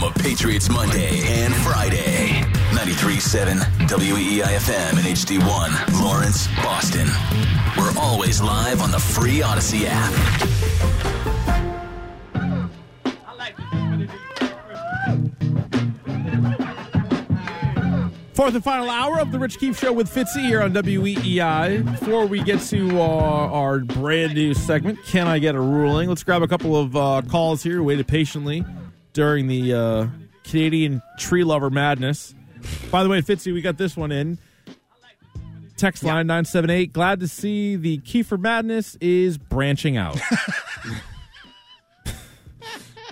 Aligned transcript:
home 0.00 0.10
of 0.10 0.22
Patriots 0.22 0.70
Monday 0.70 1.20
and 1.26 1.54
Friday. 1.56 2.28
93.7 2.72 3.58
WEEIFM 3.88 4.90
and 4.90 5.06
HD1, 5.06 6.02
Lawrence, 6.02 6.48
Boston. 6.56 7.06
We're 7.76 7.92
always 7.98 8.40
live 8.40 8.80
on 8.80 8.90
the 8.90 8.98
free 8.98 9.42
Odyssey 9.42 9.86
app. 9.86 10.12
Fourth 18.34 18.54
and 18.54 18.64
final 18.64 18.88
hour 18.88 19.20
of 19.20 19.32
the 19.32 19.38
Rich 19.38 19.58
Keefe 19.58 19.78
Show 19.78 19.92
with 19.92 20.08
Fitzy 20.08 20.46
here 20.46 20.62
on 20.62 20.72
WEEI. 20.72 21.84
Before 21.84 22.24
we 22.24 22.42
get 22.42 22.60
to 22.68 22.98
uh, 22.98 23.02
our 23.02 23.80
brand 23.80 24.32
new 24.32 24.54
segment, 24.54 24.98
Can 25.04 25.26
I 25.26 25.38
Get 25.38 25.54
a 25.54 25.60
Ruling? 25.60 26.08
Let's 26.08 26.24
grab 26.24 26.40
a 26.42 26.48
couple 26.48 26.74
of 26.74 26.96
uh, 26.96 27.20
calls 27.28 27.62
here. 27.62 27.82
Waited 27.82 28.08
patiently 28.08 28.64
during 29.12 29.46
the 29.48 29.72
uh, 29.74 30.06
Canadian 30.44 31.02
tree 31.18 31.44
lover 31.44 31.70
madness. 31.70 32.34
By 32.90 33.02
the 33.02 33.08
way, 33.08 33.20
Fitzy, 33.22 33.52
we 33.52 33.60
got 33.62 33.76
this 33.78 33.96
one 33.96 34.12
in. 34.12 34.38
Text 35.76 36.02
line 36.04 36.26
978. 36.26 36.92
Glad 36.92 37.20
to 37.20 37.28
see 37.28 37.74
the 37.76 37.98
Kiefer 37.98 38.38
madness 38.38 38.96
is 39.00 39.38
branching 39.38 39.96
out. 39.96 40.20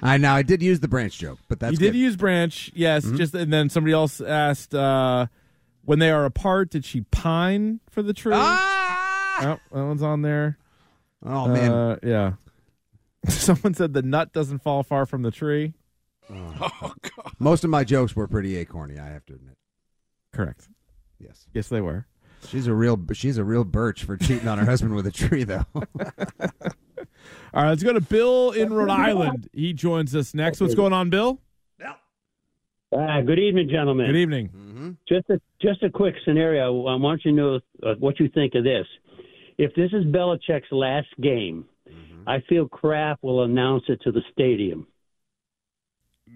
I 0.02 0.16
know 0.16 0.32
I 0.32 0.42
did 0.42 0.62
use 0.62 0.78
the 0.80 0.86
branch 0.88 1.18
joke, 1.18 1.38
but 1.48 1.58
that's 1.58 1.72
you 1.72 1.78
did 1.78 1.92
good. 1.92 1.98
use 1.98 2.14
branch, 2.16 2.70
yes. 2.74 3.04
Mm-hmm. 3.04 3.16
Just 3.16 3.34
and 3.34 3.52
then 3.52 3.68
somebody 3.68 3.92
else 3.92 4.20
asked 4.20 4.72
uh, 4.74 5.26
when 5.84 5.98
they 5.98 6.10
are 6.10 6.24
apart. 6.24 6.70
Did 6.70 6.84
she 6.84 7.00
pine 7.10 7.80
for 7.90 8.02
the 8.02 8.12
tree? 8.12 8.32
Ah! 8.36 9.40
Oh, 9.40 9.58
that 9.76 9.84
one's 9.84 10.02
on 10.02 10.22
there. 10.22 10.56
Oh 11.24 11.48
man, 11.48 11.72
Uh, 11.72 11.96
yeah. 12.04 12.32
Someone 13.28 13.74
said 13.74 13.92
the 13.92 14.02
nut 14.02 14.32
doesn't 14.32 14.60
fall 14.62 14.84
far 14.84 15.04
from 15.04 15.22
the 15.22 15.32
tree. 15.32 15.74
most 17.38 17.64
of 17.64 17.70
my 17.70 17.84
jokes 17.84 18.14
were 18.16 18.26
pretty 18.28 18.62
acorny. 18.64 18.98
I 19.00 19.06
have 19.08 19.24
to 19.26 19.34
admit. 19.34 19.56
Correct. 20.32 20.68
Yes, 21.18 21.46
Yes, 21.54 21.68
they 21.68 21.80
were. 21.80 22.06
she's 22.48 22.66
a 22.66 22.74
real 22.74 22.98
she's 23.12 23.38
a 23.38 23.44
real 23.44 23.64
birch 23.64 24.04
for 24.04 24.16
cheating 24.16 24.46
on 24.48 24.58
her 24.58 24.64
husband 24.64 24.94
with 24.94 25.06
a 25.06 25.10
tree, 25.10 25.44
though. 25.44 25.64
All 25.74 27.62
right, 27.62 27.68
let's 27.70 27.82
go 27.82 27.92
to 27.92 28.00
Bill 28.00 28.52
in 28.52 28.72
Rhode 28.72 28.90
Island. 29.08 29.48
He 29.52 29.72
joins 29.72 30.14
us 30.14 30.34
next. 30.34 30.60
What's 30.60 30.74
going 30.74 30.92
on, 30.92 31.10
Bill? 31.10 31.40
Uh, 32.90 33.20
good 33.20 33.38
evening, 33.38 33.68
gentlemen. 33.68 34.06
Good 34.06 34.16
evening. 34.16 34.48
Mm-hmm. 34.48 34.90
Just 35.06 35.28
a 35.28 35.38
just 35.60 35.82
a 35.82 35.90
quick 35.90 36.14
scenario. 36.24 36.86
I 36.86 36.94
want 36.94 37.22
you 37.24 37.32
to 37.32 37.36
know 37.36 37.60
uh, 37.82 37.94
what 37.98 38.18
you 38.18 38.28
think 38.30 38.54
of 38.54 38.64
this. 38.64 38.86
If 39.58 39.74
this 39.74 39.92
is 39.92 40.04
Belichick's 40.06 40.70
last 40.72 41.08
game, 41.20 41.64
Mm-hmm. 41.88 42.28
I 42.28 42.40
feel 42.50 42.68
Kraft 42.68 43.22
will 43.22 43.44
announce 43.44 43.84
it 43.88 44.02
to 44.02 44.12
the 44.12 44.20
stadium. 44.30 44.86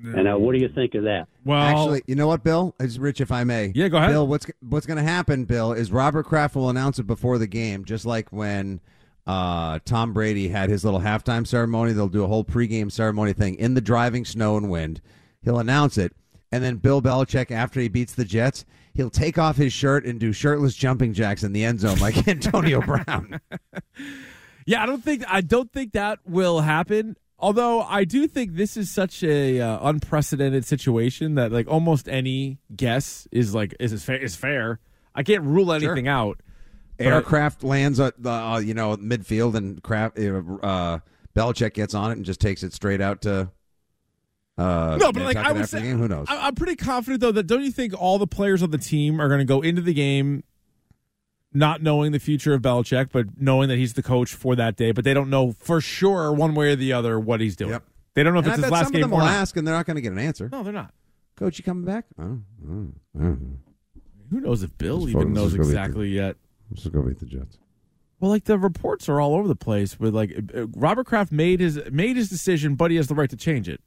And 0.04 0.28
uh, 0.28 0.36
what 0.36 0.54
do 0.54 0.58
you 0.58 0.68
think 0.68 0.94
of 0.94 1.04
that? 1.04 1.28
Well, 1.44 1.60
Actually, 1.60 2.02
you 2.06 2.14
know 2.14 2.26
what, 2.26 2.42
Bill? 2.42 2.74
Is 2.80 2.98
Rich, 2.98 3.20
if 3.20 3.30
I 3.30 3.44
may. 3.44 3.72
Yeah, 3.74 3.88
go 3.88 3.98
ahead. 3.98 4.10
Bill, 4.10 4.26
what's 4.26 4.46
what's 4.60 4.86
going 4.86 4.96
to 4.96 5.02
happen, 5.02 5.44
Bill, 5.44 5.72
is 5.72 5.92
Robert 5.92 6.24
Kraft 6.26 6.54
will 6.54 6.70
announce 6.70 6.98
it 6.98 7.06
before 7.06 7.38
the 7.38 7.46
game, 7.46 7.84
just 7.84 8.04
like 8.04 8.30
when 8.30 8.80
uh, 9.26 9.78
Tom 9.84 10.12
Brady 10.12 10.48
had 10.48 10.70
his 10.70 10.84
little 10.84 11.00
halftime 11.00 11.46
ceremony. 11.46 11.92
They'll 11.92 12.08
do 12.08 12.24
a 12.24 12.28
whole 12.28 12.44
pregame 12.44 12.90
ceremony 12.90 13.32
thing 13.32 13.54
in 13.56 13.74
the 13.74 13.80
driving 13.80 14.24
snow 14.24 14.56
and 14.56 14.70
wind. 14.70 15.00
He'll 15.42 15.58
announce 15.58 15.98
it, 15.98 16.12
and 16.50 16.62
then 16.62 16.76
Bill 16.76 17.00
Belichick, 17.00 17.50
after 17.50 17.80
he 17.80 17.88
beats 17.88 18.14
the 18.14 18.24
Jets, 18.24 18.64
he'll 18.94 19.10
take 19.10 19.38
off 19.38 19.56
his 19.56 19.72
shirt 19.72 20.04
and 20.04 20.18
do 20.18 20.32
shirtless 20.32 20.74
jumping 20.74 21.12
jacks 21.12 21.42
in 21.42 21.52
the 21.52 21.64
end 21.64 21.80
zone 21.80 21.98
like 21.98 22.28
Antonio 22.28 22.80
Brown. 22.80 23.40
yeah, 24.66 24.82
I 24.82 24.86
don't 24.86 25.02
think 25.02 25.24
I 25.28 25.40
don't 25.40 25.72
think 25.72 25.92
that 25.92 26.18
will 26.26 26.60
happen. 26.60 27.16
Although 27.42 27.82
I 27.82 28.04
do 28.04 28.28
think 28.28 28.54
this 28.54 28.76
is 28.76 28.88
such 28.90 29.24
a 29.24 29.60
uh, 29.60 29.78
unprecedented 29.82 30.64
situation 30.64 31.34
that 31.34 31.50
like 31.50 31.66
almost 31.66 32.08
any 32.08 32.58
guess 32.74 33.26
is 33.32 33.52
like 33.52 33.74
is 33.80 33.92
is 33.92 34.04
fair. 34.04 34.16
Is 34.16 34.36
fair. 34.36 34.78
I 35.14 35.24
can't 35.24 35.42
rule 35.42 35.72
anything 35.72 36.06
out. 36.06 36.40
But 36.98 37.08
I- 37.08 37.10
Aircraft 37.10 37.64
lands 37.64 37.98
at 37.98 38.22
the 38.22 38.30
uh, 38.30 38.58
you 38.60 38.74
know 38.74 38.96
midfield, 38.96 39.56
and 39.56 39.82
craft 39.82 40.18
uh, 40.18 40.98
Belichick 41.34 41.74
gets 41.74 41.94
on 41.94 42.12
it 42.12 42.16
and 42.16 42.24
just 42.24 42.40
takes 42.40 42.62
it 42.62 42.72
straight 42.74 43.00
out 43.00 43.22
to. 43.22 43.50
Uh, 44.56 44.98
No, 45.00 45.10
but 45.12 45.22
like 45.22 45.36
I 45.36 45.50
would 45.50 45.68
say, 45.68 45.82
game. 45.82 45.98
who 45.98 46.06
knows? 46.06 46.26
I, 46.28 46.46
I'm 46.46 46.54
pretty 46.54 46.76
confident 46.76 47.22
though 47.22 47.32
that 47.32 47.48
don't 47.48 47.64
you 47.64 47.72
think 47.72 47.92
all 48.00 48.18
the 48.18 48.26
players 48.26 48.62
on 48.62 48.70
the 48.70 48.78
team 48.78 49.20
are 49.20 49.26
going 49.26 49.40
to 49.40 49.44
go 49.44 49.62
into 49.62 49.82
the 49.82 49.94
game 49.94 50.44
not 51.54 51.82
knowing 51.82 52.12
the 52.12 52.18
future 52.18 52.54
of 52.54 52.62
Belichick, 52.62 53.10
but 53.12 53.26
knowing 53.40 53.68
that 53.68 53.76
he's 53.76 53.92
the 53.94 54.02
coach 54.02 54.34
for 54.34 54.56
that 54.56 54.76
day, 54.76 54.92
but 54.92 55.04
they 55.04 55.14
don't 55.14 55.30
know 55.30 55.52
for 55.52 55.80
sure 55.80 56.32
one 56.32 56.54
way 56.54 56.72
or 56.72 56.76
the 56.76 56.92
other 56.92 57.18
what 57.20 57.40
he's 57.40 57.56
doing. 57.56 57.72
Yep. 57.72 57.84
They 58.14 58.22
don't 58.22 58.34
know 58.34 58.40
if 58.40 58.44
and 58.46 58.52
I 58.52 58.54
it's 58.54 58.62
his 58.64 58.70
bet 58.70 58.72
last 58.72 58.84
some 58.86 58.92
game 58.92 59.04
of 59.04 59.10
them 59.10 59.18
or 59.18 59.22
will 59.22 59.26
not. 59.26 59.34
ask, 59.34 59.56
and 59.56 59.66
they're 59.66 59.74
not 59.74 59.86
going 59.86 59.96
to 59.96 60.00
get 60.02 60.12
an 60.12 60.18
answer. 60.18 60.48
No, 60.50 60.62
they're 60.62 60.72
not. 60.72 60.92
Coach, 61.36 61.58
you 61.58 61.64
coming 61.64 61.84
back? 61.84 62.04
Who 62.18 62.92
knows 64.30 64.62
if 64.62 64.76
Bill 64.78 64.98
Let's 64.98 65.10
even 65.10 65.22
focus. 65.22 65.34
knows 65.34 65.52
Let's 65.52 65.56
go 65.56 65.62
beat 65.62 65.68
exactly 65.68 66.08
yet? 66.08 66.36
Let's 66.70 66.82
just 66.82 66.94
go 66.94 67.02
beat 67.02 67.18
the 67.18 67.26
Jets. 67.26 67.58
Well, 68.20 68.30
like 68.30 68.44
the 68.44 68.58
reports 68.58 69.08
are 69.08 69.20
all 69.20 69.34
over 69.34 69.48
the 69.48 69.56
place. 69.56 69.98
With 69.98 70.14
like 70.14 70.32
uh, 70.54 70.66
Robert 70.68 71.06
Kraft 71.06 71.32
made 71.32 71.60
his 71.60 71.80
made 71.90 72.16
his 72.16 72.28
decision, 72.28 72.76
but 72.76 72.90
he 72.90 72.96
has 72.96 73.08
the 73.08 73.14
right 73.14 73.28
to 73.30 73.36
change 73.36 73.68
it. 73.68 73.80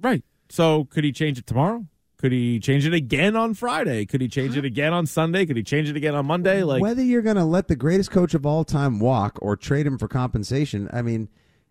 Right. 0.00 0.22
So 0.50 0.84
could 0.84 1.04
he 1.04 1.12
change 1.12 1.38
it 1.38 1.46
tomorrow? 1.46 1.86
Could 2.18 2.32
he 2.32 2.58
change 2.58 2.84
it 2.84 2.92
again 2.94 3.36
on 3.36 3.54
Friday? 3.54 4.04
Could 4.04 4.20
he 4.20 4.26
change 4.28 4.56
it 4.56 4.64
again 4.64 4.92
on 4.92 5.06
Sunday? 5.06 5.46
Could 5.46 5.56
he 5.56 5.62
change 5.62 5.88
it 5.88 5.96
again 5.96 6.14
on 6.16 6.26
Monday? 6.26 6.64
Like 6.64 6.82
Whether 6.82 7.02
you're 7.02 7.22
going 7.22 7.36
to 7.36 7.44
let 7.44 7.68
the 7.68 7.76
greatest 7.76 8.10
coach 8.10 8.34
of 8.34 8.44
all 8.44 8.64
time 8.64 8.98
walk 8.98 9.38
or 9.40 9.56
trade 9.56 9.86
him 9.86 9.98
for 9.98 10.08
compensation, 10.08 10.90
I 10.92 11.02
mean, 11.02 11.28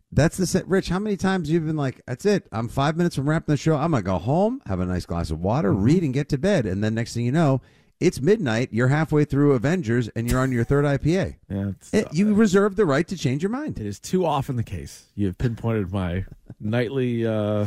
that's 0.09 0.37
the 0.37 0.47
set. 0.47 0.65
Rich, 0.65 0.87
how 0.87 0.99
many 0.99 1.17
times 1.17 1.49
you've 1.51 1.65
been 1.65 1.75
like, 1.75 2.01
"That's 2.07 2.25
it. 2.25 2.47
I'm 2.53 2.69
five 2.69 2.95
minutes 2.95 3.17
from 3.17 3.27
wrapping 3.27 3.51
the 3.51 3.57
show. 3.57 3.75
I'm 3.75 3.91
gonna 3.91 4.03
go 4.03 4.17
home, 4.17 4.61
have 4.65 4.79
a 4.79 4.85
nice 4.85 5.05
glass 5.05 5.31
of 5.31 5.41
water, 5.41 5.73
Mm-hmm. 5.73 5.83
read, 5.83 6.03
and 6.03 6.13
get 6.13 6.29
to 6.29 6.37
bed." 6.37 6.65
And 6.65 6.81
then 6.81 6.93
next 6.95 7.13
thing 7.13 7.25
you 7.25 7.33
know, 7.33 7.59
it's 7.99 8.21
midnight. 8.21 8.69
You're 8.71 8.87
halfway 8.87 9.25
through 9.25 9.51
Avengers, 9.51 10.07
and 10.15 10.31
you're 10.31 10.39
on 10.39 10.53
your 10.53 10.63
third 10.63 10.85
IPA. 10.85 11.35
yeah, 11.49 11.67
it's, 11.71 11.93
It, 11.93 12.07
you 12.13 12.33
reserve 12.33 12.77
the 12.77 12.85
right 12.85 13.05
to 13.05 13.17
change 13.17 13.43
your 13.43 13.49
mind. 13.49 13.79
it 13.79 13.85
is 13.85 13.99
too 13.99 14.25
often 14.25 14.55
the 14.55 14.63
case. 14.63 15.07
You 15.13 15.25
have 15.25 15.37
pinpointed 15.37 15.91
my 15.91 16.23
nightly 16.61 17.27
uh, 17.27 17.65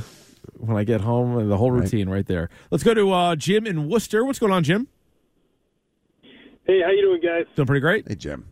when 0.57 0.77
I 0.77 0.85
get 0.85 1.01
home 1.03 1.37
and 1.39 1.51
the 1.51 1.57
whole 1.57 1.71
Right. 1.71 1.83
routine 1.83 2.09
right 2.09 2.27
there. 2.27 2.49
Let's 2.71 2.85
go 2.85 2.95
to 2.95 3.13
uh, 3.13 3.37
Jim 3.37 3.67
in 3.67 3.89
Worcester. 3.89 4.25
What's 4.25 4.39
going 4.39 4.53
on, 4.53 4.63
Jim? 4.65 4.89
Hey, 6.65 6.81
how 6.85 6.91
you 6.91 7.03
doing, 7.03 7.21
guys? 7.21 7.47
Doing 7.57 7.67
pretty 7.67 7.81
great. 7.81 8.07
Hey, 8.09 8.15
Jim. 8.15 8.47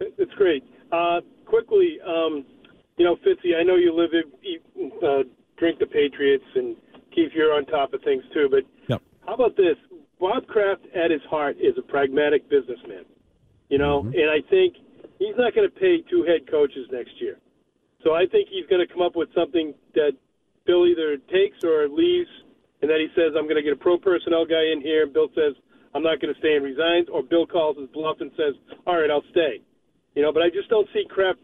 It's 0.00 0.32
great. 0.34 0.62
Uh, 0.92 1.20
quickly, 1.44 1.98
um, 2.06 2.44
you 2.98 3.04
know, 3.04 3.16
Fitzy, 3.16 3.56
I 3.58 3.62
know 3.62 3.76
you 3.76 3.92
live, 3.94 4.10
it, 4.12 4.26
eat, 4.42 4.62
uh, 5.02 5.22
drink 5.56 5.78
the 5.78 5.86
Patriots, 5.86 6.44
and 6.54 6.76
Keefe, 7.14 7.32
you're 7.34 7.54
on 7.54 7.64
top 7.66 7.92
of 7.94 8.02
things 8.02 8.22
too. 8.32 8.48
But 8.50 8.64
Yep. 8.88 9.02
how 9.26 9.34
about 9.34 9.56
this? 9.56 9.76
Bob 10.20 10.46
Kraft, 10.46 10.82
at 10.94 11.10
his 11.10 11.22
heart, 11.28 11.56
is 11.60 11.76
a 11.78 11.82
pragmatic 11.82 12.48
businessman. 12.48 13.04
You 13.68 13.78
know, 13.78 14.00
and 14.00 14.30
I 14.30 14.40
think 14.48 14.76
he's 15.18 15.36
not 15.36 15.54
going 15.54 15.68
to 15.68 15.74
pay 15.74 16.00
two 16.08 16.22
head 16.22 16.46
coaches 16.48 16.86
next 16.92 17.20
year. 17.20 17.38
So 18.04 18.14
I 18.14 18.26
think 18.26 18.48
he's 18.48 18.66
going 18.66 18.86
to 18.86 18.92
come 18.92 19.02
up 19.02 19.16
with 19.16 19.28
something 19.34 19.74
that 19.94 20.12
Bill 20.66 20.86
either 20.86 21.16
takes 21.32 21.62
or 21.64 21.88
leaves, 21.88 22.30
and 22.82 22.90
then 22.90 22.98
he 23.00 23.08
says, 23.14 23.32
"I'm 23.36 23.44
going 23.44 23.56
to 23.56 23.62
get 23.62 23.72
a 23.72 23.76
pro 23.76 23.98
personnel 23.98 24.44
guy 24.44 24.72
in 24.72 24.80
here." 24.80 25.04
And 25.04 25.12
Bill 25.12 25.28
says, 25.34 25.54
"I'm 25.94 26.02
not 26.02 26.20
going 26.20 26.34
to 26.34 26.38
stay," 26.40 26.54
and 26.54 26.64
resigns, 26.64 27.08
or 27.12 27.22
Bill 27.22 27.46
calls 27.46 27.78
his 27.78 27.88
bluff 27.90 28.18
and 28.20 28.30
says, 28.36 28.54
"All 28.86 29.00
right, 29.00 29.10
I'll 29.10 29.24
stay." 29.30 29.62
You 30.14 30.22
know, 30.22 30.32
but 30.32 30.42
I 30.42 30.50
just 30.50 30.68
don't 30.68 30.88
see 30.92 31.04
Kraft, 31.08 31.38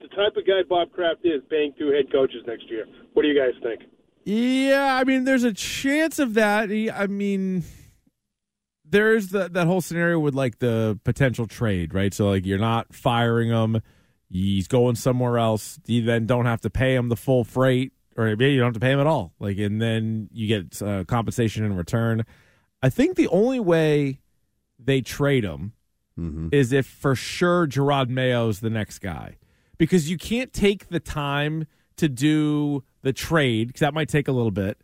the 0.00 0.08
type 0.08 0.36
of 0.36 0.46
guy 0.46 0.62
Bob 0.68 0.92
Kraft 0.92 1.20
is, 1.24 1.42
paying 1.48 1.72
two 1.78 1.88
head 1.88 2.12
coaches 2.12 2.42
next 2.46 2.68
year. 2.70 2.86
What 3.14 3.22
do 3.22 3.28
you 3.28 3.38
guys 3.38 3.54
think? 3.62 3.82
Yeah, 4.24 4.96
I 4.96 5.04
mean, 5.04 5.24
there's 5.24 5.44
a 5.44 5.52
chance 5.52 6.18
of 6.18 6.34
that. 6.34 6.70
I 6.70 7.06
mean, 7.08 7.64
there's 8.84 9.28
that 9.28 9.54
that 9.54 9.66
whole 9.66 9.80
scenario 9.80 10.18
with 10.18 10.34
like 10.34 10.58
the 10.58 11.00
potential 11.02 11.46
trade, 11.46 11.94
right? 11.94 12.14
So 12.14 12.28
like 12.28 12.46
you're 12.46 12.58
not 12.58 12.94
firing 12.94 13.50
him, 13.50 13.80
he's 14.28 14.68
going 14.68 14.94
somewhere 14.94 15.38
else. 15.38 15.80
You 15.86 16.02
then 16.02 16.26
don't 16.26 16.46
have 16.46 16.60
to 16.60 16.70
pay 16.70 16.94
him 16.94 17.08
the 17.08 17.16
full 17.16 17.42
freight, 17.42 17.92
or 18.16 18.26
maybe 18.26 18.52
you 18.52 18.58
don't 18.58 18.68
have 18.68 18.74
to 18.74 18.80
pay 18.80 18.92
him 18.92 19.00
at 19.00 19.06
all. 19.06 19.32
Like, 19.38 19.58
and 19.58 19.80
then 19.80 20.28
you 20.32 20.46
get 20.46 20.80
uh, 20.82 21.04
compensation 21.04 21.64
in 21.64 21.76
return. 21.76 22.24
I 22.82 22.88
think 22.90 23.16
the 23.16 23.28
only 23.28 23.60
way 23.60 24.20
they 24.78 25.00
trade 25.00 25.44
him 25.44 25.72
Mm-hmm. 26.20 26.48
is 26.52 26.74
if 26.74 26.86
for 26.86 27.14
sure 27.14 27.66
Jerod 27.66 28.10
Mayo's 28.10 28.60
the 28.60 28.68
next 28.68 28.98
guy. 28.98 29.38
Because 29.78 30.10
you 30.10 30.18
can't 30.18 30.52
take 30.52 30.90
the 30.90 31.00
time 31.00 31.66
to 31.96 32.06
do 32.06 32.84
the 33.00 33.14
trade, 33.14 33.68
because 33.68 33.80
that 33.80 33.94
might 33.94 34.10
take 34.10 34.28
a 34.28 34.32
little 34.32 34.50
bit, 34.50 34.78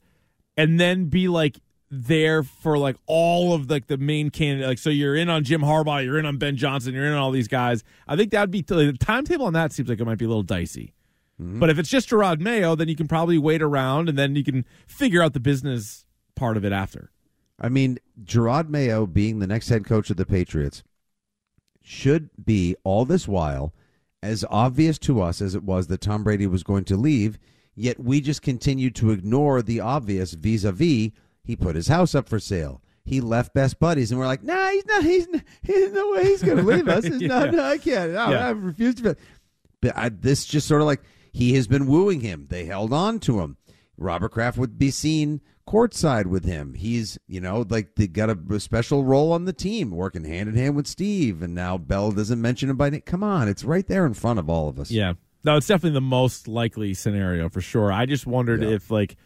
and 0.56 0.80
then 0.80 1.04
be 1.04 1.28
like 1.28 1.58
there 1.90 2.42
for 2.42 2.78
like 2.78 2.96
all 3.06 3.52
of 3.52 3.70
like 3.70 3.88
the 3.88 3.98
main 3.98 4.30
candidate. 4.30 4.66
Like, 4.68 4.78
so 4.78 4.88
you're 4.88 5.14
in 5.14 5.28
on 5.28 5.44
Jim 5.44 5.60
Harbaugh, 5.60 6.02
you're 6.02 6.18
in 6.18 6.24
on 6.24 6.38
Ben 6.38 6.56
Johnson, 6.56 6.94
you're 6.94 7.04
in 7.04 7.12
on 7.12 7.18
all 7.18 7.30
these 7.30 7.46
guys. 7.46 7.84
I 8.06 8.16
think 8.16 8.30
that'd 8.30 8.50
be 8.50 8.62
the 8.62 8.94
timetable 8.98 9.44
on 9.44 9.52
that 9.52 9.74
seems 9.74 9.90
like 9.90 10.00
it 10.00 10.04
might 10.06 10.18
be 10.18 10.24
a 10.24 10.28
little 10.28 10.42
dicey. 10.42 10.94
Mm-hmm. 11.40 11.60
But 11.60 11.70
if 11.70 11.78
it's 11.78 11.88
just 11.88 12.08
Jerod 12.10 12.40
Mayo, 12.40 12.74
then 12.74 12.88
you 12.88 12.96
can 12.96 13.08
probably 13.08 13.38
wait 13.38 13.62
around 13.62 14.08
and 14.08 14.18
then 14.18 14.34
you 14.34 14.44
can 14.44 14.64
figure 14.86 15.22
out 15.22 15.34
the 15.34 15.40
business 15.40 16.04
part 16.34 16.56
of 16.56 16.64
it 16.64 16.72
after. 16.72 17.10
I 17.60 17.68
mean, 17.68 17.98
Jerod 18.22 18.68
Mayo 18.68 19.06
being 19.06 19.38
the 19.38 19.46
next 19.46 19.68
head 19.68 19.84
coach 19.84 20.10
of 20.10 20.16
the 20.16 20.26
Patriots 20.26 20.82
should 21.82 22.30
be 22.44 22.76
all 22.84 23.04
this 23.04 23.26
while 23.26 23.72
as 24.22 24.44
obvious 24.50 24.98
to 24.98 25.22
us 25.22 25.40
as 25.40 25.54
it 25.54 25.62
was 25.62 25.86
that 25.86 26.00
Tom 26.00 26.24
Brady 26.24 26.46
was 26.46 26.62
going 26.62 26.84
to 26.84 26.96
leave. 26.96 27.38
Yet 27.74 28.00
we 28.00 28.20
just 28.20 28.42
continue 28.42 28.90
to 28.90 29.10
ignore 29.12 29.62
the 29.62 29.80
obvious 29.80 30.32
vis-a-vis. 30.32 31.10
He 31.44 31.56
put 31.56 31.76
his 31.76 31.86
house 31.88 32.14
up 32.14 32.28
for 32.28 32.40
sale. 32.40 32.82
He 33.04 33.20
left 33.22 33.54
Best 33.54 33.78
Buddies, 33.80 34.10
and 34.10 34.20
we're 34.20 34.26
like, 34.26 34.42
nah, 34.42 34.68
he's 34.68 34.84
not. 34.84 35.02
He's, 35.04 35.26
he's 35.62 35.92
no 35.92 36.10
way 36.10 36.24
he's 36.24 36.42
going 36.42 36.58
to 36.58 36.62
leave 36.62 36.88
us. 36.88 37.04
Yeah. 37.08 37.28
not, 37.28 37.54
no, 37.54 37.64
I 37.64 37.78
can't. 37.78 38.12
No, 38.12 38.30
Yeah. 38.30 38.48
I 38.48 38.50
refuse 38.50 38.96
to. 38.96 39.16
But 39.80 39.96
I, 39.96 40.08
this 40.10 40.44
just 40.44 40.66
sort 40.66 40.82
of 40.82 40.86
like 40.86 41.00
he 41.38 41.54
has 41.54 41.68
been 41.68 41.86
wooing 41.86 42.20
him. 42.20 42.46
They 42.50 42.64
held 42.64 42.92
on 42.92 43.20
to 43.20 43.40
him. 43.40 43.56
Robert 43.96 44.30
Kraft 44.30 44.58
would 44.58 44.78
be 44.78 44.90
seen 44.90 45.40
courtside 45.68 46.26
with 46.26 46.44
him. 46.44 46.74
He's, 46.74 47.18
you 47.26 47.40
know, 47.40 47.64
like 47.68 47.94
they 47.94 48.06
got 48.08 48.30
a, 48.30 48.38
a 48.50 48.58
special 48.60 49.04
role 49.04 49.32
on 49.32 49.44
the 49.44 49.52
team, 49.52 49.90
working 49.90 50.24
hand 50.24 50.48
in 50.48 50.56
hand 50.56 50.74
with 50.76 50.86
Steve. 50.86 51.42
And 51.42 51.54
now 51.54 51.78
Bell 51.78 52.10
doesn't 52.10 52.40
mention 52.40 52.70
him 52.70 52.76
by 52.76 52.90
name. 52.90 53.02
Come 53.02 53.22
on, 53.22 53.48
it's 53.48 53.64
right 53.64 53.86
there 53.86 54.06
in 54.06 54.14
front 54.14 54.38
of 54.38 54.48
all 54.50 54.68
of 54.68 54.78
us. 54.80 54.90
Yeah. 54.90 55.12
No, 55.44 55.56
it's 55.56 55.66
definitely 55.68 55.94
the 55.94 56.00
most 56.00 56.48
likely 56.48 56.92
scenario 56.94 57.48
for 57.48 57.60
sure. 57.60 57.92
I 57.92 58.06
just 58.06 58.26
wondered 58.26 58.62
Yeah. 58.62 58.70
if 58.70 58.90
like 58.90 59.16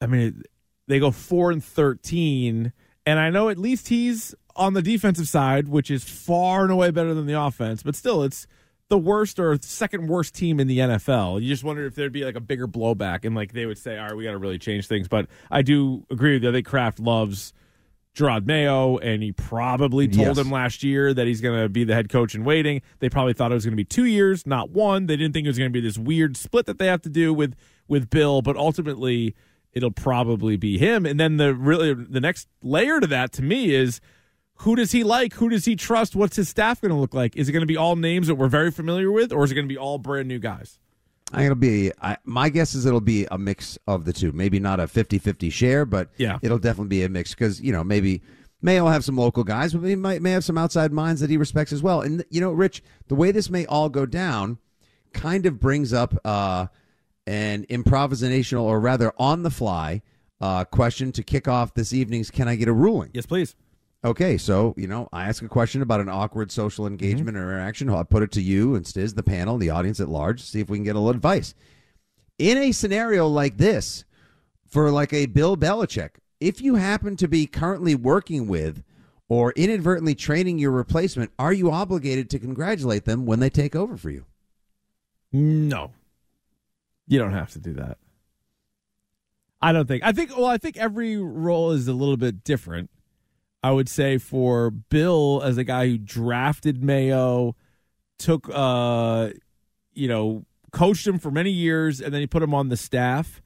I 0.00 0.06
mean 0.06 0.42
they 0.88 0.98
go 0.98 1.10
4 1.12 1.52
and 1.52 1.62
13 1.62 2.72
and 3.06 3.18
I 3.20 3.30
know 3.30 3.48
at 3.48 3.58
least 3.58 3.88
he's 3.88 4.34
on 4.56 4.74
the 4.74 4.82
defensive 4.82 5.28
side, 5.28 5.68
which 5.68 5.90
is 5.90 6.04
far 6.04 6.62
and 6.62 6.72
away 6.72 6.90
better 6.90 7.14
than 7.14 7.26
the 7.26 7.40
offense, 7.40 7.82
but 7.82 7.94
still 7.96 8.22
it's 8.22 8.46
the 8.92 8.98
worst 8.98 9.40
or 9.40 9.58
second 9.62 10.06
worst 10.06 10.34
team 10.34 10.60
in 10.60 10.68
the 10.68 10.78
NFL. 10.80 11.40
You 11.40 11.48
just 11.48 11.64
wondered 11.64 11.86
if 11.86 11.94
there'd 11.94 12.12
be 12.12 12.26
like 12.26 12.36
a 12.36 12.40
bigger 12.40 12.68
blowback 12.68 13.24
and 13.24 13.34
like 13.34 13.54
they 13.54 13.64
would 13.64 13.78
say, 13.78 13.96
"All 13.98 14.08
right, 14.08 14.14
we 14.16 14.24
got 14.24 14.32
to 14.32 14.38
really 14.38 14.58
change 14.58 14.86
things." 14.86 15.08
But 15.08 15.28
I 15.50 15.62
do 15.62 16.04
agree 16.10 16.34
with 16.34 16.42
you. 16.42 16.50
I 16.50 16.52
think 16.52 16.66
Kraft 16.66 17.00
loves 17.00 17.54
Jerod 18.14 18.44
Mayo, 18.44 18.98
and 18.98 19.22
he 19.22 19.32
probably 19.32 20.06
told 20.06 20.36
Yes. 20.36 20.38
him 20.38 20.50
last 20.50 20.82
year 20.82 21.14
that 21.14 21.26
he's 21.26 21.40
going 21.40 21.62
to 21.62 21.70
be 21.70 21.84
the 21.84 21.94
head 21.94 22.10
coach 22.10 22.34
in 22.34 22.44
waiting. 22.44 22.82
They 22.98 23.08
probably 23.08 23.32
thought 23.32 23.50
it 23.50 23.54
was 23.54 23.64
going 23.64 23.72
to 23.72 23.76
be 23.76 23.84
two 23.86 24.04
years, 24.04 24.46
not 24.46 24.68
one. 24.68 25.06
They 25.06 25.16
didn't 25.16 25.32
think 25.32 25.46
it 25.46 25.48
was 25.48 25.56
going 25.58 25.70
to 25.70 25.72
be 25.72 25.80
this 25.80 25.96
weird 25.96 26.36
split 26.36 26.66
that 26.66 26.76
they 26.78 26.86
have 26.88 27.00
to 27.02 27.08
do 27.08 27.32
with 27.32 27.54
with 27.88 28.10
Bill, 28.10 28.42
but 28.42 28.56
ultimately 28.56 29.34
it'll 29.72 29.90
probably 29.90 30.58
be 30.58 30.76
him. 30.76 31.06
And 31.06 31.18
then 31.18 31.38
the 31.38 31.54
really 31.54 31.94
the 31.94 32.20
next 32.20 32.46
layer 32.62 33.00
to 33.00 33.06
that 33.06 33.32
to 33.32 33.42
me 33.42 33.74
is 33.74 34.02
who 34.62 34.76
does 34.76 34.92
he 34.92 35.04
like? 35.04 35.34
Who 35.34 35.48
does 35.48 35.64
he 35.64 35.76
trust? 35.76 36.14
What's 36.16 36.36
his 36.36 36.48
staff 36.48 36.80
going 36.80 36.90
to 36.90 36.96
look 36.96 37.14
like? 37.14 37.36
Is 37.36 37.48
it 37.48 37.52
going 37.52 37.62
to 37.62 37.66
be 37.66 37.76
all 37.76 37.96
names 37.96 38.26
that 38.26 38.34
we're 38.36 38.48
very 38.48 38.70
familiar 38.70 39.10
with, 39.10 39.32
or 39.32 39.44
is 39.44 39.50
it 39.52 39.54
going 39.54 39.66
to 39.66 39.72
be 39.72 39.78
all 39.78 39.98
brand 39.98 40.28
new 40.28 40.38
guys? 40.38 40.78
I 41.32 41.36
think 41.38 41.46
it'll 41.46 41.56
be. 41.56 41.92
I, 42.00 42.16
my 42.24 42.48
guess 42.48 42.74
is 42.74 42.84
it'll 42.86 43.00
be 43.00 43.26
a 43.30 43.38
mix 43.38 43.78
of 43.86 44.04
the 44.04 44.12
two. 44.12 44.32
Maybe 44.32 44.60
not 44.60 44.80
a 44.80 44.84
50-50 44.84 45.50
share, 45.50 45.84
but 45.84 46.10
Yeah. 46.18 46.38
it'll 46.42 46.58
definitely 46.58 46.88
be 46.88 47.04
a 47.04 47.08
mix 47.08 47.34
because 47.34 47.60
you 47.60 47.72
know 47.72 47.82
maybe 47.82 48.22
May 48.60 48.80
will 48.80 48.90
have 48.90 49.04
some 49.04 49.16
local 49.16 49.42
guys, 49.42 49.72
but 49.74 49.86
he 49.86 49.96
might 49.96 50.20
may 50.22 50.30
have 50.32 50.44
some 50.44 50.58
outside 50.58 50.92
minds 50.92 51.20
that 51.22 51.30
he 51.30 51.36
respects 51.36 51.72
as 51.72 51.82
well. 51.82 52.00
And 52.02 52.24
you 52.30 52.40
know, 52.40 52.52
Rich, 52.52 52.82
the 53.08 53.14
way 53.14 53.30
this 53.32 53.48
may 53.50 53.64
all 53.66 53.88
go 53.88 54.04
down 54.06 54.58
kind 55.14 55.46
of 55.46 55.58
brings 55.58 55.92
up 55.92 56.14
uh, 56.24 56.66
an 57.26 57.64
improvisational, 57.66 58.62
or 58.62 58.78
rather 58.78 59.12
on 59.18 59.42
the 59.42 59.50
fly, 59.50 60.02
uh, 60.40 60.64
question 60.66 61.12
to 61.12 61.22
kick 61.22 61.48
off 61.48 61.74
this 61.74 61.92
evening's. 61.92 62.30
Can 62.30 62.46
I 62.46 62.56
get 62.56 62.68
a 62.68 62.72
ruling? 62.72 63.10
Yes, 63.14 63.26
please. 63.26 63.56
Okay, 64.04 64.36
so 64.36 64.74
you 64.76 64.88
know, 64.88 65.08
I 65.12 65.28
ask 65.28 65.42
a 65.42 65.48
question 65.48 65.80
about 65.80 66.00
an 66.00 66.08
awkward 66.08 66.50
social 66.50 66.84
mm-hmm. 66.84 66.94
engagement 66.94 67.36
or 67.36 67.42
interaction. 67.42 67.88
I'll 67.88 68.04
put 68.04 68.22
it 68.22 68.32
to 68.32 68.42
you 68.42 68.74
and 68.74 68.84
Stiz, 68.84 69.14
the 69.14 69.22
panel, 69.22 69.58
the 69.58 69.70
audience 69.70 70.00
at 70.00 70.08
large, 70.08 70.42
see 70.42 70.60
if 70.60 70.68
we 70.68 70.78
can 70.78 70.84
get 70.84 70.96
a 70.96 70.98
little 70.98 71.10
advice. 71.10 71.54
In 72.38 72.58
a 72.58 72.72
scenario 72.72 73.28
like 73.28 73.58
this, 73.58 74.04
for 74.66 74.90
like 74.90 75.12
a 75.12 75.26
Bill 75.26 75.56
Belichick, 75.56 76.12
if 76.40 76.60
you 76.60 76.74
happen 76.74 77.14
to 77.16 77.28
be 77.28 77.46
currently 77.46 77.94
working 77.94 78.48
with 78.48 78.82
or 79.28 79.52
inadvertently 79.52 80.14
training 80.14 80.58
your 80.58 80.72
replacement, 80.72 81.30
are 81.38 81.52
you 81.52 81.70
obligated 81.70 82.28
to 82.30 82.38
congratulate 82.38 83.04
them 83.04 83.24
when 83.26 83.38
they 83.38 83.50
take 83.50 83.76
over 83.76 83.96
for 83.96 84.10
you? 84.10 84.24
No. 85.30 85.92
You 87.06 87.18
don't 87.18 87.32
have 87.32 87.52
to 87.52 87.58
do 87.58 87.74
that. 87.74 87.98
I 89.60 89.72
don't 89.72 89.86
think. 89.86 90.02
I 90.02 90.12
think 90.12 90.36
well, 90.36 90.46
I 90.46 90.58
think 90.58 90.76
every 90.76 91.16
role 91.16 91.70
is 91.70 91.86
a 91.86 91.92
little 91.92 92.16
bit 92.16 92.42
different. 92.42 92.90
I 93.62 93.70
would 93.70 93.88
say 93.88 94.18
for 94.18 94.70
Bill 94.70 95.40
as 95.44 95.56
a 95.56 95.64
guy 95.64 95.88
who 95.88 95.98
drafted 95.98 96.82
Mayo, 96.82 97.54
took 98.18 98.48
uh 98.52 99.30
you 99.94 100.08
know, 100.08 100.44
coached 100.72 101.06
him 101.06 101.18
for 101.18 101.30
many 101.30 101.50
years 101.50 102.00
and 102.00 102.12
then 102.14 102.20
he 102.20 102.26
put 102.26 102.42
him 102.42 102.54
on 102.54 102.68
the 102.68 102.76
staff. 102.76 103.42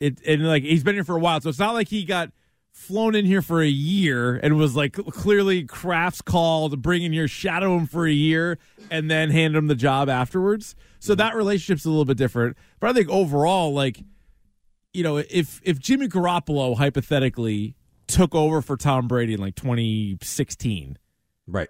It 0.00 0.20
and 0.26 0.46
like 0.46 0.62
he's 0.62 0.84
been 0.84 0.94
here 0.94 1.04
for 1.04 1.16
a 1.16 1.20
while, 1.20 1.40
so 1.40 1.48
it's 1.48 1.58
not 1.58 1.74
like 1.74 1.88
he 1.88 2.04
got 2.04 2.30
flown 2.78 3.16
in 3.16 3.24
here 3.24 3.42
for 3.42 3.60
a 3.60 3.68
year 3.68 4.36
and 4.36 4.56
was 4.56 4.76
like 4.76 4.92
clearly 4.92 5.64
Kraft's 5.64 6.22
call 6.22 6.70
to 6.70 6.76
bring 6.76 7.02
in 7.02 7.12
here, 7.12 7.26
shadow 7.26 7.76
him 7.76 7.86
for 7.86 8.06
a 8.06 8.12
year, 8.12 8.58
and 8.90 9.10
then 9.10 9.30
hand 9.30 9.56
him 9.56 9.66
the 9.66 9.74
job 9.74 10.08
afterwards. 10.08 10.76
So 11.00 11.14
that 11.16 11.34
relationship's 11.34 11.84
a 11.84 11.90
little 11.90 12.04
bit 12.04 12.16
different. 12.16 12.56
But 12.78 12.90
I 12.90 12.92
think 12.92 13.08
overall, 13.08 13.74
like, 13.74 14.00
you 14.92 15.02
know, 15.02 15.16
if 15.16 15.60
if 15.64 15.80
Jimmy 15.80 16.06
Garoppolo 16.06 16.76
hypothetically 16.76 17.74
took 18.08 18.34
over 18.34 18.60
for 18.60 18.76
Tom 18.76 19.06
Brady 19.06 19.34
in 19.34 19.40
like 19.40 19.54
2016, 19.54 20.98
Right. 21.48 21.68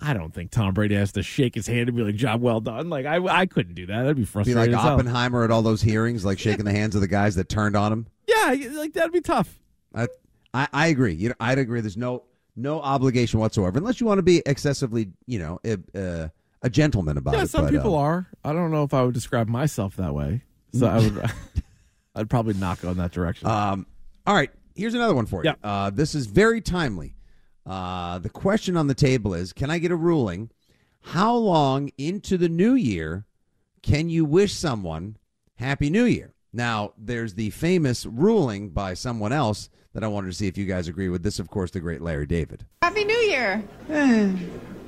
I 0.00 0.14
don't 0.14 0.32
think 0.32 0.50
Tom 0.50 0.72
Brady 0.72 0.94
has 0.94 1.12
to 1.12 1.22
shake 1.22 1.54
his 1.54 1.66
hand 1.66 1.88
and 1.88 1.96
be 1.96 2.02
like, 2.02 2.14
"Job 2.14 2.40
well 2.40 2.60
done." 2.60 2.88
Like 2.88 3.04
I, 3.04 3.18
I 3.18 3.44
couldn't 3.44 3.74
do 3.74 3.84
that. 3.86 4.00
That'd 4.00 4.16
be 4.16 4.24
frustrating. 4.24 4.70
Be 4.70 4.74
like. 4.74 4.84
Oppenheimer 4.84 5.44
at 5.44 5.50
all 5.50 5.60
those 5.60 5.82
hearings, 5.82 6.24
like 6.24 6.38
shaking 6.38 6.64
the 6.64 6.72
hands 6.72 6.94
of 6.94 7.02
the 7.02 7.06
guys 7.06 7.34
that 7.34 7.50
turned 7.50 7.76
on 7.76 7.92
him. 7.92 8.06
Yeah, 8.26 8.56
like 8.76 8.94
that'd 8.94 9.12
be 9.12 9.20
tough. 9.20 9.60
I, 9.94 10.08
I, 10.54 10.68
I 10.72 10.86
agree. 10.86 11.12
You 11.12 11.28
know, 11.28 11.34
I'd 11.38 11.58
agree. 11.58 11.82
There's 11.82 11.98
no 11.98 12.22
no 12.56 12.80
obligation 12.80 13.40
whatsoever, 13.40 13.78
unless 13.78 14.00
you 14.00 14.06
want 14.06 14.18
to 14.18 14.22
be 14.22 14.42
excessively, 14.46 15.10
you 15.26 15.38
know, 15.38 15.60
a, 15.64 15.78
uh, 15.94 16.28
a 16.62 16.70
gentleman 16.70 17.18
about 17.18 17.34
it. 17.34 17.36
Yeah, 17.36 17.42
it. 17.44 17.50
some 17.50 17.64
but, 17.66 17.72
people 17.72 17.94
uh, 17.94 18.00
are. 18.00 18.28
I 18.42 18.54
don't 18.54 18.70
know 18.70 18.84
if 18.84 18.94
I 18.94 19.02
would 19.02 19.14
describe 19.14 19.48
myself 19.48 19.96
that 19.96 20.14
way. 20.14 20.42
So 20.72 20.86
I 20.86 20.96
would, 20.96 21.30
I'd 22.14 22.30
probably 22.30 22.54
not 22.54 22.80
go 22.80 22.90
in 22.90 22.96
that 22.96 23.12
direction. 23.12 23.48
Um, 23.48 23.86
all 24.26 24.34
right, 24.34 24.50
here's 24.74 24.94
another 24.94 25.14
one 25.14 25.26
for 25.26 25.44
you. 25.44 25.50
Yeah. 25.50 25.68
Uh, 25.68 25.90
this 25.90 26.14
is 26.14 26.26
very 26.26 26.60
timely. 26.60 27.16
Uh, 27.66 28.18
the 28.18 28.30
question 28.30 28.76
on 28.76 28.86
the 28.86 28.94
table 28.94 29.34
is: 29.34 29.52
Can 29.52 29.70
I 29.70 29.78
get 29.78 29.90
a 29.90 29.96
ruling? 29.96 30.50
How 31.02 31.34
long 31.34 31.90
into 31.96 32.36
the 32.36 32.48
new 32.48 32.74
year 32.74 33.24
can 33.82 34.10
you 34.10 34.24
wish 34.24 34.52
someone 34.52 35.16
Happy 35.56 35.90
New 35.90 36.04
Year? 36.04 36.34
Now, 36.52 36.92
there's 36.98 37.34
the 37.34 37.50
famous 37.50 38.04
ruling 38.04 38.70
by 38.70 38.94
someone 38.94 39.32
else 39.32 39.70
that 39.94 40.02
I 40.02 40.08
wanted 40.08 40.28
to 40.28 40.32
see 40.34 40.48
if 40.48 40.58
you 40.58 40.66
guys 40.66 40.88
agree 40.88 41.08
with. 41.08 41.22
This, 41.22 41.38
of 41.38 41.48
course, 41.48 41.70
the 41.70 41.80
great 41.80 42.00
Larry 42.00 42.26
David. 42.26 42.66
Happy 42.82 42.99
New 43.30 43.36
Year. 43.36 43.62
Eh, 43.90 44.32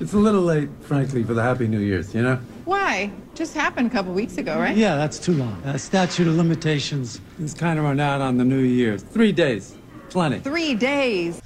it's 0.01 0.11
a 0.11 0.17
little 0.17 0.41
late, 0.41 0.67
frankly, 0.81 1.23
for 1.23 1.33
the 1.33 1.41
Happy 1.41 1.65
New 1.65 1.79
Year's, 1.79 2.13
you 2.13 2.21
know? 2.21 2.35
Why? 2.65 3.09
Just 3.35 3.53
happened 3.53 3.87
a 3.87 3.89
couple 3.89 4.13
weeks 4.13 4.37
ago, 4.37 4.59
right? 4.59 4.75
Yeah, 4.75 4.97
that's 4.97 5.17
too 5.17 5.33
long. 5.33 5.53
Uh, 5.63 5.77
statute 5.77 6.27
of 6.27 6.35
limitations. 6.35 7.21
It's 7.39 7.53
kind 7.53 7.79
of 7.79 7.85
run 7.85 8.01
out 8.01 8.19
on 8.19 8.35
the 8.37 8.43
New 8.43 8.59
Year's. 8.59 9.01
Three 9.01 9.31
days. 9.31 9.77
Plenty. 10.09 10.39
Three 10.39 10.75
days. 10.75 11.41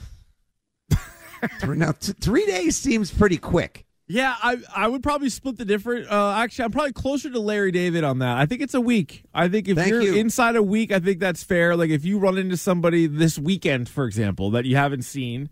Three, 1.59 1.77
now, 1.77 1.91
t- 1.91 2.13
three 2.19 2.47
days 2.47 2.75
seems 2.75 3.11
pretty 3.11 3.37
quick. 3.37 3.85
yeah, 4.07 4.35
I 4.41 4.57
I 4.75 4.87
would 4.87 5.03
probably 5.03 5.29
split 5.29 5.57
the 5.57 5.65
different. 5.65 6.09
Uh, 6.11 6.31
actually, 6.35 6.65
I'm 6.65 6.71
probably 6.71 6.93
closer 6.93 7.29
to 7.29 7.39
Larry 7.39 7.71
David 7.71 8.03
on 8.03 8.19
that. 8.19 8.37
I 8.37 8.47
think 8.47 8.61
it's 8.61 8.73
a 8.73 8.81
week. 8.81 9.23
I 9.35 9.47
think 9.47 9.67
if 9.67 9.77
Thank 9.77 9.91
you're 9.91 10.01
you. 10.01 10.15
inside 10.15 10.55
a 10.55 10.63
week, 10.63 10.91
I 10.91 10.99
think 10.99 11.19
that's 11.19 11.43
fair. 11.43 11.75
Like 11.75 11.91
if 11.91 12.03
you 12.05 12.17
run 12.17 12.39
into 12.39 12.57
somebody 12.57 13.05
this 13.05 13.37
weekend, 13.37 13.87
for 13.87 14.05
example, 14.05 14.49
that 14.51 14.65
you 14.65 14.75
haven't 14.75 15.03
seen. 15.03 15.49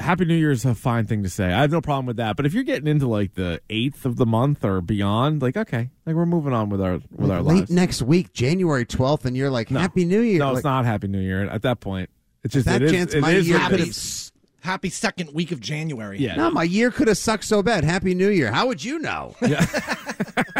Happy 0.00 0.24
New 0.24 0.34
Year 0.34 0.50
is 0.50 0.64
a 0.64 0.74
fine 0.74 1.06
thing 1.06 1.22
to 1.22 1.28
say. 1.28 1.46
I 1.52 1.60
have 1.60 1.70
no 1.70 1.80
problem 1.80 2.06
with 2.06 2.16
that. 2.16 2.36
But 2.36 2.46
if 2.46 2.54
you're 2.54 2.62
getting 2.64 2.88
into 2.88 3.06
like 3.06 3.34
the 3.34 3.60
eighth 3.70 4.04
of 4.06 4.16
the 4.16 4.26
month 4.26 4.64
or 4.64 4.80
beyond, 4.80 5.42
like 5.42 5.56
okay, 5.56 5.90
like 6.06 6.16
we're 6.16 6.26
moving 6.26 6.52
on 6.52 6.68
with 6.70 6.80
our 6.80 7.00
with 7.14 7.30
our 7.30 7.42
Late 7.42 7.58
lives. 7.60 7.70
next 7.70 8.02
week, 8.02 8.32
January 8.32 8.84
12th, 8.86 9.24
and 9.26 9.36
you're 9.36 9.50
like, 9.50 9.68
Happy 9.68 10.04
New 10.04 10.20
Year. 10.20 10.38
No, 10.38 10.48
Like, 10.48 10.56
it's 10.56 10.64
not 10.64 10.84
Happy 10.86 11.06
New 11.08 11.20
Year 11.20 11.48
at 11.48 11.62
that 11.62 11.80
point. 11.80 12.10
It's 12.42 12.54
just 12.54 12.66
that 12.66 12.80
it 12.82 12.86
is, 12.86 12.92
chance 12.92 13.14
it 13.14 13.20
my 13.20 13.32
is 13.32 13.46
year 13.48 13.58
could 13.58 13.62
happy, 13.80 13.84
have- 13.86 14.30
happy 14.62 14.88
second 14.90 15.34
week 15.34 15.52
of 15.52 15.60
January. 15.60 16.18
Yeah. 16.18 16.36
No, 16.36 16.50
my 16.50 16.62
year 16.62 16.90
could 16.90 17.08
have 17.08 17.18
sucked 17.18 17.44
so 17.44 17.62
bad. 17.62 17.84
Happy 17.84 18.14
New 18.14 18.30
Year. 18.30 18.50
How 18.52 18.66
would 18.68 18.82
you 18.82 18.98
know? 18.98 19.34
Yeah. 19.42 19.66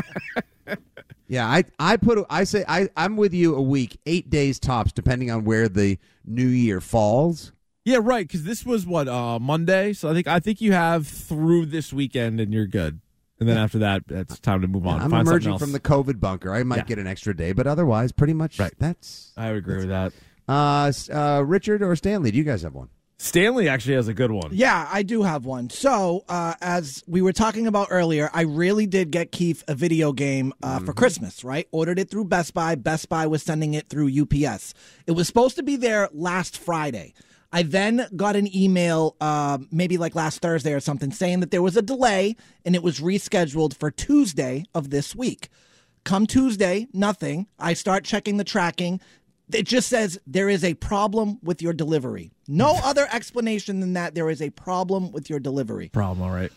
Yeah, 1.28 1.46
I 1.48 1.62
I 1.78 1.96
put 1.96 2.26
I 2.28 2.42
say 2.42 2.64
I 2.66 2.88
I'm 2.96 3.16
with 3.16 3.32
you 3.32 3.54
a 3.54 3.62
week, 3.62 4.00
eight 4.04 4.30
days 4.30 4.58
tops, 4.58 4.90
depending 4.90 5.30
on 5.30 5.44
where 5.44 5.68
the 5.68 5.96
New 6.24 6.48
Year 6.48 6.80
falls. 6.80 7.52
Yeah, 7.84 7.98
right. 8.02 8.26
Because 8.26 8.44
this 8.44 8.64
was 8.66 8.86
what 8.86 9.08
uh, 9.08 9.38
Monday, 9.38 9.92
so 9.92 10.10
I 10.10 10.14
think 10.14 10.26
I 10.26 10.40
think 10.40 10.60
you 10.60 10.72
have 10.72 11.06
through 11.06 11.66
this 11.66 11.92
weekend, 11.92 12.40
and 12.40 12.52
you're 12.52 12.66
good. 12.66 13.00
And 13.38 13.48
then 13.48 13.56
after 13.56 13.78
that, 13.78 14.02
it's 14.10 14.38
time 14.38 14.60
to 14.60 14.68
move 14.68 14.86
on. 14.86 15.00
I'm 15.00 15.10
Find 15.10 15.26
emerging 15.26 15.56
from 15.58 15.72
the 15.72 15.80
COVID 15.80 16.20
bunker. 16.20 16.52
I 16.52 16.62
might 16.62 16.76
Yeah. 16.80 16.84
get 16.84 16.98
an 16.98 17.06
extra 17.06 17.34
day, 17.34 17.52
but 17.52 17.66
otherwise, 17.66 18.12
pretty 18.12 18.34
much 18.34 18.58
Right. 18.58 18.74
that's 18.78 19.32
I 19.34 19.48
would 19.48 19.56
agree 19.58 19.76
with 19.78 19.88
that. 19.88 20.12
uh, 20.46 20.92
uh 21.10 21.42
Richard 21.42 21.82
or 21.82 21.96
Stanley. 21.96 22.30
Do 22.30 22.36
you 22.36 22.44
guys 22.44 22.60
have 22.62 22.74
one? 22.74 22.88
Stanley 23.16 23.68
actually 23.68 23.94
has 23.94 24.08
a 24.08 24.14
good 24.14 24.30
one. 24.30 24.50
Yeah, 24.52 24.88
I 24.90 25.02
do 25.02 25.22
have 25.22 25.44
one. 25.44 25.68
So, 25.68 26.24
uh, 26.28 26.54
as 26.62 27.02
we 27.06 27.20
were 27.20 27.34
talking 27.34 27.66
about 27.66 27.88
earlier, 27.90 28.30
I 28.32 28.42
really 28.42 28.86
did 28.86 29.10
get 29.10 29.30
Keith 29.30 29.62
a 29.68 29.74
video 29.74 30.12
game 30.12 30.54
uh, 30.62 30.80
for 30.80 30.94
Christmas, 30.94 31.44
right? 31.44 31.68
Ordered 31.70 31.98
it 31.98 32.10
through 32.10 32.24
Best 32.26 32.54
Buy. 32.54 32.76
Best 32.76 33.10
Buy 33.10 33.26
was 33.26 33.42
sending 33.42 33.74
it 33.74 33.90
through 33.90 34.08
UPS. 34.08 34.72
It 35.06 35.12
was 35.12 35.26
supposed 35.26 35.56
to 35.56 35.62
be 35.62 35.76
there 35.76 36.08
last 36.14 36.56
Friday. 36.56 37.12
I 37.52 37.62
then 37.64 38.06
got 38.14 38.36
an 38.36 38.54
email, 38.54 39.16
uh, 39.20 39.58
maybe 39.72 39.98
like 39.98 40.14
last 40.14 40.40
Thursday 40.40 40.72
or 40.72 40.80
something, 40.80 41.10
saying 41.10 41.40
that 41.40 41.50
there 41.50 41.62
was 41.62 41.76
a 41.76 41.82
delay 41.82 42.36
and 42.64 42.76
it 42.76 42.82
was 42.82 43.00
rescheduled 43.00 43.74
for 43.74 43.90
Tuesday 43.90 44.64
of 44.74 44.90
this 44.90 45.16
week. 45.16 45.48
Come 46.04 46.26
Tuesday, 46.26 46.86
nothing. 46.92 47.48
I 47.58 47.74
start 47.74 48.04
checking 48.04 48.36
the 48.36 48.44
tracking. 48.44 49.00
It 49.52 49.66
just 49.66 49.88
says 49.88 50.18
there 50.26 50.48
is 50.48 50.62
a 50.62 50.74
problem 50.74 51.38
with 51.42 51.60
your 51.60 51.72
delivery. 51.72 52.30
No 52.46 52.78
other 52.84 53.08
explanation 53.12 53.80
than 53.80 53.94
that. 53.94 54.14
There 54.14 54.30
is 54.30 54.40
a 54.40 54.50
problem 54.50 55.10
with 55.10 55.28
your 55.28 55.40
delivery. 55.40 55.88
Problem, 55.88 56.28
all 56.28 56.34
right. 56.34 56.52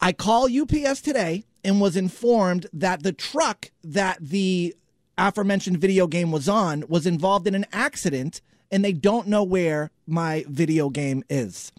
I 0.00 0.12
call 0.12 0.48
UPS 0.50 1.00
today 1.00 1.44
and 1.64 1.80
was 1.80 1.96
informed 1.96 2.66
that 2.74 3.02
the 3.02 3.12
truck 3.12 3.70
that 3.82 4.18
the 4.20 4.76
aforementioned 5.16 5.78
video 5.78 6.06
game 6.06 6.30
was 6.30 6.48
on 6.48 6.84
was 6.88 7.06
involved 7.06 7.46
in 7.46 7.54
an 7.54 7.64
accident 7.72 8.42
and 8.70 8.84
they 8.84 8.92
don't 8.92 9.28
know 9.28 9.42
where 9.42 9.90
my 10.06 10.44
video 10.48 10.90
game 10.90 11.24
is. 11.28 11.72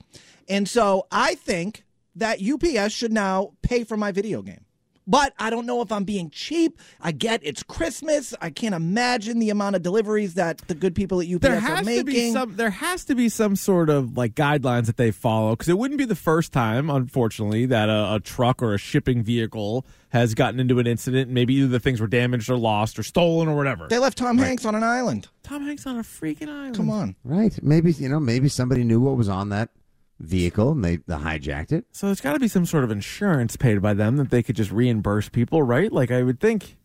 And 0.47 0.67
so 0.67 1.07
I 1.11 1.35
think 1.35 1.83
that 2.15 2.39
UPS 2.41 2.93
should 2.93 3.11
now 3.11 3.53
pay 3.61 3.83
for 3.83 3.97
my 3.97 4.11
video 4.11 4.41
game. 4.41 4.64
But 5.07 5.33
I 5.37 5.49
don't 5.49 5.65
know 5.65 5.81
if 5.81 5.91
I'm 5.91 6.03
being 6.03 6.29
cheap. 6.29 6.79
I 7.01 7.11
get 7.11 7.41
it's 7.43 7.61
Christmas. 7.63 8.33
I 8.41 8.49
can't 8.49 8.73
imagine 8.75 9.39
the 9.39 9.49
amount 9.51 9.75
of 9.75 9.81
deliveries 9.83 10.33
that 10.35 10.59
the 10.67 10.75
good 10.75 10.95
people 10.95 11.21
at 11.21 11.27
UPS 11.27 11.41
There 11.41 11.57
are 11.57 11.59
has 11.59 11.85
making. 11.85 12.05
to 12.05 12.11
be 12.11 12.31
some. 12.31 12.55
There 12.55 12.69
has 12.71 13.05
to 13.05 13.15
be 13.15 13.29
some 13.29 13.55
sort 13.55 13.89
of 13.89 14.17
like 14.17 14.35
guidelines 14.35 14.87
that 14.87 14.97
they 14.97 15.11
follow 15.11 15.51
because 15.51 15.69
it 15.69 15.77
wouldn't 15.77 15.97
be 15.97 16.05
the 16.05 16.15
first 16.15 16.51
time, 16.51 16.89
unfortunately, 16.89 17.65
that 17.67 17.89
a, 17.89 18.15
a 18.15 18.19
truck 18.19 18.63
or 18.63 18.73
a 18.73 18.77
shipping 18.77 19.23
vehicle 19.23 19.85
has 20.09 20.33
gotten 20.33 20.59
into 20.59 20.79
an 20.79 20.87
incident. 20.87 21.29
Maybe 21.29 21.55
either 21.55 21.67
the 21.67 21.79
things 21.79 21.99
were 22.01 22.07
damaged 22.07 22.49
or 22.49 22.57
lost 22.57 22.97
or 22.97 23.03
stolen 23.03 23.47
or 23.47 23.55
whatever. 23.55 23.87
they 23.87 23.99
left 23.99 24.17
Tom 24.17 24.37
Hanks 24.37 24.65
on 24.65 24.73
an 24.75 24.83
island. 24.83 25.27
Tom 25.43 25.63
Hanks 25.65 25.85
on 25.85 25.97
a 25.97 26.03
freaking 26.03 26.49
island. 26.49 26.75
Come 26.77 26.89
on. 26.89 27.15
Right. 27.23 27.57
Maybe 27.61 27.91
you 27.91 28.09
know. 28.09 28.19
Maybe 28.19 28.49
somebody 28.49 28.83
knew 28.83 28.99
what 29.01 29.17
was 29.17 29.29
on 29.29 29.49
that 29.49 29.69
vehicle 30.19 30.71
and 30.71 30.83
they, 30.83 30.97
they 30.97 31.15
hijacked 31.15 31.71
it. 31.71 31.85
So 31.91 32.07
there's 32.07 32.21
got 32.21 32.33
to 32.33 32.39
be 32.39 32.47
some 32.47 32.65
sort 32.65 32.83
of 32.83 32.91
insurance 32.91 33.55
paid 33.55 33.81
by 33.81 33.93
them 33.93 34.17
that 34.17 34.29
they 34.29 34.43
could 34.43 34.55
just 34.55 34.71
reimburse 34.71 35.29
people, 35.29 35.61
right? 35.61 35.91
Like 35.91 36.11
I 36.11 36.23
would 36.23 36.39
think. 36.39 36.77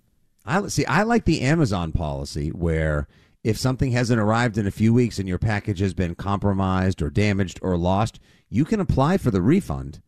I 0.44 0.66
see. 0.68 0.86
I 0.86 1.02
like 1.02 1.24
the 1.24 1.42
Amazon 1.42 1.92
policy 1.92 2.48
where 2.48 3.06
if 3.44 3.56
something 3.56 3.92
hasn't 3.92 4.20
arrived 4.20 4.58
in 4.58 4.66
a 4.66 4.72
few 4.72 4.92
weeks 4.92 5.18
and 5.18 5.28
your 5.28 5.38
package 5.38 5.80
has 5.80 5.94
been 5.94 6.14
compromised 6.14 7.02
or 7.02 7.10
damaged 7.10 7.58
or 7.62 7.76
lost, 7.76 8.20
you 8.48 8.64
can 8.64 8.80
apply 8.80 9.16
for 9.16 9.30
the 9.30 9.42
refund 9.42 10.00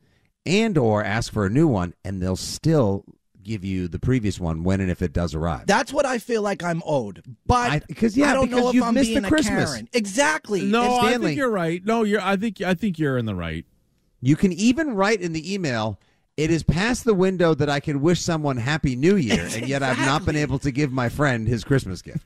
and 0.44 0.76
or 0.76 1.04
ask 1.04 1.32
for 1.32 1.46
a 1.46 1.50
new 1.50 1.68
one, 1.68 1.94
and 2.04 2.20
they'll 2.20 2.36
still 2.36 3.04
give 3.42 3.64
you 3.64 3.88
the 3.88 3.98
previous 3.98 4.38
one 4.40 4.62
when 4.64 4.80
and 4.80 4.90
if 4.90 5.02
it 5.02 5.12
does 5.12 5.34
arrive. 5.34 5.66
That's 5.66 5.92
what 5.92 6.06
I 6.06 6.18
feel 6.18 6.42
like 6.42 6.62
I'm 6.62 6.82
owed. 6.86 7.22
But 7.46 7.84
'cause, 7.94 8.16
yeah, 8.16 8.30
I 8.30 8.34
don't 8.34 8.46
because 8.50 8.60
know 8.62 8.68
if 8.68 8.74
you've 8.74 8.84
I'm 8.84 8.94
missed 8.94 9.10
being 9.10 9.22
the 9.22 9.28
Christmas. 9.28 9.70
Karen. 9.70 9.88
Exactly. 9.92 10.62
No, 10.62 10.98
I 10.98 11.18
think 11.18 11.36
you're 11.36 11.50
right. 11.50 11.84
No, 11.84 12.02
you're. 12.04 12.20
I 12.20 12.36
think. 12.36 12.60
I 12.60 12.74
think 12.74 12.98
you're 12.98 13.18
in 13.18 13.26
the 13.26 13.34
right. 13.34 13.64
You 14.20 14.36
can 14.36 14.52
even 14.52 14.94
write 14.94 15.20
in 15.20 15.32
the 15.32 15.52
email. 15.52 15.98
It 16.36 16.50
is 16.50 16.62
past 16.62 17.04
the 17.04 17.12
window 17.14 17.54
that 17.54 17.68
I 17.68 17.80
can 17.80 18.00
wish 18.00 18.20
someone 18.20 18.56
Happy 18.56 18.96
New 18.96 19.16
Year, 19.16 19.46
and 19.52 19.68
yet 19.68 19.82
I've 19.82 19.98
not 19.98 20.24
been 20.24 20.36
able 20.36 20.58
to 20.60 20.70
give 20.70 20.90
my 20.90 21.08
friend 21.10 21.46
his 21.46 21.62
Christmas 21.62 22.00
gift. 22.00 22.24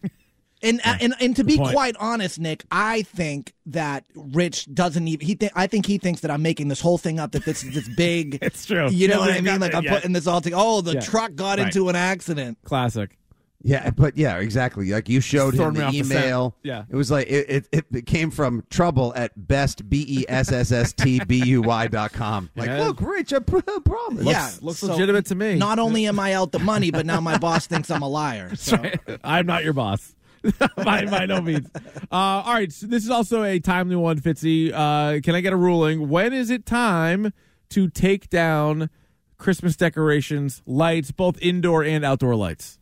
And, 0.63 0.81
and 0.85 1.15
and 1.21 1.37
to 1.37 1.45
be 1.45 1.59
point. 1.59 1.73
quite 1.73 1.97
honest, 2.01 2.39
Nick, 2.41 2.65
I 2.71 3.03
think 3.03 3.53
that 3.67 4.05
Rich 4.15 4.73
doesn't 4.75 5.07
even. 5.07 5.27
He 5.27 5.35
think 5.35 5.53
I 5.55 5.67
think 5.67 5.85
he 5.87 5.99
thinks 5.99 6.23
that 6.23 6.31
I'm 6.31 6.41
making 6.43 6.69
this 6.69 6.81
whole 6.81 6.97
thing 6.99 7.21
up. 7.21 7.33
That 7.33 7.45
this 7.45 7.63
is 7.63 7.75
this 7.75 7.89
big. 7.97 8.39
It's 8.41 8.65
true. 8.65 8.89
You 8.91 9.09
know 9.09 9.15
Yeah, 9.15 9.21
what 9.27 9.31
I 9.33 9.41
mean? 9.43 9.61
Like 9.61 9.75
I'm 9.75 9.85
yeah. 9.85 9.95
putting 9.95 10.13
this 10.13 10.27
all 10.27 10.41
together. 10.41 10.63
Oh, 10.65 10.81
the 10.81 10.95
Yeah. 10.95 11.01
truck 11.01 11.35
got 11.35 11.59
Right. 11.59 11.67
into 11.67 11.89
an 11.91 11.97
accident. 11.97 12.57
Classic. 12.65 13.17
Yeah, 13.63 13.91
but 13.91 14.17
yeah, 14.17 14.37
exactly. 14.39 14.91
Like 14.93 15.09
you 15.09 15.21
showed 15.21 15.55
him 15.55 15.59
Throwing 15.59 15.75
the 15.75 15.85
off 15.85 15.93
the 15.93 15.99
email. 15.99 16.55
Yeah. 16.63 16.85
it 16.89 16.95
was 16.95 17.11
like 17.11 17.27
it, 17.27 17.67
it, 17.73 17.87
it 17.93 18.07
came 18.07 18.31
from 18.31 18.63
trouble 18.71 19.13
at 19.17 19.33
best 19.49 19.89
b 19.91 20.05
e 20.09 20.25
s 20.29 20.53
s 20.53 20.71
s 20.73 20.93
t 20.93 21.21
b 21.25 21.43
u 21.45 21.63
y 21.63 21.87
dot 21.89 22.13
com. 22.13 22.49
Like, 22.57 22.69
Yeah. 22.69 22.85
look, 22.85 23.01
Rich, 23.01 23.33
I 23.33 23.41
pr- 23.41 23.59
promise. 23.85 24.25
yeah, 24.25 24.51
looks 24.61 24.79
so 24.81 24.89
legitimate 24.93 25.27
to 25.27 25.35
me. 25.35 25.57
Not 25.57 25.79
only 25.79 26.07
am 26.07 26.21
I 26.21 26.35
out 26.35 26.53
the 26.53 26.61
money, 26.61 26.91
but 26.91 27.07
now 27.07 27.21
my 27.21 27.39
boss 27.39 27.67
thinks 27.67 27.91
I'm 27.91 28.03
a 28.03 28.09
liar. 28.09 28.55
So. 28.57 28.79
I'm 29.25 29.47
not 29.47 29.65
your 29.65 29.73
boss. 29.73 30.15
by, 30.77 31.05
by 31.07 31.27
no 31.27 31.41
means. 31.41 31.69
Uh, 31.75 32.07
all 32.11 32.55
right. 32.55 32.73
So 32.73 32.87
this 32.87 33.05
is 33.05 33.11
also 33.11 33.43
a 33.43 33.59
timely 33.59 33.97
one, 33.97 34.21
Fitzy. 34.21 34.73
Uh, 34.73 35.21
can 35.23 35.35
I 35.35 35.41
get 35.41 35.53
a 35.53 35.57
ruling? 35.57 36.09
When 36.09 36.33
is 36.33 36.51
it 36.51 36.67
time 36.67 37.33
to 37.71 37.89
take 37.89 38.29
down 38.29 38.91
Christmas 39.39 39.77
decorations, 39.77 40.63
lights, 40.67 41.11
both 41.11 41.39
indoor 41.41 41.83
and 41.85 42.05
outdoor 42.05 42.37
lights? 42.37 42.79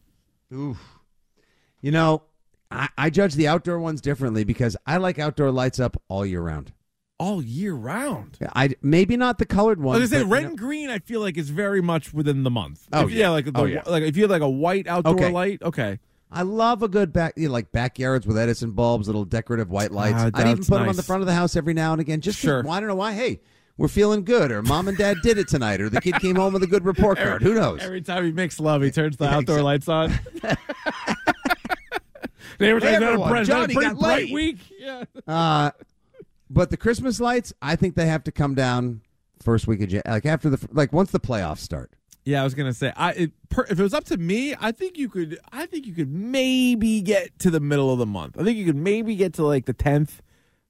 Oof. 0.53 0.79
You 1.81 1.91
know, 1.91 2.23
I, 2.71 2.89
I 2.97 3.11
judge 3.11 3.35
the 3.35 3.49
outdoor 3.49 3.79
ones 3.79 4.01
differently 4.01 4.45
because 4.45 4.77
I 4.87 4.97
like 4.99 5.19
outdoor 5.19 5.51
lights 5.51 5.79
up 5.81 5.97
all 6.09 6.25
year 6.25 6.41
round. 6.43 6.73
All 7.19 7.41
year 7.43 7.75
round. 7.75 8.39
I 8.57 8.71
maybe 8.83 9.17
not 9.17 9.39
the 9.39 9.47
colored 9.47 9.79
I 9.81 9.83
ones. 9.85 10.01
was 10.01 10.11
gonna 10.11 10.23
say 10.23 10.25
but, 10.25 10.29
you 10.29 10.33
red 10.35 10.43
know- 10.43 10.49
and 10.51 10.59
green. 10.59 10.91
I 10.91 10.99
feel 10.99 11.21
like 11.21 11.37
is 11.39 11.49
very 11.51 11.81
much 11.81 12.13
within 12.13 12.43
the 12.43 12.51
month. 12.51 12.89
Oh, 12.93 13.05
If- 13.07 13.13
yeah. 13.13 13.29
like 13.31 13.45
the, 13.45 13.53
Oh, 13.55 13.65
yeah. 13.65 13.83
like 13.87 14.03
if 14.03 14.17
you 14.17 14.25
had 14.25 14.31
like 14.31 14.43
a 14.43 14.51
white 14.51 14.89
outdoor 14.89 15.15
Okay. 15.15 15.31
light. 15.31 15.63
Okay, 15.63 16.01
I 16.35 16.43
love 16.43 16.83
a 16.83 16.89
good 16.89 17.13
back, 17.13 17.35
you 17.37 17.47
know, 17.49 17.53
like 17.53 17.71
backyards 17.73 18.27
with 18.27 18.37
Edison 18.37 18.73
bulbs, 18.73 19.07
little 19.07 19.25
decorative 19.25 19.71
white 19.71 19.93
lights. 19.93 20.17
Ah, 20.19 20.31
I'd 20.35 20.47
even 20.49 20.59
put 20.65 20.79
them 20.81 20.89
on 20.89 20.97
the 20.97 21.03
front 21.03 21.23
of 21.23 21.27
the 21.27 21.35
house 21.35 21.55
every 21.57 21.75
now 21.75 21.93
and 21.93 22.01
again. 22.01 22.21
Just 22.21 22.39
Sure. 22.39 22.63
well, 22.63 22.73
I 22.73 22.81
don't 22.81 22.89
know 22.89 22.95
why. 22.97 23.13
Hey, 23.13 23.41
we're 23.77 23.89
feeling 23.89 24.25
good, 24.25 24.51
or 24.53 24.63
mom 24.63 24.89
and 24.89 24.97
dad 24.99 25.17
did 25.23 25.39
it 25.39 25.49
tonight, 25.49 25.81
or 25.81 25.89
the 25.89 26.01
kid 26.01 26.15
came 26.21 26.37
home 26.37 26.53
with 26.53 26.63
a 26.63 26.67
good 26.67 26.85
report 26.85 27.19
card. 27.19 27.43
Who 27.43 27.55
knows? 27.55 27.81
every 27.83 28.03
time 28.03 28.25
he 28.25 28.33
makes 28.33 28.59
love, 28.61 28.83
he 28.83 28.91
turns 28.91 29.17
the 29.17 29.25
Yeah, 29.25 29.37
outdoor 29.37 29.63
lights 29.63 29.89
on. 29.89 30.13
Neighbors 32.61 32.83
Hey, 32.85 32.93
like, 32.93 33.03
"Is 33.03 33.03
a 33.03 33.05
everyone, 33.07 33.31
pre- 33.31 33.41
is 33.41 33.49
that 33.49 33.55
a 33.55 33.61
Johnny 33.63 33.75
pretty 33.75 33.91
got 33.91 33.99
bright 33.99 34.17
laid." 34.27 34.33
week. 34.33 34.59
Yeah. 34.79 35.05
Uh, 35.27 35.71
but 36.51 36.71
the 36.71 36.77
Christmas 36.77 37.19
lights, 37.21 37.53
I 37.61 37.75
think 37.77 37.97
they 37.97 38.07
have 38.07 38.23
to 38.25 38.33
come 38.33 38.55
down 38.55 39.01
first 39.43 39.67
week 39.67 39.81
of 39.83 39.89
Jan- 39.89 40.03
like 40.07 40.25
after 40.27 40.49
the 40.51 40.69
like 40.73 40.93
once 40.93 41.11
the 41.11 41.19
playoffs 41.21 41.59
start. 41.59 41.91
Yeah, 42.25 42.41
I 42.41 42.45
was 42.45 42.55
gonna 42.55 42.73
say, 42.73 42.93
I 42.97 43.11
it, 43.13 43.33
per, 43.51 43.65
if 43.65 43.79
it 43.79 43.83
was 43.83 43.93
up 43.95 44.05
to 44.05 44.17
me, 44.17 44.55
I 44.59 44.73
think 44.73 44.97
you 44.97 45.09
could. 45.11 45.39
I 45.53 45.67
think 45.67 45.87
you 45.87 45.93
could 45.93 46.11
maybe 46.13 47.03
get 47.03 47.39
to 47.41 47.51
the 47.51 47.61
middle 47.61 47.93
of 47.93 47.99
the 47.99 48.07
month. 48.07 48.39
I 48.39 48.45
think 48.45 48.57
you 48.57 48.65
could 48.65 48.77
maybe 48.77 49.15
get 49.15 49.35
to 49.35 49.45
like 49.45 49.67
the 49.67 49.75
tenth, 49.75 50.23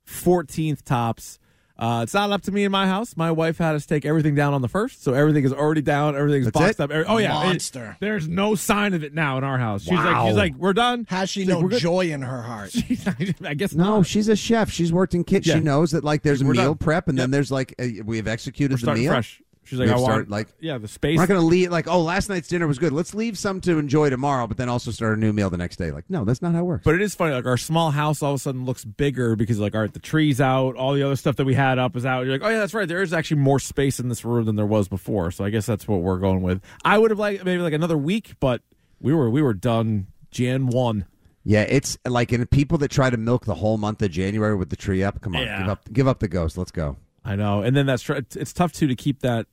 fourteenth 0.04 0.84
tops. 0.84 1.38
Uh, 1.76 2.02
it's 2.04 2.14
not 2.14 2.30
up 2.30 2.40
to 2.42 2.52
me 2.52 2.62
in 2.62 2.70
my 2.70 2.87
house. 2.87 3.16
My 3.16 3.32
wife 3.32 3.58
had 3.58 3.75
us 3.75 3.84
take 3.84 4.04
everything 4.04 4.37
down 4.37 4.54
on 4.54 4.62
the 4.62 4.68
first, 4.68 5.02
so 5.02 5.12
everything 5.12 5.42
is 5.44 5.52
already 5.52 5.82
down. 5.82 6.14
Everything's 6.14 6.44
That's 6.46 6.56
boxed 6.58 6.78
it? 6.78 6.82
up. 6.84 6.90
Every- 6.92 7.06
oh 7.06 7.18
yeah, 7.18 7.50
it- 7.50 7.73
there's 7.99 8.28
no 8.28 8.54
sign 8.54 8.94
of 8.94 9.02
it 9.02 9.12
now 9.12 9.38
in 9.38 9.44
our 9.44 9.58
house. 9.58 9.82
She's 9.82 9.90
like, 9.92 10.04
Wow. 10.04 10.28
she's 10.28 10.37
like, 10.37 10.54
we're 10.54 10.73
done. 10.73 11.04
Has 11.08 11.30
she 11.30 11.40
She's 11.40 11.49
no 11.49 11.58
"We're 11.61 11.70
joy 11.80 12.12
in 12.12 12.23
her 12.23 12.42
heart? 12.42 12.70
I 13.44 13.54
guess 13.54 13.75
No, 13.75 13.96
not. 13.99 14.06
she's 14.06 14.28
a 14.28 14.37
chef. 14.37 14.70
She's 14.70 14.92
worked 14.92 15.14
in 15.14 15.25
kitchen. 15.25 15.50
Yeah. 15.50 15.58
She 15.58 15.64
knows 15.64 15.90
that 15.90 16.04
like 16.04 16.23
there's 16.23 16.44
We're 16.44 16.52
meal 16.52 16.62
done. 16.75 16.78
prep, 16.78 17.08
and 17.08 17.18
then 17.18 17.32
there's 17.32 17.50
like 17.50 17.75
a, 17.80 18.02
we've 18.02 18.28
executed 18.28 18.80
We're 18.80 18.94
the 18.94 19.00
meal. 19.00 19.11
fresh. 19.11 19.42
She's 19.64 19.78
like, 19.78 19.88
I 19.88 19.97
want 19.97 20.28
like 20.28 20.49
yeah, 20.61 20.78
the 20.78 20.88
space. 20.88 21.16
We're 21.16 21.23
not 21.23 21.28
going 21.28 21.40
to 21.40 21.47
leave 21.47 21.71
like, 21.71 21.87
oh, 21.88 22.00
last 22.02 22.28
night's 22.28 22.49
dinner 22.49 22.66
was 22.66 22.78
good. 22.78 22.92
Let's 22.92 23.14
leave 23.14 23.38
some 23.38 23.61
to 23.62 23.78
enjoy 23.78 24.11
tomorrow, 24.11 24.47
but 24.47 24.56
then 24.56 24.68
also 24.68 24.90
start 24.90 25.16
a 25.16 25.21
new 25.21 25.33
meal 25.33 25.49
the 25.50 25.56
next 25.56 25.76
day. 25.76 25.90
Like, 25.90 26.04
no, 26.09 26.25
that's 26.25 26.42
not 26.42 26.52
how 26.54 26.61
it 26.61 26.64
works. 26.64 26.85
But 26.85 26.94
it 26.97 27.02
is 27.02 27.14
funny, 27.14 27.35
like 27.35 27.47
our 27.47 27.56
small 27.56 27.90
house 27.90 28.23
all 28.23 28.33
of 28.33 28.37
a 28.37 28.38
sudden 28.38 28.64
looks 28.66 28.85
bigger 28.85 29.37
because 29.37 29.59
like 29.59 29.75
all 29.75 29.80
right, 29.80 29.92
the 29.92 29.99
trees 30.00 30.40
out, 30.40 30.76
all 30.76 30.92
the 30.92 31.02
other 31.02 31.16
stuff 31.16 31.37
that 31.37 31.44
we 31.44 31.54
had 31.54 31.78
up 31.78 31.97
is 31.97 32.04
out. 32.04 32.25
You're 32.26 32.35
like, 32.35 32.42
oh 32.44 32.49
yeah, 32.50 32.59
that's 32.59 32.75
right. 32.75 32.87
There 32.87 33.02
is 33.02 33.12
actually 33.12 33.40
more 33.40 33.59
space 33.59 33.99
in 33.99 34.09
this 34.09 34.25
room 34.25 34.44
than 34.44 34.56
there 34.56 34.66
was 34.66 34.88
before. 34.88 35.30
So 35.30 35.44
I 35.44 35.50
guess 35.50 35.66
that's 35.66 35.88
what 35.88 36.00
we're 36.00 36.18
going 36.18 36.42
with. 36.42 36.61
I 36.85 36.99
would 36.99 37.11
have 37.11 37.18
liked 37.18 37.44
maybe 37.44 37.62
like 37.62 37.73
another 37.73 37.97
week, 37.99 38.35
but 38.40 38.61
we 39.00 39.14
were 39.14 39.30
we 39.30 39.40
were 39.42 39.54
done 39.54 40.09
Jan 40.30 40.66
one. 40.66 41.06
yeah, 41.44 41.62
it's 41.62 41.97
like 42.06 42.33
and 42.33 42.50
people 42.50 42.76
that 42.78 42.90
try 42.90 43.09
to 43.11 43.16
milk 43.16 43.44
the 43.47 43.54
whole 43.54 43.78
month 43.78 44.02
of 44.02 44.11
January 44.11 44.54
with 44.56 44.68
the 44.71 44.76
tree 44.76 45.02
up. 45.02 45.21
Come 45.21 45.37
on, 45.37 45.42
Yeah. 45.42 45.59
give 45.61 45.68
up, 45.68 45.92
give 45.92 46.09
up 46.09 46.18
the 46.21 46.28
ghost. 46.28 46.59
Let's 46.59 46.71
go. 46.71 46.97
I 47.25 47.37
know, 47.37 47.62
and 47.62 47.75
then 47.76 47.87
that's 47.87 48.09
it's 48.11 48.52
tough 48.52 48.73
too 48.73 48.87
to 48.87 48.94
keep 48.94 49.21
that 49.21 49.47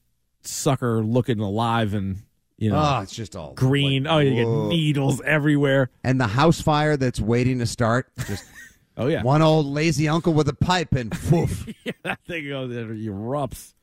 sucker 0.47 1.01
looking 1.03 1.39
alive 1.39 1.93
and 1.93 2.17
you 2.57 2.69
know 2.69 2.77
Oh, 2.83 2.99
it's 3.01 3.13
just 3.15 3.35
all 3.35 3.53
green. 3.53 4.03
like, 4.03 4.13
oh, 4.13 4.19
you 4.19 4.35
get 4.35 4.47
needles 4.47 5.21
everywhere. 5.21 5.89
And 6.03 6.19
the 6.21 6.27
house 6.27 6.61
fire 6.61 6.95
that's 6.97 7.19
waiting 7.19 7.57
to 7.59 7.65
start. 7.65 8.11
Just 8.27 8.43
Oh 8.97 9.07
yeah, 9.07 9.23
one 9.23 9.41
old 9.41 9.65
lazy 9.67 10.09
uncle 10.09 10.33
with 10.33 10.49
a 10.49 10.53
pipe 10.53 10.93
and 10.93 11.11
poof. 11.29 11.65
yeah, 11.85 11.93
that 12.03 12.19
thing 12.27 12.47
goes 12.49 12.75
it 12.75 12.87
erupts. 12.89 13.73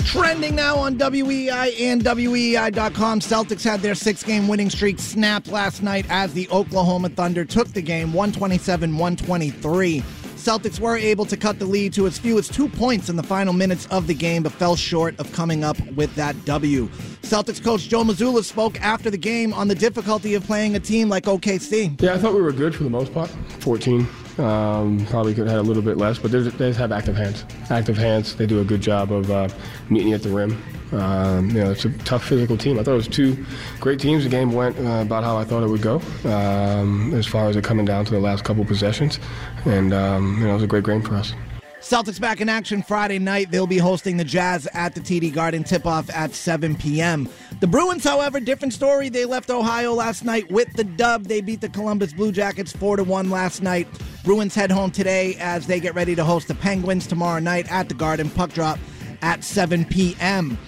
Trending 0.04 0.54
now 0.54 0.76
on 0.76 0.96
WEEI 0.96 1.80
and 1.80 2.02
WEEI.com. 2.02 3.20
Celtics 3.20 3.64
had 3.64 3.80
their 3.80 3.96
six 3.96 4.22
game 4.22 4.46
winning 4.46 4.70
streak 4.70 5.00
snapped 5.00 5.48
last 5.48 5.82
night 5.82 6.06
as 6.08 6.32
the 6.32 6.48
Oklahoma 6.50 7.08
Thunder 7.08 7.44
took 7.44 7.68
the 7.68 7.82
game 7.82 8.12
127 8.12 8.96
123. 8.96 10.02
Celtics 10.48 10.80
were 10.80 10.96
able 10.96 11.26
to 11.26 11.36
cut 11.36 11.58
the 11.58 11.66
lead 11.66 11.92
to 11.92 12.06
as 12.06 12.18
few 12.18 12.38
as 12.38 12.48
two 12.48 12.70
points 12.70 13.10
in 13.10 13.16
the 13.16 13.22
final 13.22 13.52
minutes 13.52 13.86
of 13.88 14.06
the 14.06 14.14
game, 14.14 14.42
but 14.42 14.50
fell 14.50 14.76
short 14.76 15.14
of 15.20 15.30
coming 15.30 15.62
up 15.62 15.78
with 15.90 16.14
that 16.14 16.42
W. 16.46 16.88
Celtics 17.20 17.62
coach 17.62 17.86
Joe 17.86 18.02
Mazzulla 18.02 18.42
spoke 18.42 18.80
after 18.80 19.10
the 19.10 19.18
game 19.18 19.52
on 19.52 19.68
the 19.68 19.74
difficulty 19.74 20.32
of 20.32 20.44
playing 20.44 20.74
a 20.74 20.80
team 20.80 21.10
like 21.10 21.24
OKC. 21.24 22.00
Yeah, 22.00 22.14
I 22.14 22.18
thought 22.18 22.32
we 22.32 22.40
were 22.40 22.52
good 22.52 22.74
for 22.74 22.84
the 22.84 22.88
most 22.88 23.12
part. 23.12 23.28
14. 23.60 24.08
Um, 24.38 25.04
probably 25.06 25.34
could 25.34 25.48
have 25.48 25.56
had 25.56 25.58
a 25.58 25.62
little 25.62 25.82
bit 25.82 25.96
less, 25.96 26.18
but 26.18 26.30
they 26.30 26.42
just 26.42 26.78
have 26.78 26.92
active 26.92 27.16
hands. 27.16 27.44
Active 27.70 27.96
hands. 27.96 28.36
They 28.36 28.46
do 28.46 28.60
a 28.60 28.64
good 28.64 28.80
job 28.80 29.12
of 29.12 29.30
uh, 29.30 29.48
meeting 29.90 30.08
you 30.08 30.14
at 30.14 30.22
the 30.22 30.30
rim. 30.30 30.62
Um, 30.92 31.48
you 31.50 31.60
know, 31.62 31.72
it's 31.72 31.84
a 31.84 31.90
tough 31.98 32.24
physical 32.24 32.56
team. 32.56 32.78
I 32.78 32.82
thought 32.82 32.92
it 32.92 32.96
was 32.96 33.08
two 33.08 33.44
great 33.80 34.00
teams. 34.00 34.24
The 34.24 34.30
game 34.30 34.52
went 34.52 34.78
uh, 34.78 35.02
about 35.02 35.24
how 35.24 35.36
I 35.36 35.44
thought 35.44 35.62
it 35.62 35.68
would 35.68 35.82
go, 35.82 36.00
um, 36.24 37.12
as 37.14 37.26
far 37.26 37.48
as 37.48 37.56
it 37.56 37.64
coming 37.64 37.84
down 37.84 38.04
to 38.06 38.12
the 38.12 38.20
last 38.20 38.44
couple 38.44 38.64
possessions, 38.64 39.18
and 39.66 39.92
um, 39.92 40.38
you 40.38 40.44
know, 40.44 40.50
it 40.50 40.54
was 40.54 40.62
a 40.62 40.68
great 40.68 40.84
game 40.84 41.02
for 41.02 41.14
us. 41.16 41.34
Celtics 41.80 42.20
back 42.20 42.40
in 42.40 42.48
action 42.48 42.82
Friday 42.82 43.18
night. 43.18 43.50
They'll 43.50 43.66
be 43.66 43.78
hosting 43.78 44.16
the 44.16 44.24
Jazz 44.24 44.66
at 44.74 44.94
the 44.94 45.00
TD 45.00 45.32
Garden 45.32 45.62
tip 45.62 45.86
off 45.86 46.10
at 46.10 46.34
7 46.34 46.74
p.m. 46.74 47.28
The 47.60 47.68
Bruins, 47.68 48.02
however, 48.02 48.40
different 48.40 48.74
story. 48.74 49.08
They 49.08 49.24
left 49.24 49.48
Ohio 49.48 49.94
last 49.94 50.24
night 50.24 50.50
with 50.50 50.72
the 50.72 50.82
dub. 50.84 51.26
They 51.26 51.40
beat 51.40 51.60
the 51.60 51.68
Columbus 51.68 52.12
Blue 52.12 52.32
Jackets 52.32 52.72
4 52.72 52.96
to 52.96 53.04
1 53.04 53.30
last 53.30 53.62
night. 53.62 53.86
Bruins 54.28 54.54
head 54.54 54.70
home 54.70 54.90
today 54.90 55.36
as 55.40 55.66
they 55.66 55.80
get 55.80 55.94
ready 55.94 56.14
to 56.14 56.22
host 56.22 56.48
the 56.48 56.54
Penguins 56.54 57.06
tomorrow 57.06 57.40
night 57.40 57.66
at 57.72 57.88
the 57.88 57.94
Garden. 57.94 58.28
Puck 58.28 58.52
drop 58.52 58.78
at 59.22 59.42
7 59.42 59.86
p.m. 59.86 60.58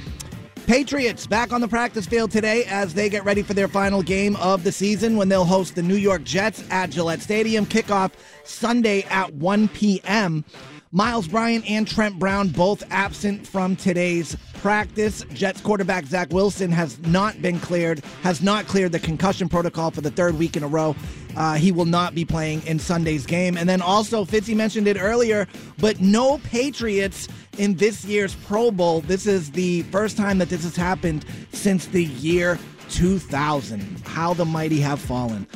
Patriots 0.67 1.27
back 1.27 1.53
on 1.53 1.61
the 1.61 1.69
practice 1.69 2.07
field 2.07 2.31
today 2.31 2.65
as 2.65 2.95
they 2.95 3.11
get 3.11 3.23
ready 3.23 3.43
for 3.43 3.53
their 3.53 3.69
final 3.69 4.03
game 4.03 4.35
of 4.37 4.65
the 4.65 4.73
season 4.73 5.15
when 5.15 5.29
they'll 5.29 5.45
host 5.45 5.75
the 5.75 5.83
New 5.83 5.97
York 5.97 6.25
Jets 6.25 6.65
at 6.71 6.89
Gillette 6.89 7.21
Stadium. 7.21 7.67
Kickoff 7.67 8.13
Sunday 8.45 9.03
at 9.11 9.35
1 9.35 9.69
p.m. 9.69 10.43
Miles 10.91 11.29
Bryant 11.29 11.71
and 11.71 11.87
Trent 11.87 12.19
Brown 12.19 12.49
both 12.49 12.83
absent 12.91 13.47
from 13.47 13.77
today's 13.77 14.39
practice. 14.61 15.25
Jets 15.33 15.61
quarterback 15.61 16.07
Zach 16.07 16.33
Wilson 16.33 16.71
has 16.71 16.99
not 17.01 17.41
been 17.41 17.59
cleared, 17.61 18.05
has 18.23 18.43
not 18.43 18.67
cleared 18.67 18.93
the 18.93 18.99
concussion 18.99 19.49
protocol 19.49 19.91
for 19.91 20.03
the 20.03 20.11
third 20.11 20.39
week 20.39 20.57
in 20.57 20.63
a 20.63 20.69
row. 20.69 20.95
Uh, 21.37 21.55
he 21.55 21.73
will 21.73 21.87
not 21.87 22.15
be 22.15 22.25
playing 22.25 22.65
in 22.67 22.79
Sunday's 22.79 23.25
game. 23.25 23.57
And 23.57 23.69
then 23.69 23.81
also, 23.81 24.25
Fitzy 24.25 24.55
mentioned 24.55 24.87
it 24.87 24.97
earlier, 25.01 25.49
but 25.79 26.01
no 26.01 26.39
Patriots 26.39 27.29
in 27.59 27.75
this 27.77 28.05
year's 28.05 28.35
Pro 28.35 28.71
Bowl. 28.71 29.01
This 29.01 29.27
is 29.27 29.53
the 29.53 29.83
first 29.85 30.17
time 30.17 30.39
that 30.39 30.49
this 30.49 30.65
has 30.65 30.77
happened 30.77 31.25
since 31.53 31.87
the 31.87 32.05
year 32.05 32.59
2000. 32.91 34.03
How 34.05 34.35
the 34.35 34.45
mighty 34.45 34.81
have 34.81 35.01
fallen. 35.01 35.47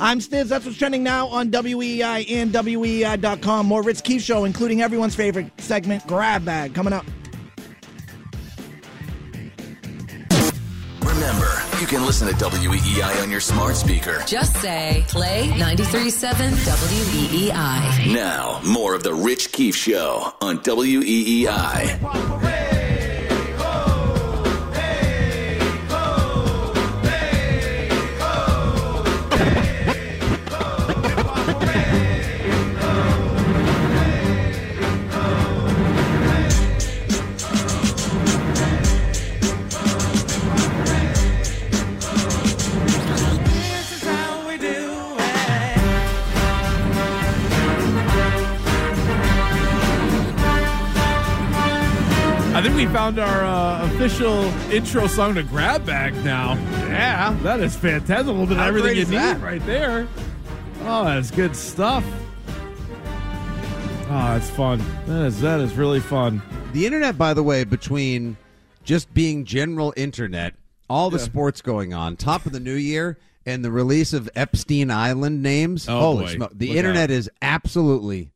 I'm 0.00 0.18
Stiz. 0.18 0.48
That's 0.48 0.64
what's 0.64 0.78
trending 0.78 1.02
now 1.02 1.28
on 1.28 1.50
WEEI 1.50 2.30
and 2.30 2.52
WEEI.com. 2.52 3.66
More 3.66 3.82
Rich 3.82 4.02
Keefe 4.02 4.22
Show, 4.22 4.44
including 4.44 4.82
everyone's 4.82 5.14
favorite 5.14 5.52
segment, 5.60 6.04
Grab 6.06 6.44
Bag, 6.44 6.74
coming 6.74 6.92
up. 6.92 7.04
Remember, 11.24 11.56
you 11.80 11.86
can 11.86 12.04
listen 12.04 12.28
to 12.28 12.34
WEEI 12.34 13.22
on 13.22 13.30
your 13.30 13.40
smart 13.40 13.76
speaker. 13.76 14.22
Just 14.26 14.54
say 14.56 15.04
play 15.08 15.48
93.7 15.56 16.50
WEEI. 16.50 18.14
Now, 18.14 18.60
more 18.62 18.94
of 18.94 19.02
the 19.02 19.14
Rich 19.14 19.50
Keefe 19.50 19.74
Show 19.74 20.34
on 20.42 20.58
WEEI. 20.58 22.73
Found 53.04 53.18
our 53.18 53.44
uh, 53.44 53.86
official 53.92 54.44
intro 54.72 55.06
song 55.06 55.34
to 55.34 55.42
Grab 55.42 55.84
Bag 55.84 56.14
now. 56.24 56.54
Yeah, 56.88 57.36
that 57.42 57.60
is 57.60 57.76
fantastic. 57.76 58.28
A 58.28 58.30
little 58.30 58.46
bit 58.46 58.52
of 58.52 58.58
How 58.60 58.68
everything 58.68 58.96
you 58.96 59.04
need 59.04 59.42
right 59.42 59.60
there. 59.66 60.08
Oh, 60.84 61.04
that's 61.04 61.30
good 61.30 61.54
stuff. 61.54 62.02
Oh, 62.48 64.08
that's 64.08 64.48
fun. 64.48 64.82
That 65.04 65.26
is 65.26 65.38
that 65.42 65.60
is 65.60 65.74
really 65.74 66.00
fun. 66.00 66.40
The 66.72 66.86
internet, 66.86 67.18
by 67.18 67.34
the 67.34 67.42
way, 67.42 67.64
between 67.64 68.38
just 68.84 69.12
being 69.12 69.44
general 69.44 69.92
internet, 69.98 70.54
all 70.88 71.10
the 71.10 71.18
Yeah. 71.18 71.24
sports 71.24 71.60
going 71.60 71.92
on, 71.92 72.16
top 72.16 72.46
of 72.46 72.52
the 72.52 72.60
new 72.60 72.72
year, 72.72 73.18
and 73.44 73.62
the 73.62 73.70
release 73.70 74.14
of 74.14 74.30
Epstein 74.34 74.90
Island 74.90 75.42
names. 75.42 75.86
Oh, 75.90 76.00
holy 76.00 76.28
smoke! 76.36 76.52
The 76.54 76.68
Look 76.68 76.76
internet 76.78 77.10
out. 77.10 77.16
is 77.16 77.30
absolutely 77.42 78.30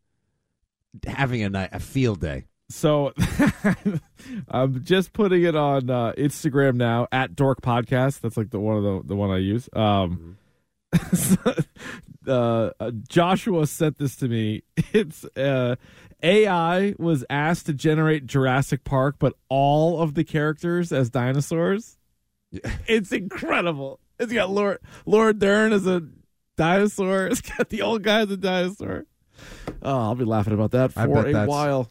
having 1.06 1.42
a 1.42 1.48
night, 1.48 1.70
a 1.72 1.80
field 1.80 2.20
day. 2.20 2.44
So 2.70 3.14
I'm 4.48 4.84
just 4.84 5.12
putting 5.12 5.42
it 5.42 5.56
on 5.56 5.88
uh, 5.88 6.12
Instagram 6.18 6.76
now 6.76 7.08
at 7.10 7.34
Dork 7.34 7.62
Podcast. 7.62 8.20
That's 8.20 8.36
like 8.36 8.50
the 8.50 8.60
one 8.60 8.76
of 8.76 8.82
the 8.82 9.02
the 9.08 9.16
one 9.16 9.30
I 9.30 9.38
use. 9.38 9.68
Um, 9.72 10.36
uh, 11.46 11.54
uh, 12.80 12.90
Joshua 13.08 13.66
sent 13.66 13.98
this 13.98 14.16
to 14.16 14.28
me. 14.28 14.62
It's 14.92 15.24
uh, 15.36 15.76
AI 16.22 16.94
was 16.98 17.24
asked 17.28 17.66
to 17.66 17.74
generate 17.74 18.26
Jurassic 18.26 18.84
Park, 18.84 19.16
but 19.18 19.34
all 19.48 20.00
of 20.00 20.14
the 20.14 20.24
characters 20.24 20.92
as 20.92 21.10
dinosaurs. 21.10 21.98
It's 22.86 23.12
incredible. 23.12 24.00
It's 24.18 24.32
got 24.32 24.50
Lord 24.50 24.78
Laura 25.04 25.34
Dern 25.34 25.72
as 25.72 25.86
a 25.86 26.02
dinosaur. 26.56 27.26
It's 27.26 27.42
got 27.42 27.68
the 27.68 27.82
old 27.82 28.02
guy 28.02 28.20
as 28.20 28.30
a 28.30 28.36
dinosaur. 28.36 29.04
Oh, 29.82 30.00
I'll 30.00 30.14
be 30.14 30.24
laughing 30.24 30.54
about 30.54 30.70
that 30.72 30.92
for 30.92 31.26
a 31.28 31.46
while. 31.46 31.90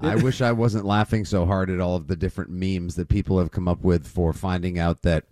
I 0.00 0.16
wish 0.16 0.40
I 0.40 0.52
wasn't 0.52 0.84
laughing 0.84 1.24
so 1.24 1.44
hard 1.44 1.70
at 1.70 1.80
all 1.80 1.96
of 1.96 2.06
the 2.06 2.16
different 2.16 2.50
memes 2.50 2.94
that 2.96 3.08
people 3.08 3.38
have 3.38 3.50
come 3.50 3.68
up 3.68 3.82
with 3.82 4.06
for 4.06 4.32
finding 4.32 4.78
out 4.78 5.02
that 5.02 5.24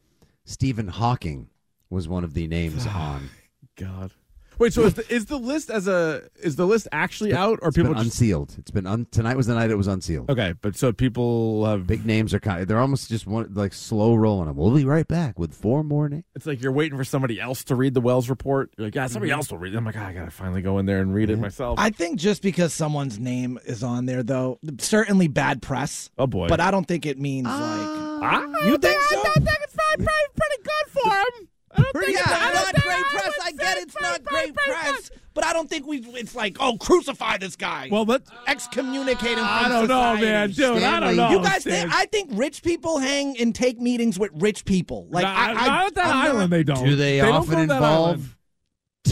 Stephen 0.44 0.88
Hawking 0.88 1.48
was 1.90 2.08
one 2.08 2.24
of 2.24 2.34
the 2.34 2.46
names 2.46 2.86
on. 2.94 3.30
God. 3.76 4.12
Wait, 4.58 4.72
so 4.72 4.82
is 4.84 4.94
the, 4.94 5.12
is 5.12 5.26
the 5.26 5.38
list 5.38 5.70
as 5.70 5.86
a 5.86 6.22
is 6.36 6.56
the 6.56 6.66
list 6.66 6.88
actually 6.92 7.34
out 7.34 7.58
or 7.62 7.68
It's 7.68 7.76
people 7.76 7.92
been 7.94 8.02
just 8.04 8.14
unsealed. 8.20 8.54
It's 8.58 8.70
been 8.70 8.86
un- 8.86 9.06
tonight 9.10 9.36
was 9.36 9.46
the 9.46 9.54
night 9.54 9.70
it 9.70 9.76
was 9.76 9.86
unsealed. 9.86 10.30
Okay, 10.30 10.54
but 10.62 10.76
so 10.76 10.92
people 10.92 11.64
have 11.66 11.86
Big 11.86 12.06
names 12.06 12.32
are 12.34 12.40
kind. 12.40 12.66
They're 12.66 12.78
almost 12.78 13.08
just 13.10 13.26
one 13.26 13.52
like 13.54 13.72
slow 13.72 14.14
rolling 14.14 14.46
them. 14.46 14.56
We'll 14.56 14.70
be 14.74 14.84
right 14.84 15.06
back 15.06 15.38
with 15.38 15.54
four 15.54 15.84
more 15.84 16.08
names. 16.08 16.24
it's 16.34 16.46
like 16.46 16.62
you're 16.62 16.72
waiting 16.72 16.96
for 16.96 17.04
somebody 17.04 17.40
else 17.40 17.64
to 17.64 17.74
read 17.74 17.94
the 17.94 18.00
Wells 18.00 18.28
report. 18.30 18.70
You're 18.78 18.86
like, 18.86 18.94
yeah, 18.94 19.06
somebody 19.08 19.30
Mm-hmm. 19.30 19.38
else 19.38 19.50
will 19.50 19.58
read 19.58 19.74
it. 19.74 19.76
I'm 19.76 19.84
like, 19.84 19.96
"Ah, 19.96 20.06
I 20.06 20.12
gotta 20.12 20.30
finally 20.30 20.62
go 20.62 20.78
in 20.78 20.86
there 20.86 21.00
and 21.00 21.12
read 21.14 21.30
it 21.30 21.38
myself. 21.38 21.78
I 21.78 21.90
think 21.90 22.18
just 22.18 22.42
because 22.42 22.72
someone's 22.72 23.18
name 23.18 23.58
is 23.66 23.82
on 23.82 24.06
there, 24.06 24.22
though, 24.22 24.58
certainly 24.78 25.28
bad 25.28 25.62
press. 25.62 26.10
oh 26.18 26.26
boy. 26.26 26.48
But 26.48 26.60
I 26.60 26.70
don't 26.70 26.86
think 26.86 27.04
it 27.06 27.18
means 27.18 27.46
like. 27.46 27.54
Ah, 28.18 28.46
You 28.64 28.78
think 28.78 29.00
so? 29.10 29.20
I 29.20 29.32
think 29.34 29.58
it's 29.62 29.74
pretty, 29.74 30.04
pretty, 30.04 30.32
pretty 30.34 30.62
good 30.62 31.02
for 31.02 31.10
him. 31.10 31.48
I 31.76 31.90
don't 31.92 32.08
Yeah, 32.12 32.50
not 32.54 32.74
great 32.82 33.04
press. 33.04 33.32
I 33.42 33.52
get 33.52 33.78
it's 33.78 33.96
not 34.00 34.24
great 34.24 34.54
press, 34.54 35.10
but 35.34 35.44
I 35.44 35.52
don't 35.52 35.68
think 35.68 35.86
we. 35.86 35.98
It's 35.98 36.34
like, 36.34 36.56
oh, 36.60 36.76
crucify 36.78 37.38
this 37.38 37.56
guy. 37.56 37.88
Well, 37.90 38.04
that 38.06 38.22
excommunicate 38.46 39.38
him. 39.38 39.44
I 39.46 39.68
don't 39.68 39.88
know, 39.88 40.14
man, 40.16 40.50
dude. 40.50 40.82
I 40.82 41.00
don't 41.00 41.16
know. 41.16 41.30
You 41.30 41.40
guys 41.42 41.64
think? 41.64 41.90
I 41.92 42.06
think 42.06 42.30
rich 42.34 42.62
people 42.62 42.98
hang 42.98 43.38
and 43.38 43.54
take 43.54 43.78
meetings 43.80 44.18
with 44.18 44.30
rich 44.34 44.64
people. 44.64 45.06
Like, 45.10 45.22
Not- 45.24 45.36
I, 45.36 45.50
I, 45.50 45.66
not 45.66 45.86
at 45.88 45.94
that 45.94 46.06
I'm 46.06 46.10
not- 46.14 46.28
island. 46.28 46.52
They 46.52 46.62
don't. 46.64 46.84
Do 46.84 46.96
they, 46.96 47.18
don't 47.18 47.32
often 47.32 47.54
go 47.54 47.60
to 47.62 47.66
that 47.66 47.82
island. 47.82 48.14
involve 48.20 48.35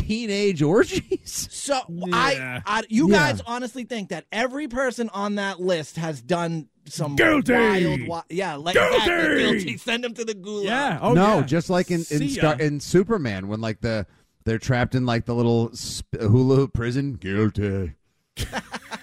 teenage 0.06 0.62
orgies? 0.62 1.48
So 1.64 1.80
Yeah. 1.88 2.04
I, 2.14 2.62
I, 2.66 2.82
you 2.88 3.08
Yeah. 3.10 3.32
guys 3.32 3.40
honestly 3.46 3.84
think 3.84 4.10
that 4.10 4.26
every 4.30 4.68
person 4.68 5.08
on 5.10 5.36
that 5.36 5.60
list 5.60 5.96
has 5.96 6.20
done 6.20 6.68
some 6.86 7.16
Guilty. 7.16 7.52
wild, 7.54 8.00
wi- 8.00 8.22
yeah, 8.28 8.56
like 8.56 8.74
Guilty. 8.74 8.96
exactly, 8.96 9.36
guilty. 9.38 9.76
Send 9.78 10.04
them 10.04 10.12
to 10.14 10.24
the 10.26 10.34
gulag. 10.34 10.64
Yeah. 10.64 10.98
Oh 11.00 11.14
no, 11.14 11.36
yeah. 11.38 11.42
just 11.42 11.70
like 11.70 11.90
in 11.90 12.04
in, 12.10 12.28
Star, 12.28 12.60
in 12.60 12.80
Superman 12.80 13.48
when 13.48 13.60
like 13.62 13.80
the 13.80 14.06
they're 14.44 14.58
trapped 14.58 14.94
in 14.94 15.06
like 15.06 15.24
the 15.24 15.34
little 15.34 15.70
sp- 15.72 16.20
hula 16.20 16.56
hoop 16.56 16.74
prison. 16.74 17.14
Guilty, 17.14 17.94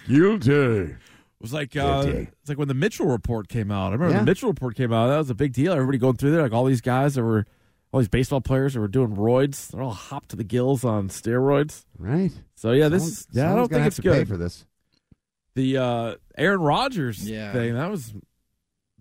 guilty. 0.07 0.51
It 0.51 0.97
was 1.41 1.53
like 1.53 1.75
uh, 1.75 2.03
it's 2.07 2.49
like 2.49 2.57
when 2.59 2.67
the 2.67 2.73
Mitchell 2.75 3.07
report 3.07 3.47
came 3.47 3.71
out. 3.71 3.89
I 3.89 3.93
remember 3.93 4.13
Yeah. 4.13 4.19
the 4.19 4.25
Mitchell 4.25 4.49
report 4.49 4.75
came 4.75 4.93
out. 4.93 5.07
That 5.07 5.17
was 5.17 5.29
a 5.31 5.35
big 5.35 5.53
deal. 5.53 5.73
Everybody 5.73 5.97
going 5.97 6.17
through 6.17 6.31
there, 6.31 6.43
like 6.43 6.51
all 6.53 6.65
these 6.65 6.81
guys 6.81 7.15
that 7.15 7.23
were 7.23 7.47
all 7.91 7.99
these 7.99 8.07
baseball 8.09 8.41
players 8.41 8.73
who 8.73 8.79
were 8.79 8.87
doing 8.87 9.15
roids. 9.15 9.69
They're 9.69 9.81
all 9.81 9.91
hopped 9.91 10.29
to 10.29 10.35
the 10.35 10.43
gills 10.43 10.83
on 10.85 11.09
steroids. 11.09 11.85
Right. 11.97 12.31
So 12.55 12.71
yeah, 12.71 12.85
Someone- 12.85 12.99
this 12.99 13.27
yeah, 13.31 13.51
I 13.51 13.55
don't 13.55 13.67
think 13.67 13.79
have 13.79 13.87
it's 13.87 13.95
to 13.97 14.01
pay 14.03 14.09
good. 14.19 14.27
for 14.27 14.37
this. 14.37 14.65
The 15.55 15.77
uh, 15.77 16.15
Aaron 16.37 16.61
Rodgers 16.61 17.29
Yeah. 17.29 17.51
thing 17.51 17.73
that 17.75 17.89
was 17.91 18.13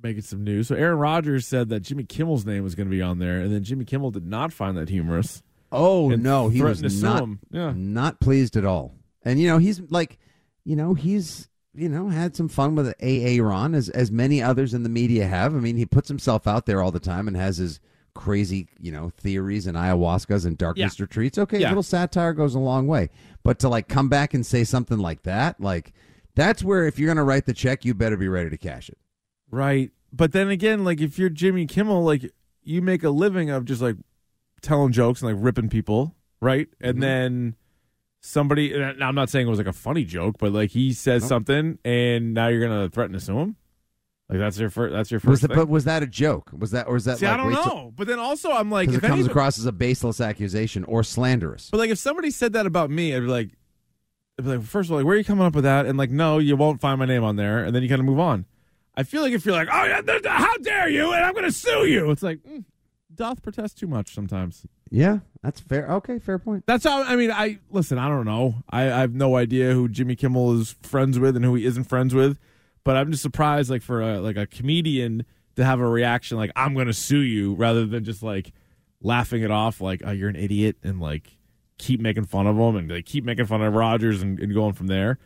making 0.02 0.22
some 0.22 0.42
news. 0.42 0.66
So 0.68 0.74
Aaron 0.74 0.98
Rodgers 0.98 1.46
said 1.46 1.68
that 1.68 1.80
Jimmy 1.80 2.04
Kimmel's 2.04 2.44
name 2.46 2.64
was 2.64 2.74
going 2.74 2.88
to 2.88 2.90
be 2.90 3.02
on 3.02 3.18
there, 3.18 3.40
and 3.40 3.52
then 3.52 3.62
Jimmy 3.62 3.84
Kimmel 3.84 4.10
did 4.10 4.26
not 4.26 4.52
find 4.52 4.76
that 4.76 4.88
humorous. 4.88 5.42
Oh 5.70 6.08
no, 6.08 6.48
he 6.48 6.62
was 6.62 6.80
to 6.82 6.90
sue 6.90 7.02
not 7.06 7.22
him. 7.22 7.38
Yeah. 7.52 7.72
not 7.76 8.18
pleased 8.18 8.56
at 8.56 8.64
all. 8.64 8.94
And 9.22 9.38
you 9.38 9.46
know 9.46 9.58
he's 9.58 9.80
like 9.90 10.18
you 10.64 10.74
know, 10.74 10.94
he's 10.94 11.48
you 11.74 11.88
know 11.88 12.08
had 12.08 12.34
some 12.34 12.48
fun 12.48 12.74
with 12.74 12.88
AA 13.00 13.40
Ron 13.40 13.76
as 13.76 13.88
as 13.90 14.10
many 14.10 14.42
others 14.42 14.74
in 14.74 14.82
the 14.82 14.88
media 14.88 15.26
have. 15.28 15.54
I 15.54 15.60
mean, 15.60 15.76
he 15.76 15.86
puts 15.86 16.08
himself 16.08 16.48
out 16.48 16.66
there 16.66 16.82
all 16.82 16.90
the 16.90 16.98
time 16.98 17.28
and 17.28 17.36
has 17.36 17.58
his 17.58 17.78
crazy, 18.14 18.68
you 18.80 18.92
know, 18.92 19.10
theories 19.16 19.66
and 19.66 19.76
ayahuascas 19.76 20.44
and 20.46 20.56
darkness 20.58 20.98
Yeah. 20.98 21.02
retreats. 21.04 21.38
Okay, 21.38 21.58
a 21.58 21.60
Yeah. 21.60 21.68
little 21.68 21.82
satire 21.82 22.32
goes 22.32 22.54
a 22.54 22.58
long 22.58 22.86
way. 22.86 23.10
But 23.42 23.58
to 23.60 23.68
like 23.68 23.88
come 23.88 24.08
back 24.08 24.34
and 24.34 24.44
say 24.44 24.64
something 24.64 24.98
like 24.98 25.22
that, 25.22 25.60
like 25.60 25.92
that's 26.34 26.62
where 26.62 26.86
if 26.86 26.98
you're 26.98 27.06
going 27.08 27.16
to 27.16 27.22
write 27.24 27.46
the 27.46 27.52
check, 27.54 27.84
you 27.84 27.94
better 27.94 28.16
be 28.16 28.28
ready 28.28 28.50
to 28.50 28.58
cash 28.58 28.88
it. 28.88 28.98
Right. 29.50 29.90
But 30.12 30.32
then 30.32 30.48
again, 30.48 30.84
like 30.84 31.00
if 31.00 31.18
you're 31.18 31.28
Jimmy 31.30 31.66
Kimmel, 31.66 32.02
like 32.04 32.30
you 32.62 32.82
make 32.82 33.02
a 33.04 33.10
living 33.10 33.50
of 33.50 33.64
just 33.64 33.80
like 33.82 33.96
telling 34.62 34.92
jokes 34.92 35.22
and 35.22 35.34
like 35.34 35.42
ripping 35.44 35.68
people, 35.68 36.14
right? 36.40 36.68
And 36.80 36.94
Mm-hmm. 36.94 37.00
then 37.00 37.56
somebody 38.20 38.74
I'm 38.74 39.14
not 39.14 39.30
saying 39.30 39.46
it 39.46 39.50
was 39.50 39.58
like 39.58 39.66
a 39.66 39.72
funny 39.72 40.04
joke, 40.04 40.36
but 40.38 40.52
like 40.52 40.70
he 40.70 40.92
says 40.92 41.26
something 41.26 41.78
and 41.84 42.34
now 42.34 42.48
you're 42.48 42.60
gonna 42.60 42.88
threaten 42.90 43.14
to 43.14 43.20
sue 43.20 43.38
him? 43.38 43.56
Like 44.30 44.38
that's 44.38 44.58
your 44.58 44.70
first 44.70 44.92
that's 44.92 45.10
your 45.10 45.20
first 45.20 45.42
that, 45.42 45.48
thing? 45.48 45.56
but 45.56 45.68
was 45.68 45.84
that 45.84 46.02
a 46.02 46.06
joke? 46.06 46.50
Was 46.56 46.70
that 46.70 46.86
or 46.86 46.96
is 46.96 47.04
that 47.04 47.18
See, 47.18 47.26
like 47.26 47.34
I 47.34 47.36
don't 47.36 47.46
wait 47.48 47.62
till- 47.62 47.66
know. 47.66 47.92
But 47.96 48.06
then 48.06 48.18
also 48.18 48.50
I'm 48.52 48.70
like 48.70 48.88
if 48.88 48.96
it 48.96 49.00
comes 49.00 49.12
anybody- 49.14 49.30
across 49.30 49.58
as 49.58 49.66
a 49.66 49.72
baseless 49.72 50.20
accusation 50.20 50.84
or 50.84 51.02
slanderous. 51.02 51.68
But 51.70 51.78
like 51.78 51.90
if 51.90 51.98
somebody 51.98 52.30
said 52.30 52.52
that 52.52 52.64
about 52.66 52.90
me, 52.90 53.14
I'd 53.14 53.20
be 53.20 53.26
like 53.26 53.50
I'd 54.38 54.44
be 54.44 54.50
like, 54.56 54.62
first 54.62 54.88
of 54.88 54.92
all, 54.92 54.98
like, 54.98 55.06
where 55.06 55.16
are 55.16 55.18
you 55.18 55.24
coming 55.24 55.44
up 55.44 55.54
with 55.54 55.64
that? 55.64 55.84
And 55.84 55.98
like, 55.98 56.10
no, 56.10 56.38
you 56.38 56.56
won't 56.56 56.80
find 56.80 56.98
my 56.98 57.04
name 57.04 57.24
on 57.24 57.36
there, 57.36 57.62
and 57.64 57.74
then 57.74 57.82
you 57.82 57.88
kind 57.90 58.00
of 58.00 58.06
move 58.06 58.20
on. 58.20 58.46
I 58.96 59.02
feel 59.02 59.20
like 59.22 59.32
if 59.32 59.44
you're 59.44 59.54
like, 59.54 59.68
oh 59.70 59.84
yeah, 59.84 60.00
how 60.26 60.56
dare 60.58 60.88
you, 60.88 61.12
and 61.12 61.24
I'm 61.24 61.32
going 61.32 61.44
to 61.44 61.52
sue 61.52 61.86
you, 61.86 62.10
it's 62.10 62.22
like 62.22 62.38
mm, 62.44 62.64
doth 63.14 63.42
protest 63.42 63.78
too 63.78 63.86
much 63.86 64.14
sometimes. 64.14 64.64
Yeah, 64.90 65.18
that's 65.42 65.60
fair. 65.60 65.90
Okay, 65.92 66.18
fair 66.18 66.38
point. 66.38 66.64
That's 66.66 66.84
how 66.84 67.02
I 67.02 67.16
mean. 67.16 67.30
I 67.30 67.58
listen. 67.70 67.98
I 67.98 68.08
don't 68.08 68.24
know. 68.24 68.56
I, 68.70 68.82
I 68.84 69.00
have 69.00 69.14
no 69.14 69.36
idea 69.36 69.72
who 69.72 69.88
Jimmy 69.88 70.16
Kimmel 70.16 70.58
is 70.60 70.76
friends 70.82 71.18
with 71.18 71.36
and 71.36 71.44
who 71.44 71.54
he 71.54 71.64
isn't 71.66 71.84
friends 71.84 72.14
with. 72.14 72.38
But 72.84 72.96
I'm 72.96 73.10
just 73.10 73.22
surprised, 73.22 73.70
like 73.70 73.82
for 73.82 74.00
a, 74.00 74.20
like 74.20 74.36
a 74.36 74.46
comedian 74.46 75.24
to 75.56 75.64
have 75.64 75.80
a 75.80 75.86
reaction 75.86 76.38
like 76.38 76.50
I'm 76.56 76.74
going 76.74 76.86
to 76.86 76.92
sue 76.94 77.20
you, 77.20 77.54
rather 77.54 77.84
than 77.86 78.04
just 78.04 78.22
like 78.22 78.52
laughing 79.02 79.42
it 79.42 79.50
off, 79.50 79.80
like 79.80 80.02
oh 80.04 80.10
you're 80.10 80.28
an 80.28 80.36
idiot, 80.36 80.76
and 80.82 81.00
like 81.00 81.36
keep 81.78 82.00
making 82.00 82.24
fun 82.24 82.46
of 82.46 82.56
him 82.56 82.76
and 82.76 82.90
they 82.90 83.00
keep 83.02 83.24
making 83.24 83.46
fun 83.46 83.62
of 83.62 83.72
Rodgers 83.74 84.20
and, 84.22 84.38
and 84.38 84.52
going 84.52 84.74
from 84.74 84.86
there. 84.86 85.18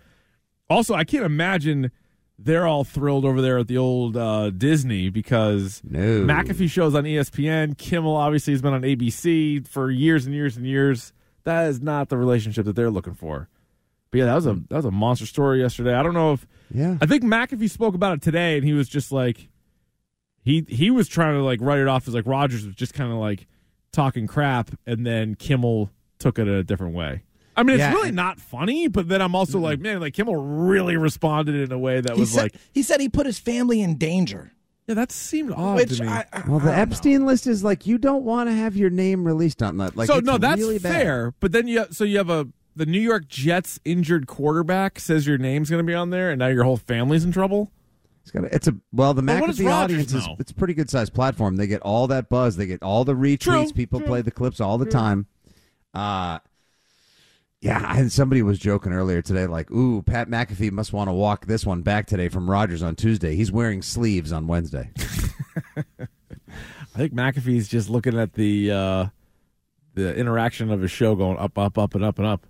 Also, 0.71 0.95
I 0.95 1.03
can't 1.05 1.25
imagine 1.25 1.91
they're 2.39 2.67
all 2.67 2.85
thrilled 2.85 3.25
over 3.25 3.41
there 3.43 3.59
at 3.59 3.67
the 3.69 3.77
old 3.77 4.17
uh, 4.17 4.51
Disney 4.51 5.09
because 5.09 5.83
No. 5.85 6.25
McAfee 6.25 6.71
shows 6.71 6.95
on 6.95 7.05
ESPN. 7.05 7.77
Kimmel 7.77 8.17
obviously 8.17 8.53
has 8.53 8.63
been 8.63 8.73
on 8.73 8.83
ABC 8.83 9.67
for 9.67 9.91
years 9.91 10.27
and 10.27 10.35
years 10.35 10.57
and 10.57 10.67
years. 10.67 11.13
That 11.45 11.69
is 11.69 11.81
not 11.81 12.09
the 12.09 12.17
relationship 12.17 12.65
that 12.67 12.75
they're 12.77 12.91
looking 12.91 13.15
for. 13.15 13.49
But 14.15 14.19
yeah, 14.21 14.27
that 14.27 14.35
was 14.37 14.47
a 14.47 14.53
hmm. 14.55 14.61
that 14.69 14.77
was 14.77 14.85
a 14.85 14.93
monster 14.93 15.27
story 15.27 15.61
yesterday. 15.61 15.93
I 15.93 16.05
don't 16.05 16.15
know 16.15 16.35
if 16.35 16.47
Yeah. 16.73 16.99
I 17.01 17.07
think 17.07 17.25
McAfee 17.25 17.69
spoke 17.69 17.97
about 17.97 18.15
it 18.19 18.23
today, 18.23 18.57
and 18.57 18.65
he 18.65 18.73
was 18.73 18.89
just 18.89 19.11
like 19.11 19.49
he 20.45 20.65
he 20.69 20.93
was 20.93 21.09
trying 21.09 21.35
to 21.35 21.43
like 21.43 21.61
write 21.61 21.81
it 21.81 21.89
off 21.89 22.07
as 22.07 22.15
like 22.15 22.25
Rodgers 22.27 22.65
was 22.65 22.77
just 22.77 22.95
kind 22.95 23.11
of 23.11 23.19
like 23.19 23.49
talking 23.93 24.29
crap, 24.29 24.71
and 24.87 25.05
then 25.05 25.35
Kimmel 25.35 25.91
took 26.21 26.39
it 26.39 26.47
a 26.47 26.63
different 26.63 26.95
way. 26.95 27.25
I 27.57 27.65
mean, 27.65 27.75
it's 27.75 27.81
Yeah, 27.81 27.93
really 27.93 28.13
not 28.13 28.39
funny, 28.41 28.87
but 28.87 29.09
then 29.09 29.21
I'm 29.21 29.35
also 29.35 29.59
like, 29.59 29.81
man, 29.81 30.01
like 30.01 30.15
Kimmel 30.15 30.37
really 30.37 30.97
responded 30.97 31.57
in 31.57 31.73
a 31.73 31.79
way 31.79 32.01
that 32.01 32.15
He 32.15 32.21
was 32.21 32.31
said, 32.33 32.43
like, 32.43 32.55
he 32.73 32.83
said 32.85 33.01
he 33.01 33.09
put 33.09 33.27
his 33.27 33.39
family 33.41 33.81
in 33.81 33.97
danger. 33.97 34.53
yeah, 34.89 34.95
that 34.95 35.11
seemed 35.13 35.53
odd 35.53 35.77
Which 35.77 35.99
to 35.99 36.03
me. 36.05 36.09
I, 36.09 36.25
I, 36.33 36.43
Well, 36.49 36.59
the 36.59 36.67
I 36.73 36.77
don't 36.77 36.77
know. 36.77 36.83
Epstein 36.83 37.27
list 37.27 37.47
is 37.49 37.63
like 37.65 37.85
you 37.87 37.99
don't 37.99 38.25
want 38.25 38.49
to 38.49 38.55
have 38.55 38.77
your 38.77 38.91
name 38.91 39.25
released 39.25 39.61
on 39.63 39.77
that. 39.79 39.97
Like, 39.97 40.07
so 40.09 40.19
it's 40.19 40.27
no, 40.27 40.37
that's 40.39 40.61
really 40.61 40.79
bad. 40.79 40.93
fair. 41.03 41.35
But 41.41 41.53
then 41.53 41.67
you 41.69 41.87
so 41.91 42.05
you 42.05 42.19
have 42.19 42.31
a 42.31 42.49
the 42.77 42.87
New 42.87 43.01
York 43.01 43.29
Jets 43.29 43.79
injured 43.85 44.27
quarterback 44.27 44.99
says 44.99 45.27
your 45.27 45.39
name's 45.39 45.71
going 45.71 45.85
to 45.85 45.87
be 45.87 45.95
on 45.95 46.11
there, 46.11 46.31
and 46.31 46.39
now 46.39 46.49
your 46.49 46.65
whole 46.65 46.77
family's 46.77 47.25
in 47.25 47.33
trouble. 47.33 47.71
It's 48.23 48.31
got 48.31 48.45
a, 48.45 48.55
it's 48.55 48.69
a 48.69 48.75
well, 48.93 49.13
the 49.13 49.23
But 49.23 49.41
what 49.41 49.51
McAfee 49.51 49.67
Rodgers 49.67 50.13
audience 50.13 50.15
is 50.15 50.29
it's 50.39 50.51
a 50.51 50.55
pretty 50.55 50.75
good 50.75 50.89
sized 50.89 51.13
platform. 51.13 51.57
They 51.57 51.67
get 51.67 51.83
all 51.83 52.07
that 52.07 52.29
buzz. 52.29 52.57
They 52.57 52.67
get 52.67 52.83
all 52.83 53.05
the 53.05 53.15
retweets. 53.15 53.41
True, 53.41 53.73
People 53.73 54.01
true, 54.01 54.09
play 54.09 54.23
the 54.23 54.31
clips 54.31 54.61
all 54.61 54.79
the 54.79 54.87
time. 54.87 55.27
Uh 55.93 56.39
yeah, 57.61 57.83
I 57.83 57.95
had 57.95 58.13
somebody 58.13 58.43
was 58.43 58.59
joking 58.59 58.93
earlier 58.93 59.23
today, 59.23 59.47
like, 59.47 59.71
"Ooh, 59.71 60.03
Pat 60.03 60.29
McAfee 60.29 60.71
must 60.71 60.93
want 60.93 61.09
to 61.09 61.15
walk 61.15 61.47
this 61.47 61.65
one 61.65 61.81
back 61.81 62.07
today 62.07 62.29
from 62.29 62.51
Rodgers 62.51 62.83
on 62.83 62.95
Tuesday. 62.95 63.37
He's 63.37 63.51
wearing 63.51 63.81
sleeves 63.81 64.33
on 64.33 64.47
Wednesday." 64.47 64.91
I 65.77 66.99
think 66.99 67.15
McAfee's 67.15 67.67
just 67.67 67.89
looking 67.89 68.19
at 68.19 68.35
the 68.35 68.71
uh, 68.71 69.07
the 69.95 70.15
interaction 70.15 70.71
of 70.71 70.83
his 70.83 70.91
show 70.91 71.15
going 71.15 71.39
up, 71.39 71.59
up, 71.59 71.79
up, 71.79 71.95
and 71.95 72.05
up 72.05 72.19
and 72.19 72.27
up. 72.27 72.47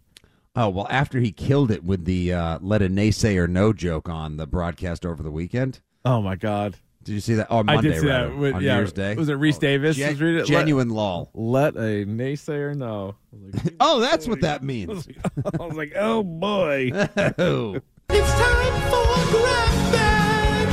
Oh 0.57 0.69
well, 0.69 0.87
after 0.89 1.19
he 1.19 1.33
killed 1.33 1.71
it 1.73 1.83
with 1.83 2.05
the 2.05 2.33
uh, 2.33 2.59
"let 2.63 2.81
a 2.81 2.89
naysayer 2.89 3.49
know" 3.49 3.73
joke 3.73 4.09
on 4.09 4.37
the 4.37 4.47
broadcast 4.47 5.05
over 5.05 5.23
the 5.23 5.31
weekend. 5.31 5.81
Oh 6.05 6.23
my 6.23 6.37
god! 6.37 6.77
Did 7.03 7.13
you 7.13 7.21
see 7.21 7.35
that? 7.35 7.49
Oh, 7.51 7.65
Monday, 7.65 7.73
I 7.77 7.81
did 7.81 8.01
see 8.01 8.07
rather, 8.07 8.29
that. 8.31 8.39
With, 8.39 8.55
on 8.55 8.63
yeah, 8.63 8.75
New 8.75 8.79
Year's 8.79 8.93
Day. 8.93 9.15
Was 9.15 9.29
it 9.29 9.37
Rece 9.37 9.59
Davis? 9.59 9.97
Gen- 9.97 10.11
was 10.13 10.21
reading 10.23 10.41
it? 10.41 10.47
genuine 10.47 10.89
lol. 10.89 11.31
Let, 11.35 11.75
let 11.75 11.85
a 11.85 12.07
naysayer 12.07 12.75
know. 12.77 13.17
Like, 13.33 13.75
Oh, 13.81 14.01
that's 14.01 14.29
what 14.29 14.41
that 14.41 14.63
means. 14.63 15.09
I 15.61 15.67
was 15.67 15.77
like, 15.77 15.93
oh 15.97 16.23
boy. 16.23 16.93
oh. 17.39 17.81
It's 18.11 18.33
time 18.33 18.91
for 18.91 19.31
grab 19.33 19.93
bag. 19.93 20.69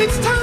It's 0.00 0.18
time 0.18 0.24
for 0.24 0.26
grab 0.26 0.36
bag. 0.36 0.39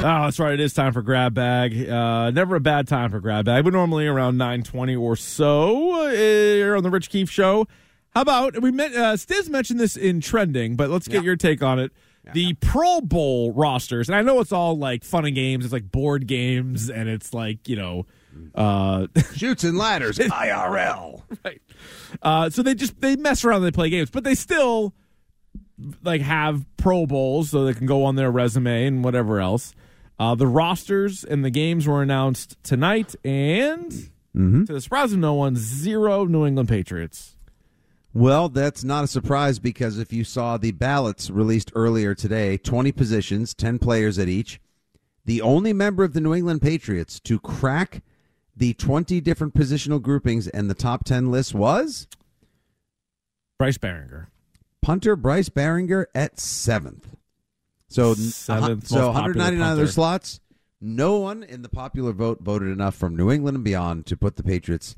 Oh, 0.00 0.22
that's 0.22 0.38
right. 0.38 0.54
It 0.54 0.60
is 0.60 0.72
time 0.72 0.92
for 0.92 1.02
grab 1.02 1.34
bag. 1.34 1.88
Uh, 1.88 2.30
never 2.30 2.54
a 2.54 2.60
bad 2.60 2.86
time 2.86 3.10
for 3.10 3.18
grab 3.18 3.46
bag, 3.46 3.64
but 3.64 3.72
normally 3.72 4.06
around 4.06 4.38
nine 4.38 4.62
twenty 4.62 4.94
or 4.94 5.16
so 5.16 6.06
uh, 6.06 6.10
here 6.10 6.76
on 6.76 6.84
the 6.84 6.90
Rich 6.90 7.10
Keefe 7.10 7.28
Show. 7.28 7.66
How 8.14 8.20
about 8.22 8.62
we 8.62 8.70
met? 8.70 8.94
Uh, 8.94 9.14
Stiz 9.14 9.48
mentioned 9.48 9.80
this 9.80 9.96
in 9.96 10.20
trending, 10.20 10.76
but 10.76 10.88
let's 10.88 11.08
get 11.08 11.24
your 11.24 11.34
take 11.34 11.64
on 11.64 11.80
it. 11.80 11.92
The 12.32 12.54
Pro 12.54 13.00
Bowl 13.00 13.52
rosters, 13.52 14.08
and 14.08 14.14
I 14.14 14.22
know 14.22 14.38
it's 14.38 14.52
all 14.52 14.78
like 14.78 15.02
fun 15.02 15.24
and 15.24 15.34
games. 15.34 15.64
It's 15.64 15.72
like 15.72 15.90
board 15.90 16.28
games, 16.28 16.90
and 16.90 17.08
it's 17.08 17.34
like 17.34 17.68
you 17.68 17.74
know, 17.74 18.06
uh, 18.54 19.08
Chutes 19.34 19.64
and 19.64 19.76
ladders, 19.76 20.18
IRL. 20.18 21.22
right? 21.44 21.60
Uh, 22.22 22.50
so 22.50 22.62
they 22.62 22.76
just 22.76 23.00
they 23.00 23.16
mess 23.16 23.44
around, 23.44 23.56
and 23.56 23.66
they 23.66 23.72
play 23.72 23.90
games, 23.90 24.10
but 24.10 24.22
they 24.22 24.36
still 24.36 24.94
like 26.04 26.20
have 26.20 26.64
Pro 26.76 27.04
Bowls 27.04 27.50
so 27.50 27.64
they 27.64 27.74
can 27.74 27.86
go 27.86 28.04
on 28.04 28.14
their 28.14 28.30
resume 28.30 28.86
and 28.86 29.02
whatever 29.02 29.40
else. 29.40 29.74
Uh, 30.18 30.34
the 30.34 30.46
rosters 30.46 31.22
and 31.24 31.44
the 31.44 31.50
games 31.50 31.86
were 31.86 32.02
announced 32.02 32.56
tonight, 32.62 33.14
and 33.24 34.10
Mm-hmm. 34.36 34.64
to 34.66 34.72
the 34.74 34.80
surprise 34.80 35.12
of 35.12 35.18
no 35.18 35.34
one, 35.34 35.56
zero 35.56 36.24
New 36.26 36.46
England 36.46 36.68
Patriots. 36.68 37.34
Well, 38.12 38.48
that's 38.48 38.84
not 38.84 39.02
a 39.02 39.08
surprise 39.08 39.58
because 39.58 39.98
if 39.98 40.12
you 40.12 40.22
saw 40.22 40.56
the 40.56 40.70
ballots 40.70 41.28
released 41.30 41.72
earlier 41.74 42.14
today, 42.14 42.56
20 42.56 42.92
positions, 42.92 43.52
10 43.54 43.78
players 43.80 44.18
at 44.18 44.28
each, 44.28 44.60
the 45.24 45.42
only 45.42 45.72
member 45.72 46.04
of 46.04 46.12
the 46.12 46.20
New 46.20 46.34
England 46.34 46.62
Patriots 46.62 47.18
to 47.20 47.40
crack 47.40 48.02
the 48.56 48.74
20 48.74 49.20
different 49.22 49.54
positional 49.54 50.00
groupings 50.00 50.46
and 50.48 50.70
the 50.70 50.74
top 50.74 51.04
10 51.04 51.30
list 51.30 51.54
was 51.54 52.06
Bryce 53.58 53.78
Baringer. 53.78 54.26
punter 54.82 55.16
Bryce 55.16 55.48
Baringer 55.48 56.06
at 56.14 56.38
seventh. 56.38 57.16
So, 57.88 58.14
Seventh 58.14 58.86
so 58.86 59.06
199 59.06 59.70
of 59.72 59.76
their 59.78 59.86
slots. 59.86 60.40
No 60.80 61.18
one 61.18 61.42
in 61.42 61.62
the 61.62 61.68
popular 61.68 62.12
vote 62.12 62.38
voted 62.40 62.68
enough 62.68 62.94
from 62.94 63.16
New 63.16 63.30
England 63.32 63.56
and 63.56 63.64
beyond 63.64 64.06
to 64.06 64.16
put 64.16 64.36
the 64.36 64.42
Patriots 64.42 64.94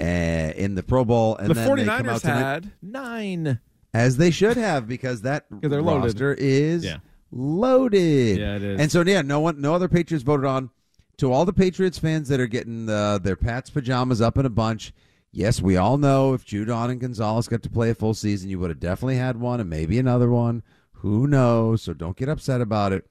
uh, 0.00 0.04
in 0.04 0.74
the 0.74 0.82
Pro 0.82 1.04
Bowl. 1.04 1.36
And 1.36 1.48
the 1.50 1.54
then 1.54 1.76
they 1.76 1.84
come 1.86 2.06
49ers 2.06 2.08
out 2.14 2.20
tonight, 2.20 2.40
had 2.40 2.72
nine. 2.82 3.60
as 3.94 4.18
they 4.18 4.30
should 4.30 4.56
have, 4.56 4.86
because 4.86 5.22
that 5.22 5.46
they're 5.62 5.82
loaded. 5.82 6.04
roster 6.04 6.34
is 6.34 6.84
Yeah. 6.84 6.98
loaded. 7.32 8.38
Yeah, 8.38 8.56
it 8.56 8.62
is. 8.62 8.80
And 8.80 8.92
so, 8.92 9.02
yeah, 9.02 9.22
no 9.22 9.40
one, 9.40 9.60
no 9.60 9.74
other 9.74 9.88
Patriots 9.88 10.22
voted 10.24 10.46
on. 10.46 10.70
To 11.18 11.32
all 11.32 11.46
the 11.46 11.52
Patriots 11.54 11.98
fans 11.98 12.28
that 12.28 12.40
are 12.40 12.46
getting 12.46 12.90
uh, 12.90 13.16
their 13.18 13.36
Pats 13.36 13.70
pajamas 13.70 14.20
up 14.20 14.36
in 14.36 14.44
a 14.44 14.50
bunch, 14.50 14.92
yes, 15.32 15.62
we 15.62 15.78
all 15.78 15.96
know 15.96 16.34
if 16.34 16.44
Judon 16.44 16.90
and 16.90 17.00
Gonzalez 17.00 17.48
got 17.48 17.62
to 17.62 17.70
play 17.70 17.88
a 17.88 17.94
full 17.94 18.12
season, 18.12 18.50
you 18.50 18.58
would 18.58 18.68
have 18.68 18.80
definitely 18.80 19.16
had 19.16 19.40
one 19.40 19.58
and 19.58 19.70
maybe 19.70 19.98
another 19.98 20.28
one. 20.30 20.62
Who 21.06 21.28
knows? 21.28 21.82
So 21.82 21.94
don't 21.94 22.16
get 22.16 22.28
upset 22.28 22.60
about 22.60 22.92
it. 22.92 23.06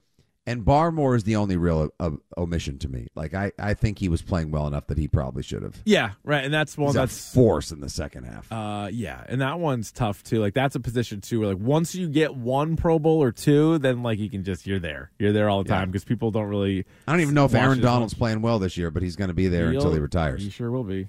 And 0.48 0.64
Barmore 0.64 1.16
is 1.16 1.24
the 1.24 1.34
only 1.36 1.56
real 1.56 1.88
uh, 1.98 2.10
omission 2.36 2.78
to 2.80 2.88
me. 2.90 3.08
Like 3.16 3.32
I, 3.34 3.50
I 3.58 3.72
think 3.74 3.98
he 3.98 4.08
was 4.10 4.20
playing 4.22 4.50
well 4.50 4.66
enough 4.68 4.86
that 4.88 4.98
he 4.98 5.08
probably 5.08 5.42
should 5.42 5.62
have. 5.62 5.80
Yeah, 5.86 6.10
right. 6.22 6.44
And 6.44 6.52
that's 6.54 6.76
one 6.78 6.88
He's 6.90 6.94
a 6.96 6.98
that's 7.00 7.34
force 7.34 7.72
in 7.72 7.80
the 7.80 7.88
second 7.88 8.24
half. 8.24 8.52
Uh, 8.52 8.88
yeah, 8.92 9.24
and 9.28 9.40
that 9.40 9.58
one's 9.58 9.90
tough 9.90 10.22
too. 10.22 10.38
Like 10.40 10.52
that's 10.54 10.76
a 10.76 10.80
position 10.80 11.20
too 11.22 11.40
where 11.40 11.48
like 11.48 11.58
once 11.58 11.94
you 11.96 12.08
get 12.08 12.36
one 12.36 12.76
Pro 12.76 12.98
Bowl 13.00 13.20
or 13.22 13.32
two, 13.32 13.78
then 13.78 14.02
like 14.04 14.18
you 14.20 14.28
can 14.30 14.44
just 14.44 14.66
you're 14.68 14.78
there. 14.78 15.10
You're 15.18 15.32
there 15.32 15.48
all 15.48 15.64
the 15.64 15.70
Yeah. 15.70 15.78
time 15.78 15.90
because 15.90 16.04
people 16.04 16.30
don't 16.30 16.46
really. 16.48 16.84
I 17.08 17.12
don't 17.12 17.22
even 17.22 17.34
know 17.34 17.46
if 17.46 17.54
Aaron 17.54 17.80
Donald's 17.80 18.12
much. 18.14 18.18
playing 18.18 18.42
well 18.42 18.58
this 18.60 18.76
year, 18.76 18.90
but 18.92 19.02
he's 19.02 19.16
going 19.16 19.28
to 19.28 19.34
be 19.34 19.48
there 19.48 19.68
until 19.70 19.92
he 19.94 19.98
retires. 19.98 20.42
He 20.42 20.50
sure 20.50 20.70
will 20.70 20.84
be. 20.84 21.08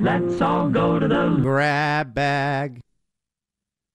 Let's 0.00 0.40
all 0.42 0.68
go 0.68 0.98
to 1.00 1.08
the 1.08 1.38
Grab 1.40 2.14
bag. 2.14 2.82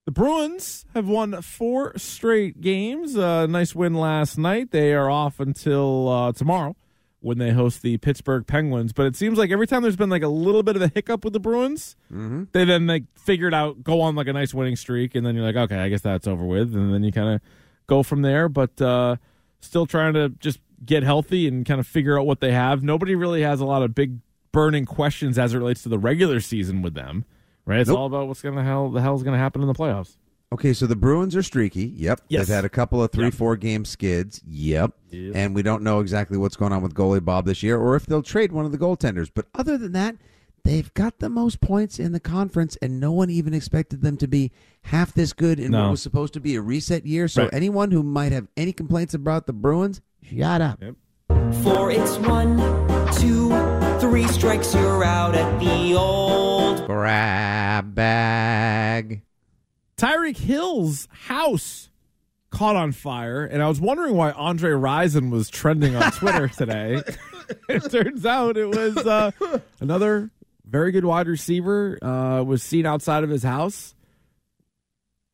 The 0.10 0.14
Bruins 0.14 0.86
have 0.96 1.08
won 1.08 1.40
four 1.44 1.96
straight 1.96 2.62
games. 2.62 3.16
Uh, 3.16 3.46
nice 3.46 3.76
win 3.76 3.94
last 3.94 4.40
night. 4.40 4.72
They 4.72 4.92
are 4.96 5.08
off 5.08 5.40
until 5.40 6.10
uh, 6.10 6.32
tomorrow 6.32 6.76
when 7.20 7.38
they 7.38 7.52
host 7.52 7.84
the 7.84 7.96
Pittsburgh 7.98 8.48
Penguins. 8.48 8.92
But 8.92 9.06
it 9.06 9.16
seems 9.16 9.38
like 9.38 9.52
every 9.52 9.68
time 9.68 9.84
there's 9.84 9.96
been 9.96 10.10
like 10.10 10.24
a 10.24 10.28
little 10.28 10.64
bit 10.64 10.76
of 10.76 10.82
a 10.82 10.88
hiccup 10.88 11.24
with 11.24 11.34
the 11.34 11.40
Bruins, 11.40 11.96
Mm-hmm. 12.12 12.46
they 12.54 12.66
then 12.66 12.88
like 12.88 13.04
figured 13.20 13.54
out 13.54 13.84
go 13.84 14.02
on 14.02 14.16
like 14.16 14.26
a 14.26 14.34
nice 14.34 14.52
winning 14.52 14.76
streak, 14.76 15.14
and 15.14 15.24
then 15.24 15.36
you're 15.36 15.46
like, 15.46 15.56
okay, 15.56 15.78
I 15.78 15.90
guess 15.90 16.02
that's 16.02 16.26
over 16.26 16.44
with, 16.44 16.74
and 16.74 16.92
then 16.92 17.04
you 17.04 17.12
kind 17.12 17.36
of 17.36 17.42
go 17.86 18.02
from 18.02 18.24
there. 18.24 18.50
But 18.50 18.82
uh, 18.82 19.18
still 19.60 19.86
trying 19.86 20.16
to 20.16 20.30
just 20.40 20.60
get 20.84 21.04
healthy 21.04 21.48
and 21.48 21.68
kind 21.68 21.80
of 21.80 21.86
figure 21.86 22.20
out 22.20 22.26
what 22.26 22.40
they 22.40 22.52
have. 22.52 22.82
Nobody 22.82 23.14
really 23.14 23.44
has 23.44 23.62
a 23.62 23.66
lot 23.66 23.84
of 23.84 23.94
big 23.94 24.18
burning 24.52 24.88
questions 24.88 25.38
as 25.38 25.54
it 25.54 25.60
relates 25.60 25.84
to 25.84 25.90
the 25.90 26.00
regular 26.00 26.40
season 26.40 26.82
with 26.82 26.96
them, 26.96 27.26
right? 27.70 27.80
It's 27.80 27.90
Nope. 27.90 28.00
all 28.00 28.06
about 28.08 28.28
what's 28.28 28.42
gonna 28.42 28.64
hell 28.64 28.90
the 28.90 29.02
hell's 29.02 29.24
gonna 29.24 29.38
happen 29.38 29.62
in 29.62 29.68
the 29.68 29.74
playoffs. 29.74 30.18
Okay, 30.52 30.74
so 30.74 30.88
the 30.88 30.96
Bruins 30.96 31.36
are 31.36 31.44
streaky. 31.44 31.86
Yep. 31.96 32.22
Yes. 32.28 32.48
They've 32.48 32.56
had 32.56 32.66
a 32.66 32.70
couple 32.70 33.04
of 33.04 33.12
three, 33.12 33.26
Yep. 33.26 33.34
four 33.36 33.56
game 33.56 33.86
skids. 33.86 34.42
Yep. 34.48 34.94
Yep. 35.12 35.32
And 35.36 35.54
we 35.54 35.62
don't 35.62 35.84
know 35.84 36.00
exactly 36.00 36.38
what's 36.40 36.56
going 36.56 36.74
on 36.74 36.82
with 36.82 36.96
goalie 36.96 37.24
Bob 37.24 37.46
this 37.46 37.62
year 37.62 37.78
or 37.78 37.96
if 37.96 38.08
they'll 38.08 38.24
trade 38.24 38.52
one 38.52 38.66
of 38.66 38.72
the 38.72 38.80
goaltenders. 38.80 39.30
But 39.34 39.46
other 39.54 39.78
than 39.78 39.92
that, 39.92 40.16
they've 40.64 40.92
got 40.96 41.20
the 41.20 41.30
most 41.30 41.62
points 41.62 42.00
in 42.00 42.14
the 42.14 42.20
conference, 42.20 42.78
and 42.82 43.00
no 43.00 43.12
one 43.12 43.30
even 43.30 43.54
expected 43.54 44.02
them 44.02 44.18
to 44.18 44.28
be 44.28 44.52
half 44.84 45.14
this 45.14 45.34
good 45.34 45.60
in 45.60 45.72
No. 45.72 45.84
what 45.84 45.92
was 45.92 46.02
supposed 46.02 46.34
to 46.34 46.40
be 46.40 46.56
a 46.56 46.62
reset 46.62 47.06
year. 47.06 47.28
So 47.28 47.44
Right. 47.44 47.54
anyone 47.54 47.92
who 47.92 48.02
might 48.02 48.32
have 48.32 48.48
any 48.58 48.74
complaints 48.74 49.14
about 49.14 49.46
the 49.46 49.54
Bruins, 49.54 50.02
shut 50.24 50.62
up. 50.62 50.82
Yep. 50.82 50.96
For 51.64 51.92
it's 51.92 52.18
one, 52.18 52.58
two, 53.20 53.50
three 54.00 54.28
strikes, 54.28 54.74
you're 54.74 55.04
out 55.04 55.36
at 55.36 55.60
the 55.60 55.94
old. 55.94 56.86
Grab 56.86 57.94
bag. 57.94 59.24
Tyreek 59.98 60.38
Hill's 60.38 61.08
house 61.12 61.90
caught 62.50 62.78
on 62.78 62.94
fire, 62.94 63.46
and 63.46 63.62
I 63.62 63.68
was 63.68 63.82
wondering 63.82 64.16
why 64.16 64.32
Andre 64.32 64.72
Rison 64.72 65.30
was 65.30 65.50
trending 65.50 65.96
on 65.96 66.12
Twitter 66.12 66.48
today. 66.58 67.04
it 67.70 67.92
turns 67.92 68.26
out 68.26 68.58
it 68.58 68.68
was 68.68 68.98
uh, 68.98 69.32
another 69.82 70.32
very 70.66 70.92
good 70.92 71.06
wide 71.06 71.28
receiver 71.28 71.98
uh, 72.02 72.42
was 72.44 72.64
seen 72.64 72.86
outside 72.86 73.24
of 73.24 73.30
his 73.30 73.44
house. 73.44 73.96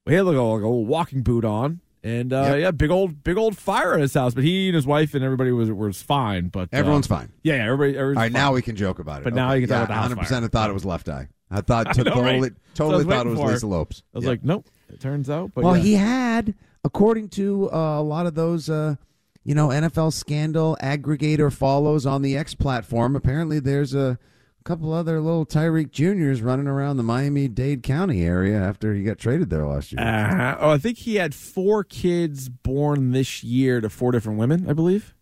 He 0.08 0.14
had 0.14 0.26
like 0.26 0.36
a, 0.36 0.42
like 0.42 0.64
a 0.64 0.70
walking 0.70 1.22
boot 1.22 1.46
on, 1.46 1.82
and 2.06 2.32
uh, 2.32 2.42
Yep. 2.50 2.60
yeah, 2.60 2.72
big 2.72 2.92
old 2.92 3.24
big 3.24 3.38
old 3.38 3.58
fire 3.58 3.94
at 3.96 4.00
his 4.02 4.14
house. 4.14 4.34
But 4.34 4.44
he 4.44 4.68
and 4.68 4.76
his 4.76 4.86
wife 4.86 5.14
and 5.16 5.24
everybody 5.24 5.52
was 5.52 5.72
was 5.72 6.02
fine. 6.02 6.48
But 6.50 6.70
uh, 6.74 6.78
Everyone's 6.78 7.08
fine. 7.08 7.32
Yeah, 7.44 7.56
yeah, 7.56 7.64
everybody. 7.72 7.98
All 7.98 8.06
right, 8.22 8.32
now 8.32 8.54
we 8.54 8.62
can 8.62 8.76
joke 8.76 9.00
about 9.00 9.22
it. 9.22 9.24
But 9.24 9.34
now 9.34 9.52
you 9.54 9.68
can 9.68 9.76
talk 9.78 9.86
about 9.90 10.10
100% 10.12 10.28
fire. 10.30 10.44
I 10.44 10.48
thought 10.48 10.70
it 10.70 10.74
was 10.74 10.86
left 10.86 11.10
eye. 11.10 11.28
I 11.52 11.62
thought 11.62 11.88
I 12.00 12.04
know, 12.04 12.12
totally, 12.12 12.40
right? 12.42 12.52
totally 12.76 13.04
So 13.04 13.10
I 13.10 13.14
thought 13.16 13.26
it 13.28 13.30
was 13.32 13.40
for 13.40 13.48
Lisa 13.52 13.68
Lopes. 13.68 14.04
I 14.14 14.18
was 14.20 14.24
Yeah. 14.26 14.30
like, 14.32 14.44
nope. 14.44 14.68
It 14.90 15.00
turns 15.02 15.30
out, 15.30 15.52
but 15.56 15.64
well, 15.64 15.76
yeah. 15.76 15.84
he 15.84 15.94
had, 15.96 16.54
according 16.84 17.30
to 17.30 17.72
uh, 17.74 18.00
a 18.00 18.04
lot 18.04 18.28
of 18.28 18.36
those, 18.36 18.70
uh, 18.70 18.96
you 19.44 19.56
know, 19.56 19.70
NFL 19.70 20.14
scandal 20.14 20.78
aggregator 20.82 21.52
follows 21.52 22.06
on 22.06 22.22
the 22.22 22.38
X 22.38 22.54
platform. 22.56 23.16
Apparently, 23.16 23.60
there's 23.60 23.94
a 23.96 24.18
couple 24.66 24.92
other 24.92 25.22
little 25.22 25.46
Tyreek 25.46 25.92
Juniors 25.92 26.42
running 26.42 26.68
around 26.68 26.98
the 26.98 27.04
Miami 27.04 27.48
Dade 27.48 27.84
County 27.84 28.24
area 28.24 28.60
after 28.60 28.94
he 28.96 29.04
got 29.04 29.20
traded 29.20 29.50
there 29.52 29.66
last 29.66 29.92
year. 29.94 30.02
Uh, 30.02 30.58
oh, 30.60 30.72
I 30.72 30.78
think 30.80 30.98
he 30.98 31.16
had 31.16 31.34
four 31.36 31.84
kids 31.84 32.50
born 32.50 33.12
this 33.12 33.44
year 33.44 33.80
to 33.80 33.90
four 33.90 34.12
different 34.12 34.40
women. 34.40 34.68
I 34.70 34.74
believe 34.74 35.14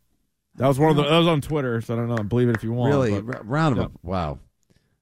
that 0.55 0.67
was 0.67 0.79
one 0.79 0.91
of 0.91 0.95
the. 0.95 1.03
That 1.03 1.17
was 1.17 1.27
on 1.27 1.41
Twitter, 1.41 1.81
so 1.81 1.93
I 1.93 1.97
don't 1.97 2.07
know. 2.07 2.23
Believe 2.23 2.49
it 2.49 2.55
if 2.55 2.63
you 2.63 2.71
want. 2.71 2.93
really, 2.93 3.21
but- 3.21 3.45
round 3.47 3.77
of 3.77 3.83
yeah. 3.83 3.97
wow, 4.01 4.39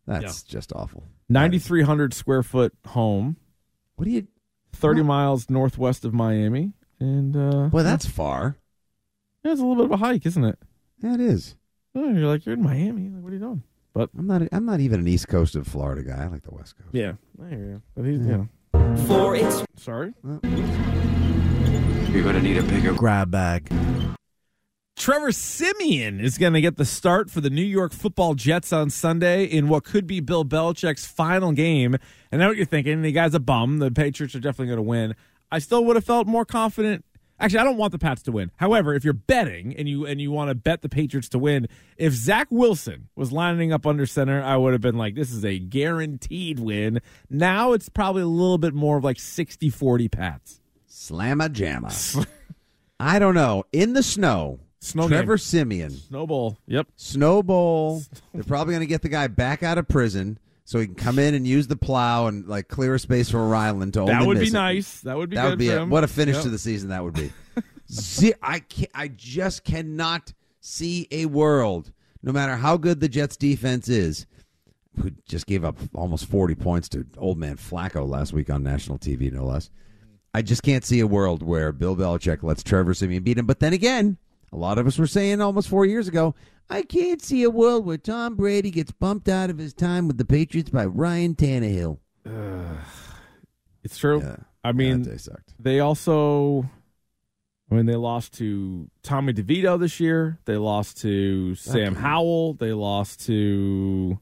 that's 0.07 0.41
just 0.43 0.73
awful. 0.73 1.03
9,300 1.29 2.13
square 2.13 2.43
foot 2.43 2.73
home. 2.87 3.37
What 3.95 4.05
do 4.05 4.11
you? 4.11 4.27
30 4.73 5.03
miles 5.03 5.49
northwest 5.49 6.03
of 6.03 6.13
Miami, 6.13 6.73
and 6.99 7.35
uh, 7.35 7.69
Well, 7.71 7.83
that's 7.83 8.05
far. 8.07 8.55
yeah, 9.43 9.51
it's 9.51 9.61
a 9.61 9.63
little 9.65 9.75
bit 9.75 9.93
of 9.93 10.01
a 10.01 10.03
hike, 10.03 10.25
isn't 10.25 10.43
it? 10.43 10.57
Yeah, 11.03 11.13
it 11.13 11.19
is. 11.19 11.55
Oh, 11.93 12.09
you're 12.09 12.27
like 12.27 12.45
you're 12.45 12.55
in 12.55 12.63
Miami. 12.63 13.09
Like, 13.09 13.21
what 13.21 13.31
are 13.31 13.35
you 13.35 13.39
doing? 13.41 13.63
But 13.93 14.09
I'm 14.17 14.27
not. 14.27 14.41
I'm 14.51 14.65
not 14.65 14.79
even 14.79 14.99
an 15.01 15.07
East 15.07 15.27
Coast 15.27 15.55
of 15.55 15.67
Florida 15.67 16.03
guy. 16.03 16.23
I 16.23 16.27
like 16.27 16.43
the 16.43 16.53
West 16.53 16.77
Coast. 16.77 16.89
yeah, 16.93 17.13
I 17.43 17.49
hear 17.49 17.59
you. 17.59 17.81
But 17.95 18.05
he's, 18.05 18.25
you 18.25 18.47
know, 18.73 18.95
For 19.07 19.35
it's 19.35 19.63
sorry. 19.75 20.13
You're 22.11 22.23
gonna 22.23 22.41
need 22.41 22.57
a 22.57 22.63
bigger 22.63 22.93
Grab 22.93 23.31
bag. 23.31 23.69
Trevor 24.97 25.31
Siemian 25.31 26.19
is 26.19 26.37
going 26.37 26.53
to 26.53 26.61
get 26.61 26.77
the 26.77 26.85
start 26.85 27.31
for 27.31 27.41
the 27.41 27.49
New 27.49 27.63
York 27.63 27.91
Football 27.91 28.35
Jets 28.35 28.71
on 28.71 28.91
Sunday 28.91 29.45
in 29.45 29.67
what 29.67 29.83
could 29.83 30.05
be 30.05 30.19
Bill 30.19 30.45
Belichick's 30.45 31.07
final 31.07 31.53
game. 31.53 31.95
And 32.31 32.39
I 32.41 32.45
know 32.45 32.49
what 32.49 32.57
you're 32.57 32.67
thinking. 32.67 33.01
The 33.01 33.11
guy's 33.11 33.33
a 33.33 33.39
bum. 33.39 33.79
The 33.79 33.89
Patriots 33.89 34.35
are 34.35 34.39
definitely 34.39 34.67
going 34.67 34.77
to 34.77 34.83
win. 34.83 35.15
I 35.51 35.57
still 35.57 35.83
would 35.85 35.95
have 35.95 36.05
felt 36.05 36.27
more 36.27 36.45
confident. 36.45 37.03
Actually, 37.41 37.59
I 37.59 37.63
don't 37.63 37.77
want 37.77 37.91
the 37.91 37.99
Pats 37.99 38.21
to 38.23 38.31
win. 38.31 38.51
However, 38.55 38.93
if 38.93 39.03
you're 39.03 39.13
betting 39.13 39.75
and 39.75 39.89
you 39.89 40.05
and 40.05 40.21
you 40.21 40.31
want 40.31 40.49
to 40.49 40.55
bet 40.55 40.81
the 40.81 40.89
Patriots 40.89 41.27
to 41.29 41.39
win, 41.39 41.67
if 41.97 42.13
Zach 42.13 42.47
Wilson 42.51 43.09
was 43.15 43.31
lining 43.31 43.73
up 43.73 43.87
under 43.87 44.05
center, 44.05 44.43
I 44.43 44.57
would 44.57 44.73
have 44.73 44.81
been 44.81 44.97
like, 44.97 45.15
this 45.15 45.31
is 45.31 45.43
a 45.43 45.57
guaranteed 45.57 46.59
win. 46.59 47.01
Now 47.29 47.73
it's 47.73 47.89
probably 47.89 48.21
a 48.21 48.27
little 48.27 48.59
bit 48.59 48.73
more 48.73 48.97
of 48.97 49.03
like 49.03 49.17
60-40 49.17 50.11
Pats. 50.11 50.61
Slamma 50.87 51.49
jamma. 51.49 52.27
I 52.99 53.17
don't 53.17 53.33
know. 53.33 53.63
In 53.73 53.93
the 53.93 54.03
snow, 54.03 54.59
Snow 54.79 55.07
Trevor 55.07 55.33
game. 55.33 55.37
Siemian, 55.37 55.89
Snowball. 55.91 56.57
Yep. 56.67 56.87
Snowball. 56.95 58.03
They're 58.33 58.43
probably 58.43 58.73
going 58.73 58.81
to 58.81 58.87
get 58.87 59.01
the 59.01 59.09
guy 59.09 59.27
back 59.27 59.63
out 59.63 59.77
of 59.77 59.87
prison 59.87 60.37
so 60.65 60.79
he 60.79 60.85
can 60.85 60.95
come 60.95 61.19
in 61.19 61.33
and 61.33 61.45
use 61.47 61.67
the 61.67 61.75
plow 61.75 62.27
and 62.27 62.47
like 62.47 62.67
clear 62.67 62.95
a 62.95 62.99
space 62.99 63.29
for 63.29 63.45
Ryland 63.47 63.93
to 63.95 64.05
That 64.05 64.25
would 64.25 64.39
be 64.39 64.47
it. 64.47 64.53
nice. 64.53 65.01
That 65.01 65.17
would 65.17 65.29
be 65.29 65.35
that 65.35 65.43
good 65.43 65.49
would 65.51 65.59
be 65.59 65.69
it. 65.69 65.77
him. 65.81 65.89
What 65.89 66.03
a 66.03 66.07
finish 66.07 66.35
Yep. 66.35 66.43
to 66.43 66.49
the 66.49 66.59
season 66.59 66.89
that 66.89 67.03
would 67.03 67.13
be. 67.15 67.31
Ze- 67.91 68.33
I 68.41 68.59
can 68.59 68.87
I 68.95 69.07
just 69.09 69.63
cannot 69.63 70.33
see 70.61 71.07
a 71.11 71.25
world, 71.25 71.91
no 72.23 72.31
matter 72.31 72.55
how 72.55 72.77
good 72.77 72.99
the 72.99 73.09
Jets 73.09 73.35
defense 73.35 73.89
is, 73.89 74.25
who 75.01 75.11
just 75.27 75.45
gave 75.47 75.65
up 75.65 75.77
almost 75.93 76.25
forty 76.25 76.55
points 76.55 76.87
to 76.89 77.05
old 77.17 77.37
man 77.37 77.57
Flacco 77.57 78.07
last 78.07 78.31
week 78.33 78.49
on 78.49 78.63
national 78.63 78.97
TV, 78.99 79.31
no 79.31 79.45
less. 79.45 79.69
I 80.33 80.41
just 80.41 80.63
can't 80.63 80.85
see 80.85 81.01
a 81.01 81.07
world 81.07 81.43
where 81.43 81.73
Bill 81.73 81.95
Belichick 81.95 82.41
lets 82.43 82.63
Trevor 82.63 82.93
Siemian 82.93 83.23
beat 83.23 83.37
him. 83.37 83.45
But 83.45 83.59
then 83.59 83.73
again, 83.73 84.17
a 84.53 84.57
lot 84.57 84.77
of 84.77 84.87
us 84.87 84.97
were 84.97 85.07
saying 85.07 85.41
almost 85.41 85.67
four 85.67 85.85
years 85.85 86.07
ago, 86.07 86.35
I 86.71 86.83
can't 86.83 87.21
see 87.21 87.43
a 87.43 87.49
world 87.49 87.85
where 87.85 87.97
Tom 87.97 88.35
Brady 88.35 88.71
gets 88.71 88.91
bumped 88.91 89.27
out 89.27 89.49
of 89.49 89.57
his 89.57 89.73
time 89.73 90.07
with 90.07 90.17
the 90.17 90.23
Patriots 90.23 90.69
by 90.69 90.85
Ryan 90.85 91.35
Tannehill. 91.35 91.97
It's 93.83 93.97
true. 93.97 94.21
Yeah. 94.21 94.37
I 94.63 94.71
mean, 94.71 95.01
they 95.03 95.17
sucked. 95.17 95.53
they 95.59 95.79
also, 95.81 96.69
I 97.69 97.75
mean, 97.75 97.87
they 97.87 97.95
lost 97.95 98.33
to 98.37 98.89
Tommy 99.03 99.33
DeVito 99.33 99.79
this 99.79 99.99
year. 99.99 100.39
They 100.45 100.55
lost 100.55 101.01
to 101.01 101.55
Sam 101.55 101.95
Howell. 101.95 102.53
They 102.53 102.71
lost 102.73 103.25
to. 103.25 104.19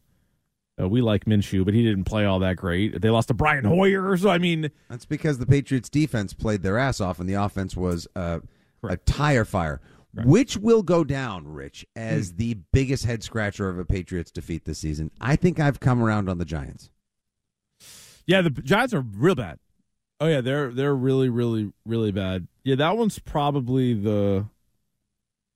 Uh, 0.82 0.88
we 0.88 1.02
like 1.02 1.26
Minshew, 1.26 1.66
but 1.66 1.74
he 1.74 1.84
didn't 1.84 2.06
play 2.06 2.24
all 2.26 2.40
that 2.40 2.56
great. 2.56 3.02
They 3.02 3.10
lost 3.10 3.28
to 3.28 3.34
Brian 3.34 3.66
Hoyer. 3.66 4.16
So 4.18 4.30
I 4.30 4.38
mean, 4.38 4.72
That's 4.90 5.06
because 5.06 5.38
the 5.38 5.46
Patriots 5.46 5.90
defense 5.90 6.34
played 6.34 6.64
their 6.64 6.78
ass 6.78 7.02
off 7.02 7.20
and 7.20 7.28
the 7.30 7.34
offense 7.34 7.76
was 7.76 8.08
uh, 8.16 8.40
a 8.82 8.96
tire 8.98 9.44
fire. 9.46 9.82
Which 10.14 10.58
will 10.58 10.82
go 10.82 11.04
down, 11.04 11.48
Rich, 11.48 11.86
Hmm. 11.96 12.02
as 12.02 12.34
the 12.34 12.56
biggest 12.74 13.06
head 13.06 13.24
scratcher 13.24 13.70
of 13.70 13.78
a 13.78 13.86
Patriots 13.86 14.32
defeat 14.32 14.66
this 14.66 14.80
season. 14.80 15.12
I 15.22 15.36
think 15.36 15.60
I've 15.60 15.80
come 15.80 16.02
around 16.02 16.30
on 16.30 16.38
the 16.40 16.46
Giants. 16.46 16.90
yeah, 18.26 18.42
the 18.42 18.50
Giants 18.50 18.94
are 18.94 19.02
real 19.02 19.36
bad. 19.36 19.60
Oh 20.20 20.28
yeah, 20.28 20.42
they're 20.42 20.72
they're 20.72 20.96
really 20.96 21.30
really 21.30 21.72
really 21.86 22.12
bad. 22.12 22.48
Yeah, 22.64 22.76
that 22.76 22.98
one's 22.98 23.20
probably 23.20 23.94
the 23.94 24.48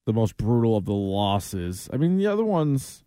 the 0.06 0.14
most 0.14 0.38
brutal 0.38 0.78
of 0.78 0.86
the 0.86 0.94
losses. 0.94 1.90
I 1.92 1.98
mean, 1.98 2.18
the 2.18 2.28
other 2.28 2.46
ones. 2.46 3.04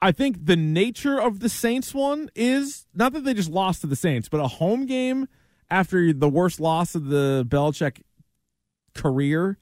I 0.00 0.12
think 0.12 0.46
the 0.46 0.54
nature 0.56 1.20
of 1.20 1.40
the 1.40 1.48
Saints 1.48 1.92
one 1.94 2.30
is 2.34 2.86
not 2.94 3.12
that 3.14 3.24
they 3.24 3.34
just 3.34 3.50
lost 3.50 3.80
to 3.80 3.86
the 3.86 3.96
Saints, 3.96 4.28
but 4.28 4.38
a 4.40 4.46
home 4.48 4.86
game 4.86 5.26
after 5.70 6.12
the 6.12 6.28
worst 6.28 6.60
loss 6.60 6.94
of 6.94 7.06
the 7.06 7.44
Belichick 7.48 8.02
career, 8.94 9.58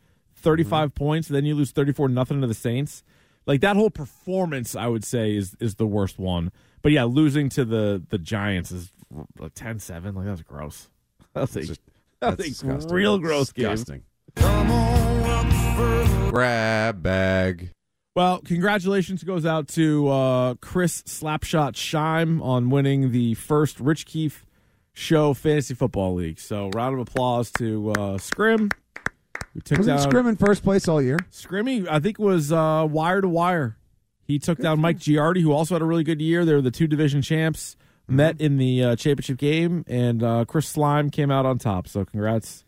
35 0.46 0.94
points, 0.94 1.28
then 1.28 1.44
you 1.44 1.54
lose 1.54 1.72
34 1.72 2.08
nothing 2.08 2.40
to 2.40 2.46
the 2.46 2.54
Saints. 2.54 3.02
Like 3.46 3.60
that 3.62 3.76
whole 3.76 3.90
performance, 3.90 4.74
I 4.76 4.86
would 4.86 5.04
say, 5.04 5.36
is 5.36 5.56
is 5.60 5.74
the 5.74 5.86
worst 5.86 6.18
one. 6.18 6.52
But 6.82 6.92
yeah, 6.92 7.04
losing 7.04 7.48
to 7.50 7.64
the 7.64 8.02
the 8.08 8.18
Giants 8.18 8.70
is 8.72 8.92
like 9.38 9.54
10-7. 9.54 10.14
Like 10.14 10.26
that's 10.26 10.42
gross. 10.42 10.88
That's 11.34 11.54
a, 11.56 11.62
just- 11.64 11.80
that's 12.20 12.36
that's 12.36 12.48
a 12.48 12.50
disgusting. 12.50 12.92
real 12.94 13.18
gross 13.18 13.52
Disgusting. 13.52 14.02
game. 14.36 16.30
Grab 16.30 17.02
bag. 17.02 17.70
Well, 18.14 18.40
congratulations 18.42 19.22
goes 19.22 19.44
out 19.44 19.68
to 19.68 20.08
uh, 20.08 20.54
Chris 20.62 21.02
Slapshot 21.02 21.72
Scheim 21.74 22.40
on 22.42 22.70
winning 22.70 23.12
the 23.12 23.34
first 23.34 23.78
Rich 23.80 24.06
Keefe 24.06 24.46
Show 24.94 25.34
Fantasy 25.34 25.74
Football 25.74 26.14
League. 26.14 26.40
So, 26.40 26.70
round 26.70 26.94
of 26.94 27.00
applause 27.00 27.50
to 27.58 27.92
uh, 27.92 28.16
Scrim, 28.18 28.70
who 29.56 29.60
took 29.62 29.78
Wasn't 29.78 29.98
down 29.98 30.10
Scrim 30.10 30.26
in 30.26 30.36
first 30.36 30.62
place 30.62 30.86
all 30.86 31.00
year? 31.00 31.16
Scrimmy. 31.32 31.88
I 31.88 31.98
think 31.98 32.18
was 32.18 32.52
uh, 32.52 32.86
wire 32.88 33.22
to 33.22 33.28
wire. 33.28 33.78
He 34.22 34.38
took 34.38 34.58
down 34.58 34.80
Mike 34.80 34.98
Giardi, 34.98 35.40
who 35.40 35.52
also 35.52 35.74
had 35.74 35.82
a 35.82 35.86
really 35.86 36.04
good 36.04 36.20
year. 36.20 36.44
They 36.44 36.52
were 36.52 36.60
the 36.60 36.70
two 36.70 36.86
division 36.86 37.22
champs. 37.22 37.76
Met 38.08 38.40
in 38.40 38.56
the 38.56 38.84
uh, 38.84 38.96
championship 38.96 39.36
game, 39.36 39.84
and 39.88 40.22
uh, 40.22 40.44
Chris 40.44 40.68
Slime 40.68 41.10
came 41.10 41.32
out 41.32 41.44
on 41.44 41.58
top. 41.58 41.88
So, 41.88 42.04
congrats 42.04 42.64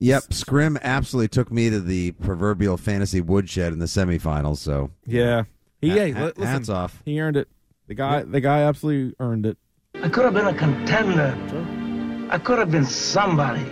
Yep, 0.00 0.34
Scrim 0.34 0.78
absolutely 0.82 1.28
took 1.28 1.50
me 1.50 1.70
to 1.70 1.80
the 1.80 2.10
proverbial 2.12 2.76
fantasy 2.76 3.22
woodshed 3.22 3.72
in 3.72 3.78
the 3.78 3.86
semifinals. 3.86 4.58
So 4.58 4.90
Yeah. 5.06 5.44
He, 5.80 5.88
Ha- 5.88 5.94
hey, 5.94 6.10
ha- 6.10 6.24
listen, 6.24 6.44
hats 6.44 6.68
off. 6.68 7.00
He 7.06 7.18
earned 7.20 7.38
it. 7.38 7.48
The 7.86 7.94
guy, 7.94 8.22
the 8.22 8.40
guy 8.40 8.62
absolutely 8.62 9.14
earned 9.20 9.46
it. 9.46 9.56
I 10.02 10.10
could 10.10 10.24
have 10.24 10.34
been 10.34 10.46
a 10.46 10.54
contender. 10.54 11.34
I 12.30 12.38
could 12.38 12.58
have 12.58 12.70
been 12.70 12.84
somebody. 12.84 13.64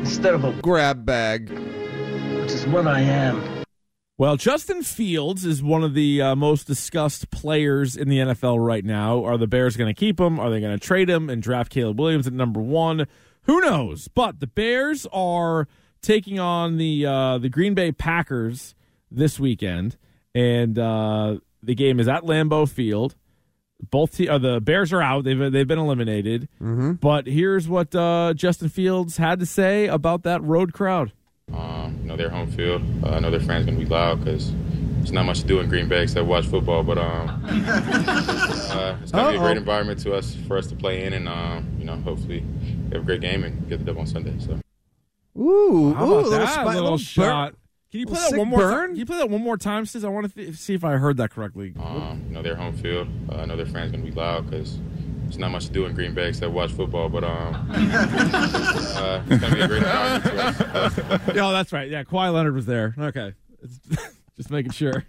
Instead 0.00 0.34
of 0.34 0.44
a 0.44 0.52
grab 0.60 1.04
bag. 1.04 1.50
Which 1.50 2.52
is 2.52 2.66
what 2.66 2.86
I 2.86 3.00
am. 3.00 3.64
Well, 4.16 4.36
Justin 4.36 4.82
Fields 4.82 5.44
is 5.44 5.62
one 5.62 5.84
of 5.84 5.94
the 5.94 6.20
uh, 6.20 6.36
most 6.36 6.66
discussed 6.66 7.30
players 7.30 7.96
in 7.96 8.08
the 8.08 8.18
NFL 8.18 8.64
right 8.64 8.84
now. 8.84 9.24
Are 9.24 9.38
the 9.38 9.46
Bears 9.46 9.76
going 9.76 9.94
to 9.94 9.98
keep 9.98 10.20
him? 10.20 10.38
Are 10.40 10.50
they 10.50 10.60
going 10.60 10.78
to 10.78 10.84
trade 10.84 11.08
him 11.08 11.30
and 11.30 11.42
draft 11.42 11.70
Caleb 11.70 11.98
Williams 11.98 12.26
at 12.26 12.32
number 12.32 12.60
one? 12.60 13.06
Who 13.42 13.60
knows? 13.60 14.08
But 14.08 14.40
the 14.40 14.46
Bears 14.46 15.06
are 15.12 15.68
taking 16.02 16.38
on 16.38 16.76
the 16.76 17.06
uh, 17.06 17.38
the 17.38 17.48
Green 17.48 17.74
Bay 17.74 17.92
Packers 17.92 18.74
this 19.10 19.40
weekend, 19.40 19.96
and 20.34 20.78
uh, 20.78 21.38
the 21.62 21.74
game 21.74 22.00
is 22.00 22.08
at 22.08 22.22
Lambeau 22.22 22.68
Field. 22.68 23.16
Both 23.90 24.16
te- 24.16 24.28
uh, 24.28 24.38
the 24.38 24.60
Bears 24.60 24.92
are 24.92 25.02
out; 25.02 25.24
they've 25.24 25.52
they've 25.52 25.66
been 25.66 25.78
eliminated. 25.78 26.48
Mm-hmm. 26.60 26.92
But 26.92 27.26
here's 27.26 27.68
what 27.68 27.94
uh, 27.94 28.34
Justin 28.34 28.68
Fields 28.68 29.16
had 29.16 29.40
to 29.40 29.46
say 29.46 29.86
about 29.86 30.22
that 30.24 30.42
road 30.42 30.72
crowd. 30.72 31.12
Um, 31.52 31.98
you 32.02 32.08
know, 32.08 32.16
their 32.16 32.30
home 32.30 32.50
field. 32.50 32.82
Uh, 33.02 33.10
I 33.10 33.18
know 33.20 33.30
their 33.30 33.40
fans 33.40 33.66
going 33.66 33.78
to 33.78 33.84
be 33.84 33.90
loud 33.90 34.24
because 34.24 34.52
there's 34.98 35.12
not 35.12 35.24
much 35.24 35.40
to 35.40 35.46
do 35.46 35.60
in 35.60 35.68
Green 35.68 35.88
Bay 35.88 36.02
except 36.02 36.26
watch 36.26 36.46
football. 36.46 36.82
But 36.82 36.98
um, 36.98 37.28
uh, 37.48 38.96
it's 39.02 39.10
going 39.12 39.24
to 39.26 39.30
be 39.32 39.36
a 39.36 39.40
great 39.40 39.56
environment 39.56 39.98
to 40.00 40.14
us 40.14 40.36
for 40.46 40.56
us 40.58 40.66
to 40.68 40.76
play 40.76 41.04
in, 41.04 41.12
and 41.12 41.28
um, 41.28 41.66
you 41.78 41.84
know, 41.84 41.96
hopefully 41.96 42.44
have 42.92 43.02
a 43.02 43.04
great 43.04 43.20
game 43.20 43.44
and 43.44 43.68
get 43.68 43.78
the 43.78 43.84
dub 43.84 43.98
on 43.98 44.06
Sunday. 44.06 44.34
So. 44.38 44.60
Ooh, 45.38 45.94
How 45.94 46.04
ooh, 46.06 46.14
a 46.14 46.16
little, 46.16 46.30
that 46.30 46.48
spi- 46.52 46.64
little, 46.66 46.82
little 46.82 46.98
shot? 46.98 47.52
burn. 47.52 47.59
Can 47.90 48.00
you 48.00 48.06
play 48.06 48.14
Little 48.20 48.30
that 48.30 48.38
one 48.38 48.48
more? 48.48 48.58
burn? 48.60 48.70
Time? 48.80 48.88
Can 48.90 48.96
you 48.96 49.06
play 49.06 49.18
that 49.18 49.30
one 49.30 49.42
more 49.42 49.56
time, 49.56 49.84
Sis? 49.86 50.04
I 50.04 50.08
want 50.08 50.28
to 50.28 50.34
th- 50.44 50.54
see 50.56 50.74
if 50.74 50.84
I 50.84 50.92
heard 50.92 51.16
that 51.16 51.30
correctly. 51.30 51.74
Um, 51.82 52.22
you 52.28 52.34
know, 52.34 52.42
their 52.42 52.54
home 52.54 52.76
field. 52.76 53.08
Uh, 53.28 53.36
I 53.38 53.44
know 53.46 53.56
their 53.56 53.66
fans 53.66 53.90
going 53.90 54.04
to 54.04 54.10
be 54.10 54.16
loud 54.16 54.48
because 54.48 54.78
there's 55.24 55.38
not 55.38 55.50
much 55.50 55.66
to 55.66 55.72
do 55.72 55.86
in 55.86 55.94
Green 55.94 56.14
Bay 56.14 56.28
except 56.28 56.52
watch 56.52 56.70
football. 56.72 57.08
But 57.08 57.24
um, 57.24 57.54
uh, 57.70 59.22
it's 59.28 59.40
going 59.40 59.40
to 59.40 59.54
be 59.54 59.60
a 59.60 59.68
great 59.68 59.82
environment 59.82 60.56
to 60.56 61.22
yeah, 61.34 61.50
that's 61.52 61.72
right. 61.72 61.90
Yeah, 61.90 62.04
Kawhi 62.04 62.32
Leonard 62.32 62.54
was 62.54 62.66
there. 62.66 62.94
Okay, 62.96 63.34
It's- 63.62 64.12
just 64.36 64.50
making 64.50 64.72
sure. 64.72 65.04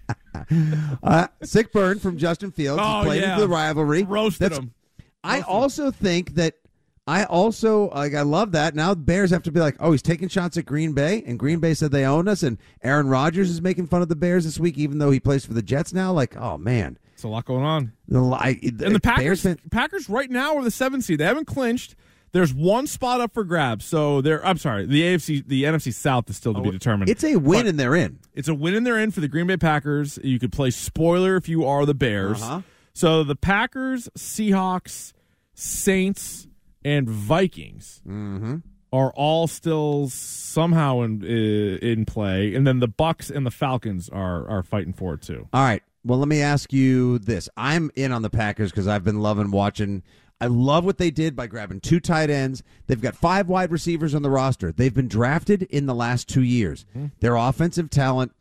Uh, 1.03 1.27
sick 1.43 1.71
burn 1.71 1.99
from 1.99 2.17
Justin 2.17 2.51
Fields. 2.51 2.81
Oh, 2.83 2.99
He's 3.01 3.05
played 3.05 3.21
yeah. 3.21 3.29
into 3.35 3.41
the 3.41 3.47
rivalry. 3.47 4.03
Roasted 4.03 4.51
him. 4.53 4.73
I 5.23 5.41
also 5.41 5.91
think 5.91 6.33
that 6.35 6.55
I 7.07 7.23
also 7.25 7.89
like 7.89 8.13
I 8.13 8.21
love 8.21 8.51
that. 8.53 8.75
Now 8.75 8.93
the 8.93 9.01
Bears 9.01 9.31
have 9.31 9.43
to 9.43 9.51
be 9.51 9.59
like, 9.59 9.75
oh, 9.79 9.91
he's 9.91 10.01
taking 10.03 10.27
shots 10.27 10.55
at 10.57 10.65
Green 10.65 10.93
Bay, 10.93 11.23
and 11.25 11.37
Green 11.39 11.59
Bay 11.59 11.73
said 11.73 11.91
they 11.91 12.05
own 12.05 12.27
us, 12.27 12.43
and 12.43 12.57
Aaron 12.83 13.07
Rodgers 13.07 13.49
is 13.49 13.61
making 13.61 13.87
fun 13.87 14.01
of 14.01 14.09
the 14.09 14.15
Bears 14.15 14.45
this 14.45 14.59
week, 14.59 14.77
even 14.77 14.99
though 14.99 15.11
he 15.11 15.19
plays 15.19 15.45
for 15.45 15.53
the 15.53 15.63
Jets 15.63 15.93
now. 15.93 16.11
Like, 16.13 16.37
oh 16.37 16.57
man, 16.57 16.97
It's 17.13 17.23
a 17.23 17.27
lot 17.27 17.45
going 17.45 17.63
on. 17.65 17.93
the 18.07 18.21
li- 18.21 18.59
And 18.63 18.95
the 18.95 18.99
Packers, 18.99 19.45
Packers 19.71 20.09
right 20.09 20.29
now 20.29 20.55
are 20.57 20.63
the 20.63 20.71
seventh 20.71 21.03
seed. 21.05 21.19
They 21.19 21.25
haven't 21.25 21.45
clinched. 21.45 21.95
There's 22.33 22.53
one 22.53 22.87
spot 22.87 23.19
up 23.19 23.33
for 23.33 23.43
grabs. 23.43 23.83
So 23.83 24.21
they're. 24.21 24.45
I'm 24.45 24.57
sorry. 24.57 24.85
The 24.85 25.01
AFC, 25.01 25.45
the 25.45 25.63
NFC 25.63 25.93
South 25.93 26.29
is 26.29 26.37
still 26.37 26.53
to 26.53 26.61
be 26.61 26.71
determined. 26.71 27.09
it's 27.09 27.23
a 27.25 27.35
win 27.35 27.61
But 27.63 27.65
and 27.67 27.79
they're 27.79 27.95
in. 27.95 28.19
It's 28.33 28.47
a 28.47 28.53
win 28.53 28.73
and 28.75 28.85
they're 28.87 28.99
in 28.99 29.11
for 29.11 29.19
the 29.19 29.27
Green 29.27 29.47
Bay 29.47 29.57
Packers. 29.57 30.17
You 30.23 30.39
could 30.39 30.53
play 30.53 30.69
spoiler 30.69 31.35
if 31.35 31.49
you 31.49 31.65
are 31.65 31.85
the 31.85 31.93
Bears. 31.95 32.41
Uh-huh. 32.41 32.61
So 32.93 33.23
the 33.25 33.35
Packers, 33.35 34.07
Seahawks, 34.17 35.11
Saints, 35.55 36.47
and 36.83 37.09
Vikings 37.09 38.01
Mm-hmm. 38.07 38.57
are 38.93 39.11
all 39.15 39.47
still 39.47 40.09
somehow 40.09 41.01
in 41.01 41.23
uh, 41.23 41.85
in 41.85 42.05
play, 42.05 42.53
and 42.55 42.65
then 42.67 42.79
the 42.79 42.87
Bucks 42.87 43.29
and 43.29 43.45
the 43.45 43.51
Falcons 43.51 44.09
are 44.09 44.47
are 44.49 44.63
fighting 44.63 44.93
for 44.93 45.13
it 45.15 45.21
too. 45.21 45.47
All 45.53 45.63
right. 45.63 45.83
Well, 46.03 46.17
let 46.17 46.27
me 46.27 46.41
ask 46.41 46.73
you 46.73 47.19
this. 47.19 47.47
I'm 47.55 47.91
in 47.95 48.11
on 48.11 48.23
the 48.23 48.29
Packers 48.31 48.71
because 48.71 48.87
I've 48.87 49.03
been 49.03 49.19
loving 49.19 49.51
watching. 49.51 50.01
I 50.39 50.47
love 50.47 50.83
what 50.83 50.97
they 50.97 51.11
did 51.11 51.35
by 51.35 51.45
grabbing 51.45 51.81
two 51.81 51.99
tight 51.99 52.31
ends. 52.31 52.63
They've 52.87 52.99
got 52.99 53.15
five 53.15 53.47
wide 53.47 53.71
receivers 53.71 54.15
on 54.15 54.23
the 54.23 54.29
roster. 54.31 54.71
They've 54.71 54.93
been 54.93 55.07
drafted 55.07 55.61
in 55.63 55.85
the 55.85 55.93
last 55.93 56.27
two 56.27 56.41
years. 56.41 56.83
Their 57.19 57.35
offensive 57.35 57.91
talent 57.91 58.31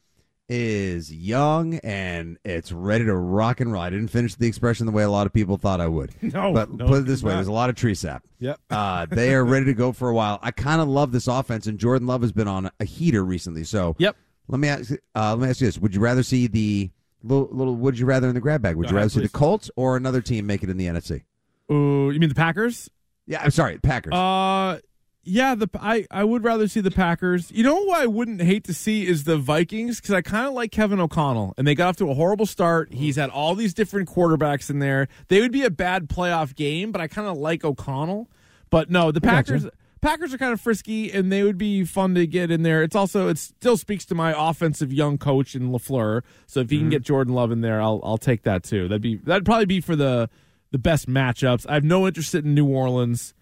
is 0.51 1.13
young 1.13 1.77
and 1.77 2.37
it's 2.45 2.73
ready 2.73 3.05
to 3.05 3.15
rock 3.15 3.61
and 3.61 3.73
roll. 3.73 3.81
I 3.81 3.89
didn't 3.89 4.09
finish 4.09 4.35
the 4.35 4.49
expression 4.49 4.85
the 4.85 4.93
way 4.93 5.05
a 5.05 5.09
lot 5.11 5.27
of 5.27 5.33
people 5.33 5.57
thought 5.57 5.81
I 5.81 5.87
would. 5.87 6.11
No, 6.23 6.53
but 6.53 6.71
no, 6.71 6.87
put 6.87 6.99
it 6.99 7.07
this 7.07 7.23
way: 7.23 7.31
not. 7.31 7.37
there's 7.37 7.47
a 7.49 7.53
lot 7.53 7.71
of 7.71 7.77
tree 7.77 7.95
sap. 7.95 8.25
Yep. 8.41 8.61
Uh, 8.71 9.07
they 9.07 9.33
are 9.35 9.45
ready 9.45 9.67
to 9.67 9.75
go 9.75 9.93
for 9.93 10.09
a 10.09 10.15
while. 10.15 10.39
I 10.43 10.51
kind 10.51 10.81
of 10.81 10.89
love 10.89 11.13
this 11.13 11.29
offense, 11.29 11.67
and 11.67 11.79
Jordan 11.79 12.07
Love 12.07 12.23
has 12.23 12.33
been 12.33 12.49
on 12.49 12.71
a 12.81 12.85
heater 12.85 13.25
recently. 13.25 13.65
So, 13.65 13.95
Yep. 13.99 14.17
Let 14.49 14.59
me 14.59 14.69
ask. 14.69 14.93
Uh, 15.15 15.31
let 15.37 15.39
me 15.39 15.49
ask 15.49 15.61
you 15.61 15.69
this: 15.69 15.79
Would 15.79 15.95
you 15.95 16.01
rather 16.01 16.23
see 16.25 16.49
the 16.49 16.91
little, 17.23 17.49
little 17.53 17.77
Would 17.77 17.99
you 17.99 18.07
rather 18.07 18.29
in 18.29 18.35
the 18.35 18.41
grab 18.41 18.63
bag? 18.63 18.75
Would 18.77 18.91
you 18.91 18.97
rather 18.97 19.09
see 19.09 19.21
the. 19.21 19.29
Colts 19.29 19.71
or 19.77 19.97
another 19.97 20.21
team 20.21 20.47
make 20.47 20.63
it 20.65 20.71
in 20.71 20.77
the 20.77 20.87
NFC? 20.87 21.23
Ooh, 21.71 22.11
you 22.11 22.19
mean 22.19 22.29
the 22.29 22.35
Packers? 22.35 22.91
Yeah, 23.27 23.43
I'm 23.45 23.53
sorry, 23.53 23.79
Packers. 23.79 24.13
Uh, 24.13 24.81
yeah, 25.23 25.55
the 25.55 25.69
I 25.79 26.07
I 26.11 26.25
would 26.25 26.45
rather 26.45 26.67
see 26.67 26.81
the 26.81 26.91
Packers. 26.91 27.51
You 27.51 27.63
know 27.63 27.77
who 27.77 27.91
I 27.93 28.07
wouldn't 28.07 28.41
hate 28.41 28.65
to 28.65 28.75
see 28.75 29.07
is 29.07 29.25
the 29.25 29.37
Vikings 29.37 30.01
because 30.01 30.15
I 30.15 30.23
kind 30.23 30.47
of 30.47 30.55
like 30.55 30.73
Kevin 30.73 30.99
O'Connell, 30.99 31.55
and 31.59 31.67
they 31.67 31.75
got 31.75 31.89
off 31.89 31.97
to 31.97 32.11
a 32.11 32.15
horrible 32.15 32.47
start. 32.47 32.93
He's 32.93 33.17
had 33.17 33.29
all 33.29 33.55
these 33.55 33.75
different 33.75 34.09
quarterbacks 34.09 34.71
in 34.71 34.79
there. 34.79 35.09
They 35.29 35.41
would 35.41 35.53
be 35.53 35.63
a 35.63 35.71
bad 35.71 36.09
playoff 36.09 36.55
game, 36.55 36.91
but 36.91 37.01
I 37.01 37.09
kind 37.09 37.29
of 37.29 37.37
like 37.37 37.65
O'Connell. 37.65 38.31
But 38.71 38.91
no, 38.91 39.13
the 39.13 39.21
I 39.23 39.27
gotcha. 39.27 39.53
Packers. 39.53 39.71
Packers 40.01 40.33
are 40.33 40.39
kind 40.39 40.55
of 40.55 40.61
frisky, 40.63 41.13
and 41.13 41.31
they 41.31 41.43
would 41.43 41.59
be 41.59 41.85
fun 41.85 42.15
to 42.15 42.27
get 42.27 42.51
in 42.51 42.63
there. 42.63 42.83
It's 42.83 42.97
also 42.97 43.29
it 43.29 43.37
still 43.37 43.77
speaks 43.77 44.07
to 44.07 44.15
my 44.15 44.35
offensive 44.35 44.91
young 44.91 45.19
coach 45.19 45.55
in 45.55 45.71
LaFleur. 45.71 46.23
So 46.47 46.61
if 46.61 46.71
he 46.71 46.79
can 46.79 46.85
mm-hmm. 46.85 46.93
get 46.93 47.03
Jordan 47.03 47.35
Love 47.35 47.51
in 47.51 47.61
there, 47.61 47.83
I'll 47.83 48.01
I'll 48.03 48.17
take 48.17 48.45
that 48.45 48.63
too. 48.63 48.89
That'd 48.89 49.03
be 49.03 49.17
that'd 49.17 49.45
probably 49.45 49.67
be 49.67 49.83
for 49.83 49.97
the 49.97 50.31
the 50.71 50.79
best 50.79 51.07
matchups. 51.07 51.67
I 51.69 51.75
have 51.75 51.85
no 51.85 52.07
interest 52.07 52.35
in 52.35 52.55
New 52.55 52.67
Orleans 52.67 53.35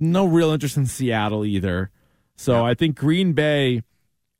no 0.00 0.26
real 0.26 0.50
interest 0.50 0.76
in 0.76 0.86
Seattle 0.86 1.44
either. 1.44 1.90
So 2.36 2.64
I 2.64 2.74
think 2.74 2.96
Green 2.96 3.34
Bay, 3.34 3.82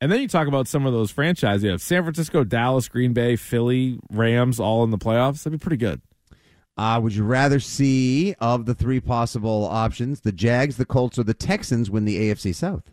and 0.00 0.10
then 0.10 0.20
you 0.20 0.28
talk 0.28 0.48
about 0.48 0.66
some 0.66 0.86
of 0.86 0.92
those 0.92 1.10
franchises. 1.10 1.62
You 1.62 1.70
have 1.70 1.82
San 1.82 2.02
Francisco, 2.02 2.42
Dallas, 2.44 2.88
Green 2.88 3.12
Bay, 3.12 3.36
Philly, 3.36 3.98
Rams, 4.10 4.58
all 4.58 4.82
in 4.82 4.90
the 4.90 4.98
playoffs. 4.98 5.44
That'd 5.44 5.60
be 5.60 5.62
pretty 5.62 5.76
good. 5.76 6.00
Uh, 6.76 6.98
would 7.02 7.14
you 7.14 7.22
rather 7.22 7.60
see 7.60 8.34
of 8.40 8.64
the 8.64 8.74
three 8.74 8.98
possible 8.98 9.66
options 9.66 10.22
the 10.22 10.32
Jags, 10.32 10.78
the 10.78 10.86
Colts, 10.86 11.18
or 11.18 11.22
the 11.22 11.34
Texans 11.34 11.90
win 11.90 12.06
the 12.06 12.30
AFC 12.30 12.54
South? 12.54 12.90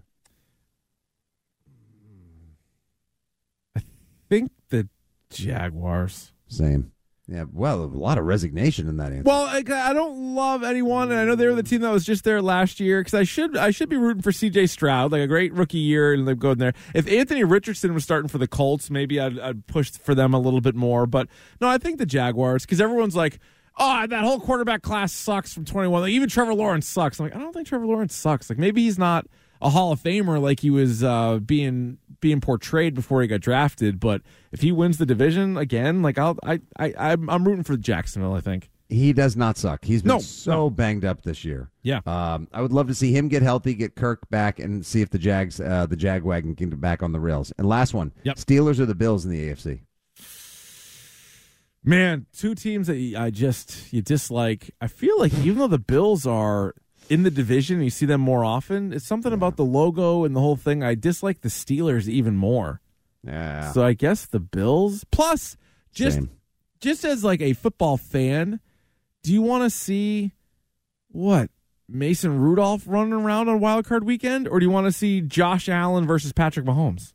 I 3.76 3.82
think 4.30 4.52
the 4.70 4.90
Jaguars. 5.30 6.34
Same. 6.48 6.92
Yeah. 7.30 7.46
Well, 7.52 7.84
a 7.84 7.86
lot 7.86 8.18
of 8.18 8.26
resignation 8.26 8.88
in 8.90 8.98
that 8.98 9.12
answer. 9.12 9.24
Well, 9.24 9.44
I, 9.44 9.58
I 9.60 9.94
don't 9.94 10.34
love 10.34 10.64
anyone, 10.64 11.12
and 11.12 11.20
I 11.20 11.26
know 11.26 11.36
they 11.36 11.46
were 11.46 11.54
the 11.54 11.62
team 11.62 11.82
that 11.82 11.92
was 11.92 12.04
just 12.04 12.24
there 12.24 12.42
last 12.42 12.80
year 12.80 13.02
because 13.02 13.14
I 13.14 13.24
should 13.24 13.56
I 13.56 13.70
should 13.70 13.88
be 13.88 13.98
rooting 13.98 14.24
for 14.24 14.32
C.J. 14.32 14.66
Stroud, 14.68 15.12
like 15.12 15.22
a 15.22 15.28
great 15.28 15.54
rookie 15.54 15.78
year, 15.78 16.14
and 16.14 16.28
they're 16.28 16.34
going 16.34 16.58
there. 16.58 16.74
If 16.96 17.08
Anthony 17.08 17.44
Richardson 17.44 17.94
was 17.94 18.04
starting 18.04 18.30
for 18.30 18.40
the 18.40 18.48
Colts, 18.48 18.90
maybe 18.90 19.20
I'd, 19.20 19.38
I'd 19.40 19.68
push 19.68 19.92
for 19.92 20.16
them 20.16 20.34
a 20.34 20.40
little 20.40 20.62
bit 20.62 20.74
more. 20.76 21.06
But 21.06 21.28
no, 21.62 21.68
I 21.68 21.78
think 21.78 22.00
the 22.00 22.06
Jaguars 22.08 22.66
because 22.66 22.82
everyone's 22.82 23.16
like, 23.16 23.40
oh, 23.78 24.08
that 24.08 24.24
whole 24.24 24.40
quarterback 24.40 24.82
class 24.82 25.14
sucks 25.14 25.54
from 25.54 25.66
twenty 25.66 25.88
one. 25.88 26.02
Like, 26.02 26.12
even 26.12 26.30
Trevor 26.30 26.56
Lawrence 26.56 26.88
sucks. 26.88 27.20
I'm 27.20 27.28
like, 27.28 27.36
I 27.36 27.40
don't 27.40 27.54
think 27.54 27.68
Trevor 27.68 27.86
Lawrence 27.86 28.16
sucks. 28.16 28.50
Like 28.50 28.58
maybe 28.58 28.84
he's 28.84 28.98
not 28.98 29.28
a 29.62 29.70
Hall 29.70 29.92
of 29.92 30.02
Famer 30.02 30.42
like 30.42 30.62
he 30.62 30.70
was 30.70 31.04
uh, 31.04 31.38
being 31.38 31.98
being 32.22 32.42
portrayed 32.42 32.94
before 32.94 33.22
he 33.22 33.28
got 33.28 33.42
drafted. 33.42 34.00
But 34.00 34.22
if 34.52 34.62
he 34.62 34.72
wins 34.72 34.98
the 34.98 35.06
division 35.06 35.58
again, 35.58 36.02
like 36.02 36.18
I'll 36.18 36.38
I 36.44 36.62
I 36.78 36.94
I'm, 36.98 37.30
I'm 37.30 37.48
rooting 37.48 37.64
for 37.64 37.78
Jacksonville. 37.78 38.34
I 38.34 38.42
think. 38.42 38.70
He 38.92 39.14
does 39.14 39.36
not 39.38 39.56
suck. 39.56 39.86
He's 39.86 40.02
been 40.02 40.08
No, 40.14 40.18
so 40.20 40.52
no. 40.52 40.70
banged 40.72 41.06
up 41.06 41.22
this 41.22 41.46
year. 41.46 41.70
Yeah. 41.84 42.00
Um, 42.08 42.48
I 42.52 42.60
would 42.64 42.72
love 42.74 42.88
to 42.88 42.96
see 42.96 43.16
him 43.16 43.28
get 43.28 43.44
healthy, 43.44 43.76
get 43.76 43.96
Kirk 43.96 44.28
back, 44.32 44.58
and 44.58 44.84
see 44.84 45.02
if 45.04 45.12
the 45.12 45.20
Jags, 45.20 45.60
uh, 45.62 45.86
the 45.88 45.96
Jagwagon, 45.96 46.58
can 46.58 46.72
get 46.72 46.82
back 46.82 47.04
on 47.04 47.12
the 47.12 47.20
rails. 47.20 47.54
And 47.60 47.70
last 47.70 47.94
one, 47.94 48.12
Yep. 48.24 48.38
Steelers 48.38 48.80
or 48.80 48.88
the 48.88 48.96
Bills 48.96 49.26
in 49.26 49.32
the 49.32 49.48
AFC. 49.48 49.82
Man, 51.84 52.26
two 52.36 52.56
teams 52.56 52.88
that 52.88 52.98
I 53.18 53.30
just 53.30 53.94
you 53.94 54.02
dislike. 54.02 54.72
I 54.82 54.88
feel 54.88 55.18
like 55.20 55.34
even 55.40 55.60
though 55.60 55.68
the 55.68 55.80
Bills 55.80 56.26
are 56.28 56.76
in 57.10 57.24
the 57.24 57.32
division, 57.32 57.82
you 57.82 57.90
see 57.90 58.06
them 58.06 58.22
more 58.22 58.46
often. 58.46 58.94
It's 58.94 59.06
something 59.06 59.34
about 59.34 59.56
the 59.58 59.66
logo 59.66 60.24
and 60.24 60.36
the 60.36 60.40
whole 60.40 60.56
thing. 60.56 60.84
I 60.84 60.96
dislike 60.96 61.42
the 61.42 61.50
Steelers 61.50 62.08
even 62.08 62.36
more. 62.36 62.82
Yeah. 63.24 63.72
So 63.72 63.84
I 63.84 63.94
guess 63.94 64.26
the 64.26 64.40
Bills. 64.40 65.04
Plus, 65.12 65.58
just 65.92 66.18
Same. 66.18 66.30
just 66.80 67.04
as 67.04 67.24
like 67.24 67.42
a 67.42 67.54
football 67.54 67.98
fan, 67.98 68.60
do 69.24 69.34
you 69.34 69.42
want 69.42 69.64
to 69.64 69.70
see 69.70 70.34
what 71.10 71.50
Mason 71.88 72.40
Rudolph 72.40 72.84
running 72.86 73.14
around 73.14 73.50
on 73.50 73.60
Wild 73.60 73.86
Card 73.86 74.04
Weekend, 74.04 74.48
or 74.48 74.60
do 74.60 74.66
you 74.66 74.72
want 74.72 74.86
to 74.86 74.92
see 74.92 75.22
Josh 75.22 75.68
Allen 75.68 76.06
versus 76.06 76.32
Patrick 76.32 76.66
Mahomes? 76.66 77.14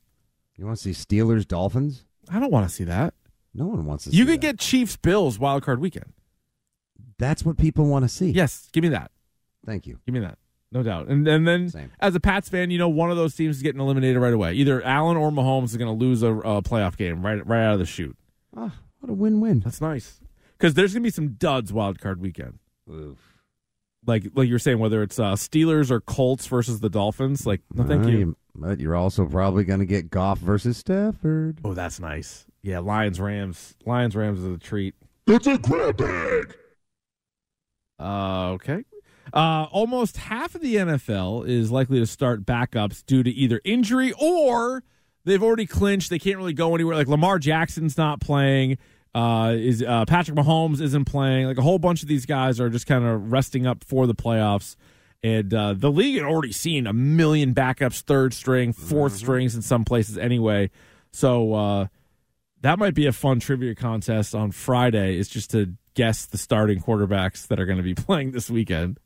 You 0.57 0.67
want 0.67 0.79
to 0.79 0.93
see 0.93 1.07
Steelers 1.07 1.47
Dolphins? 1.47 2.05
I 2.29 2.41
don't 2.41 2.51
want 2.51 2.69
to 2.69 2.75
see 2.75 2.85
that. 2.85 3.15
No 3.55 3.67
one 3.67 3.85
wants 3.87 4.05
to. 4.05 4.11
You 4.11 4.25
see 4.25 4.33
could 4.33 4.41
that. 4.41 4.47
get 4.47 4.59
Chiefs 4.59 4.97
Bills 4.97 5.39
Wild 5.39 5.63
Card 5.63 5.81
Weekend. 5.81 6.13
That's 7.19 7.45
what 7.45 7.57
people 7.57 7.87
want 7.87 8.05
to 8.05 8.09
see. 8.09 8.31
Yes, 8.31 8.69
give 8.73 8.83
me 8.83 8.89
that. 8.89 9.13
Thank 9.67 9.87
you. 9.87 9.99
Give 10.07 10.15
me 10.15 10.21
that. 10.21 10.39
no 10.73 10.83
doubt. 10.83 11.09
And 11.09 11.27
and 11.27 11.47
then 11.47 11.71
as 12.01 12.15
a 12.15 12.21
Pats 12.21 12.49
fan, 12.49 12.71
you 12.71 12.79
know 12.79 12.89
one 12.89 13.11
of 13.11 13.17
those 13.17 13.35
teams 13.35 13.57
is 13.57 13.63
getting 13.63 13.81
eliminated 13.81 14.21
right 14.21 14.33
away. 14.33 14.55
Either 14.55 14.83
Allen 14.85 15.17
or 15.17 15.31
Mahomes 15.31 15.67
is 15.67 15.77
going 15.77 15.97
to 15.97 16.05
lose 16.05 16.23
a, 16.23 16.33
a 16.35 16.63
playoff 16.63 16.97
game 16.97 17.25
right 17.25 17.45
right 17.47 17.65
out 17.65 17.75
of 17.75 17.79
the 17.79 17.87
chute. 17.87 18.17
Oh, 18.57 18.73
what 19.01 19.11
a 19.11 19.15
win-win. 19.15 19.61
That's 19.61 19.81
nice 19.81 20.21
because 20.59 20.75
there's 20.75 20.93
going 20.93 21.03
to 21.03 21.07
be 21.07 21.11
some 21.11 21.29
duds 21.35 21.73
wild 21.73 22.01
card 22.01 22.21
weekend. 22.21 22.59
Oof. 22.91 23.19
Like 24.07 24.27
like 24.35 24.49
you're 24.49 24.59
saying, 24.59 24.79
whether 24.79 25.03
it's 25.03 25.19
uh, 25.19 25.33
Steelers 25.35 25.91
or 25.91 26.01
Colts 26.01 26.47
versus 26.47 26.81
the 26.81 26.91
Dolphins. 26.91 27.47
Like 27.47 27.63
no, 27.73 27.85
thank 27.85 28.07
you. 28.07 28.37
But 28.57 28.79
you're 28.79 28.95
also 28.95 29.25
probably 29.27 29.65
going 29.65 29.81
to 29.81 29.87
get 29.87 30.11
Goff 30.11 30.39
versus 30.39 30.77
Stafford. 30.77 31.59
Oh, 31.65 31.75
that's 31.75 31.99
nice. 31.99 32.47
Yeah, 32.63 32.79
Lions 32.81 33.19
Rams. 33.19 33.75
Lions 33.85 34.15
Rams 34.15 34.39
is 34.41 34.55
a 34.55 34.59
treat. 34.59 34.95
It's 35.27 35.47
a 35.47 35.59
grab 35.59 35.97
bag. 35.97 36.55
Uh, 37.99 38.51
okay. 38.53 38.85
Uh, 39.33 39.67
almost 39.71 40.17
half 40.17 40.55
of 40.55 40.61
the 40.61 40.77
NFL 40.77 41.49
is 41.49 41.71
likely 41.71 41.99
to 41.99 42.07
start 42.07 42.45
backups 42.45 43.05
due 43.05 43.23
to 43.23 43.31
either 43.31 43.61
injury 43.65 44.13
or 44.21 44.85
they've 45.25 45.43
already 45.43 45.67
clinched. 45.67 46.11
They 46.11 46.19
can't 46.19 46.37
really 46.37 46.53
go 46.53 46.75
anywhere. 46.75 46.97
Like 46.97 47.09
Lamar 47.09 47.39
Jackson's 47.39 47.97
not 47.97 48.21
playing. 48.21 48.79
Uh, 49.15 49.55
is 49.57 49.83
uh, 49.83 50.05
Patrick 50.07 50.37
Mahomes 50.37 50.81
isn't 50.81 51.05
playing? 51.05 51.47
Like 51.47 51.59
a 51.59 51.63
whole 51.63 51.79
bunch 51.79 52.03
of 52.03 52.09
these 52.09 52.27
guys 52.27 52.61
are 52.61 52.69
just 52.69 52.87
kind 52.87 53.05
of 53.05 53.33
resting 53.33 53.67
up 53.67 53.85
for 53.85 54.07
the 54.07 54.15
playoffs. 54.15 54.77
And 55.23 55.55
uh, 55.55 55.73
the 55.75 55.91
league 55.91 56.17
had 56.17 56.25
already 56.25 56.53
seen 56.53 56.87
a 56.87 56.93
million 56.93 57.55
backups, 57.55 58.03
third 58.03 58.35
string, 58.35 58.75
4th 58.75 59.13
strings 59.13 59.55
in 59.55 59.63
some 59.63 59.85
places 59.85 60.19
anyway. 60.19 60.71
So 61.13 61.55
uh, 61.55 61.87
that 62.61 62.79
might 62.79 62.95
be 62.95 63.07
a 63.07 63.13
fun 63.13 63.41
trivia 63.41 63.75
contest 63.75 64.35
on 64.35 64.51
Friday. 64.51 65.17
Is 65.17 65.29
just 65.29 65.51
to 65.53 65.73
guess 65.95 66.27
the 66.27 66.37
starting 66.37 66.81
quarterbacks 66.81 67.47
that 67.47 67.59
are 67.59 67.67
going 67.67 67.79
to 67.79 67.85
be 67.85 67.95
playing 67.95 68.33
this 68.33 68.51
weekend. 68.51 68.99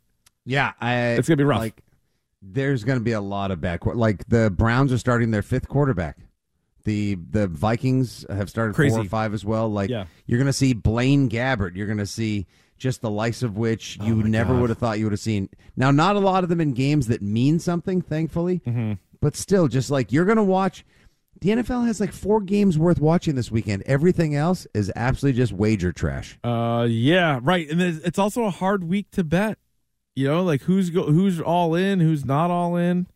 Yeah, 0.48 0.72
I, 0.80 0.94
It's 1.10 1.28
gonna 1.28 1.36
be 1.36 1.44
rough. 1.44 1.58
Like, 1.60 1.82
there's 2.40 2.84
going 2.84 2.98
to 2.98 3.04
be 3.04 3.12
a 3.12 3.20
lot 3.20 3.50
of 3.50 3.60
back. 3.60 3.84
Like 3.84 4.26
the 4.28 4.48
Browns 4.48 4.92
are 4.92 4.98
starting 4.98 5.32
their 5.32 5.42
fifth 5.42 5.68
quarterback. 5.68 6.18
The 6.84 7.16
the 7.16 7.48
Vikings 7.48 8.24
have 8.30 8.48
started 8.48 8.76
four 8.76 9.00
or 9.00 9.04
five 9.04 9.34
as 9.34 9.44
well. 9.44 9.68
Like 9.68 9.90
Yeah. 9.90 10.04
you're 10.26 10.38
going 10.38 10.46
to 10.46 10.52
see 10.52 10.72
Blaine 10.72 11.28
Gabbert. 11.28 11.74
You're 11.74 11.86
going 11.88 11.98
to 11.98 12.06
see 12.06 12.46
just 12.78 13.00
the 13.02 13.10
likes 13.10 13.42
of 13.42 13.56
which 13.58 13.98
Oh 14.00 14.06
you 14.06 14.22
never 14.22 14.54
would 14.58 14.70
have 14.70 14.78
thought 14.78 15.00
you 15.00 15.04
would 15.06 15.12
have 15.12 15.18
seen. 15.20 15.48
Now, 15.76 15.90
not 15.90 16.14
a 16.14 16.20
lot 16.20 16.44
of 16.44 16.48
them 16.48 16.60
in 16.60 16.74
games 16.74 17.08
that 17.08 17.20
mean 17.22 17.58
something, 17.58 18.00
thankfully, 18.00 18.62
Mm-hmm. 18.64 18.92
but 19.20 19.34
still, 19.34 19.66
just 19.66 19.90
like 19.90 20.12
you're 20.12 20.24
going 20.24 20.36
to 20.36 20.44
watch. 20.44 20.84
The 21.40 21.50
NFL 21.50 21.86
has 21.86 22.00
like 22.00 22.12
four 22.12 22.40
games 22.40 22.78
worth 22.78 23.00
watching 23.00 23.34
this 23.34 23.50
weekend. 23.50 23.82
Everything 23.86 24.34
else 24.36 24.66
is 24.74 24.92
absolutely 24.96 25.36
just 25.40 25.52
wager 25.52 25.92
trash. 25.92 26.38
Uh, 26.44 26.86
yeah, 26.88 27.40
right. 27.42 27.68
And 27.68 27.80
it's 27.82 28.18
also 28.18 28.44
a 28.44 28.50
hard 28.50 28.84
week 28.84 29.10
to 29.12 29.24
bet. 29.24 29.58
You 30.18 30.26
know, 30.26 30.42
like 30.42 30.62
who's 30.62 30.90
go, 30.90 31.04
who's 31.04 31.40
all 31.40 31.76
in, 31.76 32.00
who's 32.00 32.24
not 32.24 32.50
all 32.50 32.74
in. 32.74 33.06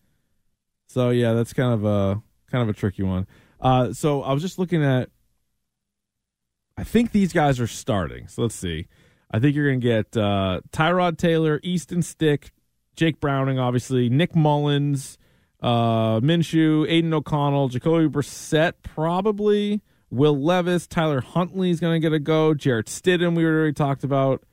So 0.86 1.10
yeah, 1.10 1.32
that's 1.32 1.52
kind 1.52 1.74
of 1.74 1.84
a 1.84 2.22
kind 2.48 2.62
of 2.62 2.68
a 2.68 2.78
tricky 2.78 3.02
one. 3.02 3.26
Uh, 3.60 3.92
so 3.92 4.22
I 4.22 4.32
was 4.32 4.40
just 4.40 4.56
looking 4.56 4.84
at. 4.84 5.10
I 6.76 6.84
think 6.84 7.10
these 7.10 7.32
guys 7.32 7.58
are 7.58 7.66
starting. 7.66 8.28
So 8.28 8.42
let's 8.42 8.54
see. 8.54 8.86
I 9.32 9.40
think 9.40 9.56
you're 9.56 9.66
going 9.66 9.80
to 9.80 9.84
get 9.84 10.16
uh, 10.16 10.60
Tyrod 10.70 11.18
Taylor, 11.18 11.58
Easton 11.64 12.02
Stick, 12.02 12.52
Jake 12.94 13.18
Browning, 13.18 13.58
obviously, 13.58 14.08
Nick 14.08 14.36
Mullens, 14.36 15.18
uh, 15.60 16.20
Minshew, 16.20 16.86
Aidan 16.88 17.12
O'Connell, 17.12 17.68
Jacoby 17.68 18.06
Brissett, 18.06 18.74
probably. 18.84 19.80
Will 20.12 20.40
Levis, 20.40 20.86
Tyler 20.86 21.20
Huntley 21.20 21.70
is 21.70 21.80
going 21.80 22.00
to 22.00 22.06
get 22.06 22.14
a 22.14 22.20
go. 22.20 22.54
Jarrett 22.54 22.86
Stidham, 22.86 23.34
we 23.34 23.44
already 23.44 23.72
talked 23.72 24.04
about. 24.04 24.44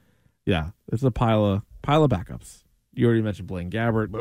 Yeah, 0.48 0.70
it's 0.92 1.04
a 1.04 1.12
pile 1.12 1.46
of 1.46 1.62
pile 1.90 2.04
of 2.04 2.12
backups. 2.12 2.64
You 2.94 3.08
already 3.08 3.24
mentioned 3.24 3.48
Blaine 3.48 3.72
Gabbert. 3.72 4.12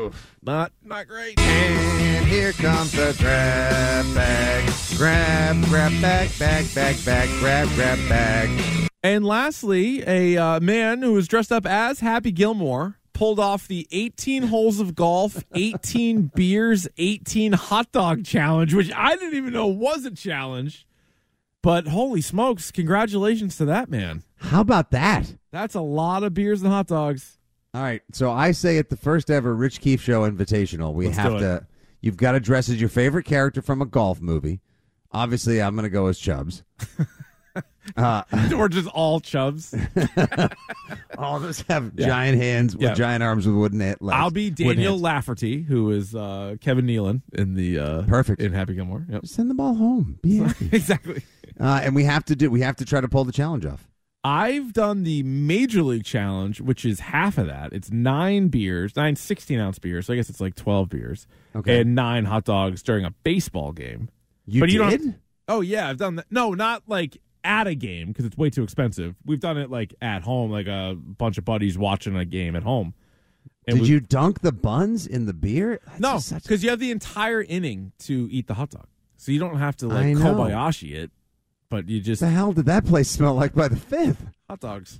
Not 0.41 0.71
not 0.83 1.07
great. 1.07 1.39
And 1.39 2.25
here 2.25 2.51
comes 2.53 2.91
the 2.93 3.15
grab 3.19 4.05
bag. 4.15 4.73
Grab, 4.97 5.63
grab 5.65 5.91
bag, 6.01 6.31
bag, 6.39 6.65
bag, 6.73 7.05
bag, 7.05 7.29
grab, 7.39 7.67
grab 7.75 7.99
bag. 8.09 8.89
And 9.03 9.23
lastly, 9.23 10.03
a 10.07 10.35
uh, 10.37 10.59
man 10.59 11.03
who 11.03 11.13
was 11.13 11.27
dressed 11.27 11.51
up 11.51 11.67
as 11.67 11.99
Happy 11.99 12.31
Gilmore 12.31 12.97
pulled 13.13 13.39
off 13.39 13.67
the 13.67 13.87
18 13.91 14.43
holes 14.43 14.79
of 14.79 14.95
golf, 14.95 15.43
18 15.53 16.31
beers, 16.35 16.87
18 16.97 17.53
hot 17.53 17.91
dog 17.91 18.25
challenge, 18.25 18.73
which 18.73 18.91
I 18.95 19.15
didn't 19.15 19.35
even 19.35 19.53
know 19.53 19.67
was 19.67 20.05
a 20.05 20.11
challenge. 20.11 20.87
But 21.61 21.87
holy 21.87 22.21
smokes, 22.21 22.71
congratulations 22.71 23.57
to 23.57 23.65
that 23.65 23.91
man. 23.91 24.23
How 24.37 24.61
about 24.61 24.89
that? 24.91 25.35
That's 25.51 25.75
a 25.75 25.81
lot 25.81 26.23
of 26.23 26.33
beers 26.33 26.63
and 26.63 26.71
hot 26.71 26.87
dogs. 26.87 27.38
All 27.73 27.81
right, 27.83 28.01
so 28.11 28.31
I 28.31 28.51
say 28.51 28.77
at 28.79 28.89
the 28.89 28.97
first 28.97 29.29
ever 29.29 29.53
Rich 29.55 29.79
Keefe 29.81 30.01
Show 30.01 30.29
Invitational, 30.29 30.93
we 30.93 31.05
Let's 31.05 31.17
have 31.17 31.39
to. 31.39 31.67
You've 32.01 32.17
got 32.17 32.31
to 32.31 32.39
dress 32.39 32.67
as 32.69 32.79
your 32.79 32.89
favorite 32.89 33.25
character 33.25 33.61
from 33.61 33.81
a 33.81 33.85
golf 33.85 34.21
movie. 34.21 34.59
Obviously, 35.11 35.61
I'm 35.61 35.75
going 35.75 35.83
to 35.83 35.89
go 35.89 36.07
as 36.07 36.17
Chubbs. 36.17 36.63
uh, 37.97 38.23
or 38.55 38.69
just 38.69 38.87
all 38.87 39.19
chubs. 39.19 39.73
all 41.17 41.35
of 41.37 41.43
us 41.43 41.63
have 41.69 41.91
Yeah. 41.95 42.07
giant 42.07 42.41
hands 42.41 42.75
with 42.75 42.83
Yeah. 42.83 42.93
giant 42.95 43.21
arms 43.23 43.45
with 43.45 43.55
wooden 43.55 43.79
legs. 43.79 43.99
I'll 44.11 44.31
be 44.31 44.49
Daniel. 44.49 44.97
Lafferty, 44.97 45.61
who 45.61 45.91
is 45.91 46.15
uh, 46.15 46.55
Kevin 46.61 46.85
Nealon 46.87 47.21
in 47.33 47.53
the 47.55 47.77
uh, 47.79 48.01
Perfect 48.03 48.41
in 48.41 48.53
Happy 48.53 48.75
Gilmore. 48.75 49.05
Yep. 49.09 49.25
Send 49.27 49.49
the 49.49 49.55
ball 49.55 49.75
home. 49.75 50.19
Be 50.23 50.37
happy. 50.39 50.69
exactly. 50.71 51.21
Uh, 51.59 51.81
and 51.83 51.93
we 51.95 52.05
have 52.05 52.23
to 52.25 52.35
do. 52.35 52.49
We 52.49 52.61
have 52.61 52.77
to 52.77 52.85
try 52.85 53.01
to 53.01 53.07
pull 53.07 53.25
the 53.25 53.31
challenge 53.33 53.65
off. 53.65 53.87
I've 54.23 54.73
done 54.73 55.03
the 55.03 55.23
Major 55.23 55.81
League 55.81 56.03
Challenge, 56.03 56.59
which 56.59 56.83
is 56.83 56.99
half 56.99 57.37
of 57.37 57.47
that. 57.47 57.71
It's 57.71 57.89
nine 57.89 58.49
beers, 58.49 58.95
nine 58.95 59.15
16 59.15 59.59
ounce 59.59 59.79
beers. 59.79 60.07
So 60.07 60.13
I 60.13 60.17
guess 60.17 60.29
it's 60.29 60.41
like 60.41 60.55
12 60.55 60.89
beers. 60.89 61.27
Okay. 61.55 61.81
And 61.81 61.95
nine 61.95 62.25
hot 62.25 62.43
dogs 62.43 62.83
during 62.83 63.05
a 63.05 63.11
baseball 63.23 63.71
game. 63.71 64.09
You 64.45 64.59
but 64.61 64.65
did? 64.67 64.73
you 64.73 64.79
don't. 64.79 65.15
Oh, 65.47 65.61
yeah. 65.61 65.87
I've 65.89 65.97
done 65.97 66.15
that. 66.17 66.25
No, 66.29 66.53
not 66.53 66.83
like 66.87 67.17
at 67.43 67.65
a 67.67 67.75
game 67.75 68.09
because 68.09 68.25
it's 68.25 68.37
way 68.37 68.49
too 68.49 68.63
expensive. 68.63 69.15
We've 69.25 69.39
done 69.39 69.57
it 69.57 69.71
like 69.71 69.95
at 70.01 70.23
home, 70.23 70.51
like 70.51 70.67
a 70.67 70.95
bunch 70.99 71.37
of 71.37 71.45
buddies 71.45 71.77
watching 71.77 72.15
a 72.17 72.25
game 72.25 72.55
at 72.57 72.63
home. 72.63 72.93
And 73.67 73.77
Did 73.77 73.83
we- 73.83 73.89
you 73.89 73.99
dunk 74.01 74.41
the 74.41 74.51
buns 74.51 75.07
in 75.07 75.27
the 75.27 75.33
beer? 75.33 75.79
That's 75.97 76.31
No, 76.31 76.37
because 76.39 76.61
you 76.63 76.69
have 76.71 76.79
the 76.79 76.91
entire 76.91 77.41
inning 77.41 77.93
to 77.99 78.27
eat 78.31 78.47
the 78.47 78.55
hot 78.55 78.71
dog. 78.71 78.87
So 79.15 79.31
you 79.31 79.39
don't 79.39 79.57
have 79.59 79.75
to 79.77 79.87
like. 79.87 80.05
Kobayashi 80.17 80.93
it, 80.93 81.11
but 81.69 81.87
you 81.89 81.99
just. 82.01 82.21
the 82.21 82.29
hell 82.29 82.51
did 82.53 82.65
that 82.65 82.85
place 82.85 83.09
smell 83.09 83.33
like 83.35 83.53
by 83.53 83.67
the 83.67 83.75
fifth? 83.77 84.25
hot 84.49 84.59
dogs. 84.59 84.99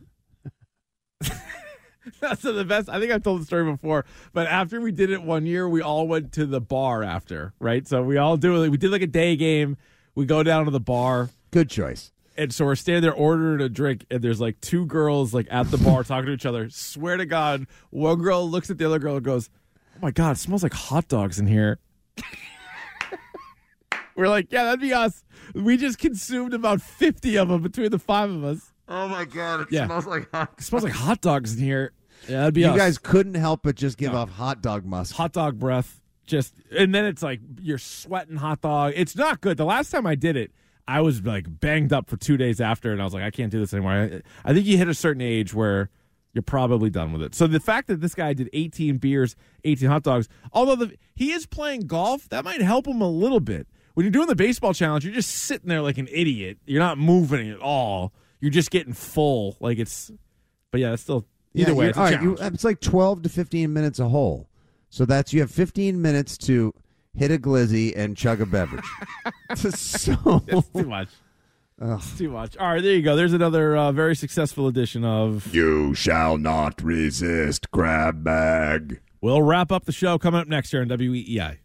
That's 2.22 2.42
the 2.42 2.64
best. 2.66 2.90
I 2.90 3.00
think 3.00 3.12
I've 3.12 3.24
told 3.24 3.42
the 3.42 3.46
story 3.46 3.70
before, 3.72 4.06
but 4.34 4.48
after 4.48 4.80
we 4.82 4.92
did 4.92 5.10
it 5.12 5.22
one 5.22 5.46
year, 5.46 5.68
we 5.70 5.82
all 5.82 6.08
went 6.08 6.32
to 6.34 6.46
the 6.46 6.62
bar 6.62 7.04
after, 7.04 7.54
right? 7.60 7.88
So 7.88 8.02
we 8.02 8.18
all 8.18 8.36
do 8.38 8.64
it. 8.64 8.70
We 8.70 8.78
did 8.78 8.92
like 8.92 9.02
a 9.02 9.08
day 9.08 9.36
game. 9.36 9.78
We 10.16 10.26
go 10.26 10.42
down 10.44 10.66
to 10.66 10.72
the 10.72 10.80
bar, 10.80 11.30
Good 11.52 11.70
choice. 11.70 12.12
and 12.38 12.54
so 12.54 12.66
we're 12.66 12.76
standing 12.76 13.04
there 13.04 13.14
ordering 13.14 13.62
a 13.62 13.70
drink, 13.70 14.06
and 14.10 14.22
there's 14.22 14.42
like 14.42 14.60
two 14.60 14.86
girls 14.86 15.34
like 15.34 15.48
at 15.52 15.70
the 15.72 15.78
bar 15.78 16.04
talking 16.04 16.28
to 16.28 16.32
each 16.34 16.46
other. 16.46 16.70
Swear 16.70 17.18
to 17.18 17.26
God, 17.26 17.68
one 17.90 18.20
girl 18.20 18.50
looks 18.50 18.70
at 18.70 18.78
the 18.78 18.86
other 18.86 19.00
girl 19.00 19.16
and 19.18 19.24
goes, 19.24 19.50
"Oh 19.96 20.00
my 20.02 20.12
God, 20.12 20.32
it 20.32 20.40
smells 20.40 20.64
like 20.64 20.74
hot 20.74 21.08
dogs 21.08 21.40
in 21.40 21.48
here." 21.48 21.80
we're 24.20 24.28
like, 24.30 24.52
"Yeah, 24.52 24.66
that'd 24.66 24.80
be 24.82 24.94
us." 24.94 25.24
We 25.56 25.78
just 25.78 25.98
consumed 25.98 26.54
about 26.54 26.82
fifty 26.82 27.38
of 27.38 27.50
them 27.50 27.62
between 27.62 27.90
the 27.92 28.00
five 28.00 28.30
of 28.30 28.44
us. 28.44 28.74
Oh 28.88 29.08
my 29.08 29.26
god! 29.26 29.62
It 29.62 29.68
Yeah. 29.72 29.86
smells 29.86 30.06
like 30.06 30.30
hot. 30.32 30.54
It 30.58 30.64
smells 30.64 30.84
like 30.84 30.94
hot 30.94 31.22
dogs 31.22 31.56
in 31.56 31.64
here. 31.64 31.94
Yeah, 32.28 32.40
that'd 32.40 32.54
be 32.54 32.62
You 32.62 32.68
us. 32.68 32.78
guys 32.78 32.98
couldn't 32.98 33.36
help 33.36 33.62
but 33.64 33.76
just 33.76 33.98
give 33.98 34.12
No. 34.12 34.20
off 34.20 34.30
hot 34.32 34.62
dog 34.62 34.86
musk. 34.86 35.16
hot 35.16 35.32
dog 35.34 35.58
breath. 35.58 36.02
Just 36.28 36.54
and 36.78 36.94
then 36.94 37.06
it's 37.06 37.24
like 37.24 37.40
you're 37.62 37.78
sweating 37.80 38.36
hot 38.36 38.62
dog. 38.62 38.94
It's 38.96 39.16
not 39.16 39.42
good. 39.42 39.58
The 39.58 39.66
last 39.66 39.90
time 39.90 40.06
I 40.06 40.16
did 40.16 40.36
it, 40.36 40.52
I 40.88 41.02
was 41.02 41.22
like 41.24 41.60
banged 41.60 41.94
up 41.94 42.10
for 42.10 42.18
two 42.18 42.36
days 42.38 42.60
after, 42.62 42.92
and 42.92 43.02
I 43.02 43.06
was 43.06 43.14
like, 43.14 43.24
I 43.24 43.32
can't 43.32 43.52
do 43.52 43.60
this 43.60 43.74
anymore. 43.74 43.92
I, 43.94 44.22
I 44.44 44.54
think 44.54 44.66
you 44.68 44.78
hit 44.78 44.88
a 44.90 44.94
certain 44.94 45.22
age 45.22 45.54
where 45.54 45.90
you're 46.34 46.44
probably 46.44 46.92
done 46.92 47.12
with 47.12 47.24
it. 47.24 47.34
So 47.34 47.48
the 47.48 47.60
fact 47.60 47.88
that 47.88 48.02
this 48.02 48.14
guy 48.14 48.34
did 48.34 48.50
18 48.54 48.98
beers, 48.98 49.36
18 49.64 49.88
hot 49.90 50.04
dogs, 50.04 50.28
although 50.54 50.76
the, 50.76 50.94
he 51.16 51.32
is 51.32 51.48
playing 51.48 51.88
golf, 51.88 52.30
that 52.30 52.44
might 52.46 52.62
help 52.62 52.86
him 52.88 53.02
a 53.02 53.10
little 53.10 53.40
bit. 53.40 53.68
When 54.00 54.06
you're 54.06 54.12
doing 54.12 54.28
the 54.28 54.36
baseball 54.38 54.74
challenge, 54.74 55.04
you're 55.04 55.14
just 55.14 55.30
sitting 55.30 55.68
there 55.68 55.82
like 55.82 55.98
an 55.98 56.08
idiot. 56.10 56.58
You're 56.66 56.80
not 56.80 56.98
moving 56.98 57.50
at 57.50 57.60
all. 57.60 58.14
You're 58.40 58.50
just 58.50 58.72
getting 58.72 58.94
full. 58.94 59.58
Like 59.60 59.78
it's, 59.78 60.10
but 60.72 60.80
yeah, 60.80 60.94
it's 60.94 61.02
still 61.02 61.26
either 61.54 61.72
Yeah, 61.72 61.76
way. 61.78 61.90
It's 61.90 61.98
a 61.98 62.02
all 62.02 62.10
right, 62.10 62.22
you- 62.24 62.38
it's 62.40 62.64
like 62.64 62.80
twelve 62.80 63.24
to 63.24 63.28
fifteen 63.28 63.74
minutes 63.74 64.00
a 64.00 64.08
hole. 64.08 64.48
So 64.90 65.04
that's 65.04 65.34
you 65.34 65.42
have 65.42 65.52
fifteen 65.52 66.02
minutes 66.02 66.38
to 66.38 66.74
hit 67.14 67.30
a 67.30 67.38
glizzy 67.38 67.94
and 67.94 68.16
chug 68.16 68.40
a 68.40 68.46
beverage. 68.46 68.86
so 69.56 70.44
It's 70.48 70.70
too 70.70 70.86
much. 70.86 71.10
It's 71.82 72.18
too 72.18 72.30
much. 72.30 72.56
All 72.56 72.72
right, 72.72 72.82
there 72.82 72.94
you 72.94 73.02
go. 73.02 73.18
There's 73.18 73.34
another 73.34 73.76
uh, 73.76 73.92
very 73.92 74.16
successful 74.16 74.68
edition 74.68 75.04
of. 75.04 75.54
You 75.54 75.94
shall 75.94 76.38
not 76.38 76.82
resist 76.82 77.70
grab 77.72 78.24
bag. 78.24 79.02
We'll 79.20 79.42
wrap 79.42 79.74
up 79.74 79.84
the 79.84 79.92
show 79.92 80.18
coming 80.18 80.40
up 80.40 80.48
next 80.48 80.72
here 80.72 80.80
on 80.80 80.90
E 80.90 80.96
WEEI. 81.36 81.58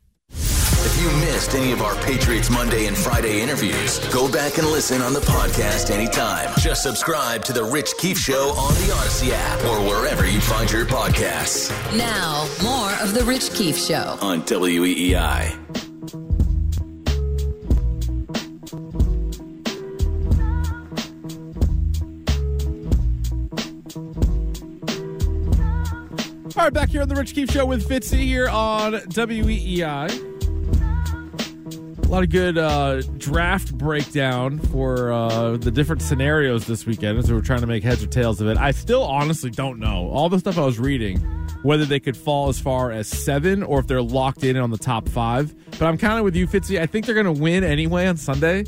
If 0.87 1.01
you 1.01 1.11
missed 1.26 1.55
any 1.55 1.72
of 1.72 1.80
our 1.80 1.95
Patriots 2.05 2.51
Monday 2.51 2.87
and 2.87 2.97
Friday 2.97 3.41
interviews, 3.41 3.99
go 4.12 4.30
back 4.30 4.59
and 4.59 4.66
listen 4.66 5.01
on 5.01 5.14
the 5.14 5.20
podcast 5.20 5.91
anytime. 5.91 6.53
Just 6.59 6.82
subscribe 6.82 7.43
to 7.45 7.53
The 7.55 7.64
Rich 7.64 7.95
Keefe 7.99 8.18
Show 8.18 8.51
on 8.51 8.74
the 8.74 8.93
Audacy 8.93 9.30
app 9.32 9.64
or 9.64 9.80
wherever 9.89 10.26
you 10.28 10.41
find 10.41 10.70
your 10.70 10.85
podcasts 10.85 11.70
Now, 11.97 12.47
more 12.62 12.93
of 13.03 13.14
The 13.14 13.24
Rich 13.24 13.55
Keefe 13.55 13.78
Show. 13.78 14.18
on 14.20 14.43
WEEI. 14.43 15.59
All 26.57 26.62
right, 26.62 26.72
back 26.72 26.91
here 26.91 27.03
on 27.03 27.09
the 27.09 27.16
Rich 27.16 27.35
Keefe 27.35 27.51
Show 27.51 27.66
with 27.66 27.89
Fitzy 27.89 28.18
here 28.20 28.49
on 28.49 28.93
WEEI. 28.93 30.34
A 32.05 32.09
lot 32.15 32.23
of 32.23 32.29
good 32.31 32.59
uh, 32.59 33.01
draft 33.17 33.77
breakdown 33.77 34.59
for 34.59 35.11
uh, 35.11 35.57
the 35.57 35.71
different 35.71 36.03
scenarios 36.03 36.67
this 36.67 36.87
weekend 36.87 37.19
as 37.19 37.29
we 37.29 37.35
were 37.35 37.43
trying 37.43 37.63
to 37.63 37.67
make 37.67 37.83
heads 37.83 38.05
or 38.05 38.07
tails 38.07 38.41
of 38.41 38.47
it. 38.47 38.59
I 38.59 38.71
still 38.71 39.03
honestly 39.03 39.51
don't 39.51 39.81
know. 39.81 40.11
All 40.11 40.29
the 40.29 40.39
stuff 40.39 40.59
I 40.59 40.65
was 40.65 40.79
reading, 40.79 41.19
whether 41.63 41.85
they 41.85 41.99
could 41.99 42.17
fall 42.17 42.49
as 42.49 42.61
far 42.61 42.93
as 42.93 43.09
seven 43.09 43.63
or 43.63 43.81
if 43.81 43.87
they're 43.87 44.03
locked 44.03 44.45
in 44.45 44.57
on 44.59 44.71
the 44.71 44.79
top 44.79 45.09
five. 45.09 45.55
But 45.73 45.83
I'm 45.83 45.99
kind 45.99 46.19
of 46.19 46.25
with 46.25 46.37
you, 46.37 46.47
Fitzy. 46.47 46.79
I 46.79 46.87
think 46.87 47.07
they're 47.07 47.21
going 47.21 47.35
to 47.35 47.43
win 47.43 47.65
anyway 47.65 48.07
on 48.07 48.17
Sunday, 48.19 48.65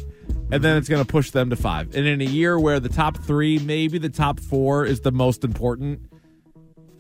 and 0.51 0.65
then 0.65 0.79
it's 0.79 0.89
going 0.89 1.05
to 1.05 1.07
push 1.07 1.31
them 1.31 1.51
to 1.51 1.57
five. 1.57 1.95
And 1.95 2.07
in 2.07 2.23
a 2.23 2.25
year 2.25 2.59
where 2.59 2.81
the 2.81 2.89
top 2.89 3.19
three, 3.19 3.59
maybe 3.59 3.99
the 3.99 4.09
top 4.09 4.41
four 4.41 4.87
is 4.87 5.03
the 5.03 5.13
most 5.13 5.45
important, 5.45 6.01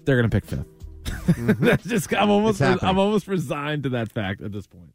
they're 0.04 0.20
going 0.20 0.30
to 0.30 0.40
pick 0.40 0.46
5th 0.46 0.66
That's 1.60 1.84
just 1.84 2.12
I'm 2.14 2.30
almost 2.30 2.60
I'm 2.60 2.98
almost 2.98 3.26
resigned 3.26 3.84
to 3.84 3.88
that 3.90 4.12
fact 4.12 4.42
at 4.42 4.52
this 4.52 4.66
point. 4.66 4.90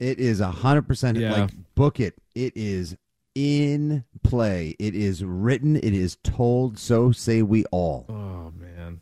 It 0.00 0.18
is 0.18 0.40
a 0.40 0.50
hundred 0.50 0.82
percent 0.86 1.18
Yeah. 1.18 1.32
like 1.42 1.50
book 1.74 1.98
it. 2.00 2.14
It 2.34 2.52
is 2.56 2.96
in 3.34 4.04
play. 4.22 4.74
It 4.78 4.94
is 4.94 5.24
written. 5.24 5.76
It 5.76 5.92
is 5.94 6.16
told. 6.22 6.78
So 6.78 7.12
say 7.12 7.42
we 7.42 7.64
all. 7.66 8.06
Oh 8.08 8.52
man. 8.58 9.00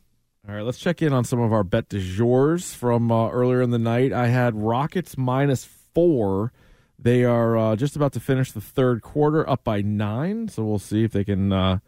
All 0.49 0.55
right, 0.55 0.63
let's 0.63 0.79
check 0.79 1.03
in 1.03 1.13
on 1.13 1.25
some 1.25 1.41
of 1.41 1.53
our 1.53 1.65
bet 1.65 1.89
de 1.89 1.99
jours 1.99 2.73
from 2.73 3.11
uh, 3.11 3.29
earlier 3.31 3.61
in 3.63 3.71
the 3.71 3.79
night. 3.81 4.13
I 4.13 4.29
had 4.29 4.55
Rockets 4.55 5.19
minus 5.19 5.65
four. 5.65 6.53
They 6.99 7.25
are 7.25 7.57
uh, 7.57 7.77
just 7.77 7.97
about 7.97 8.13
to 8.13 8.21
finish 8.21 8.53
the 8.53 8.61
third 8.61 9.03
quarter, 9.03 9.49
up 9.49 9.65
by 9.65 9.83
nine. 9.83 10.49
So 10.49 10.63
we'll 10.65 10.79
see 10.79 11.03
if 11.05 11.11
they 11.13 11.25
can 11.25 11.53
uh, 11.53 11.79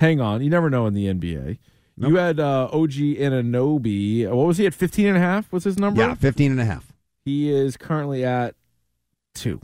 hang 0.00 0.20
on. 0.20 0.42
You 0.42 0.50
never 0.50 0.68
know 0.68 0.86
in 0.86 0.94
the 0.94 1.06
NBA. 1.06 1.58
You 1.96 2.16
had 2.16 2.40
uh, 2.40 2.68
OG 2.72 2.90
Anunoby. 3.52 4.28
What 4.28 4.46
was 4.46 4.58
he 4.58 4.66
at? 4.66 4.74
15 4.74 5.06
and 5.06 5.16
a 5.16 5.20
half 5.20 5.52
was 5.52 5.64
his 5.64 5.78
number? 5.78 6.00
Yeah, 6.02 6.14
15 6.14 6.50
and 6.50 6.60
a 6.60 6.64
half. 6.64 6.91
He 7.24 7.50
is 7.50 7.76
currently 7.76 8.24
at 8.24 8.54
two. 9.34 9.60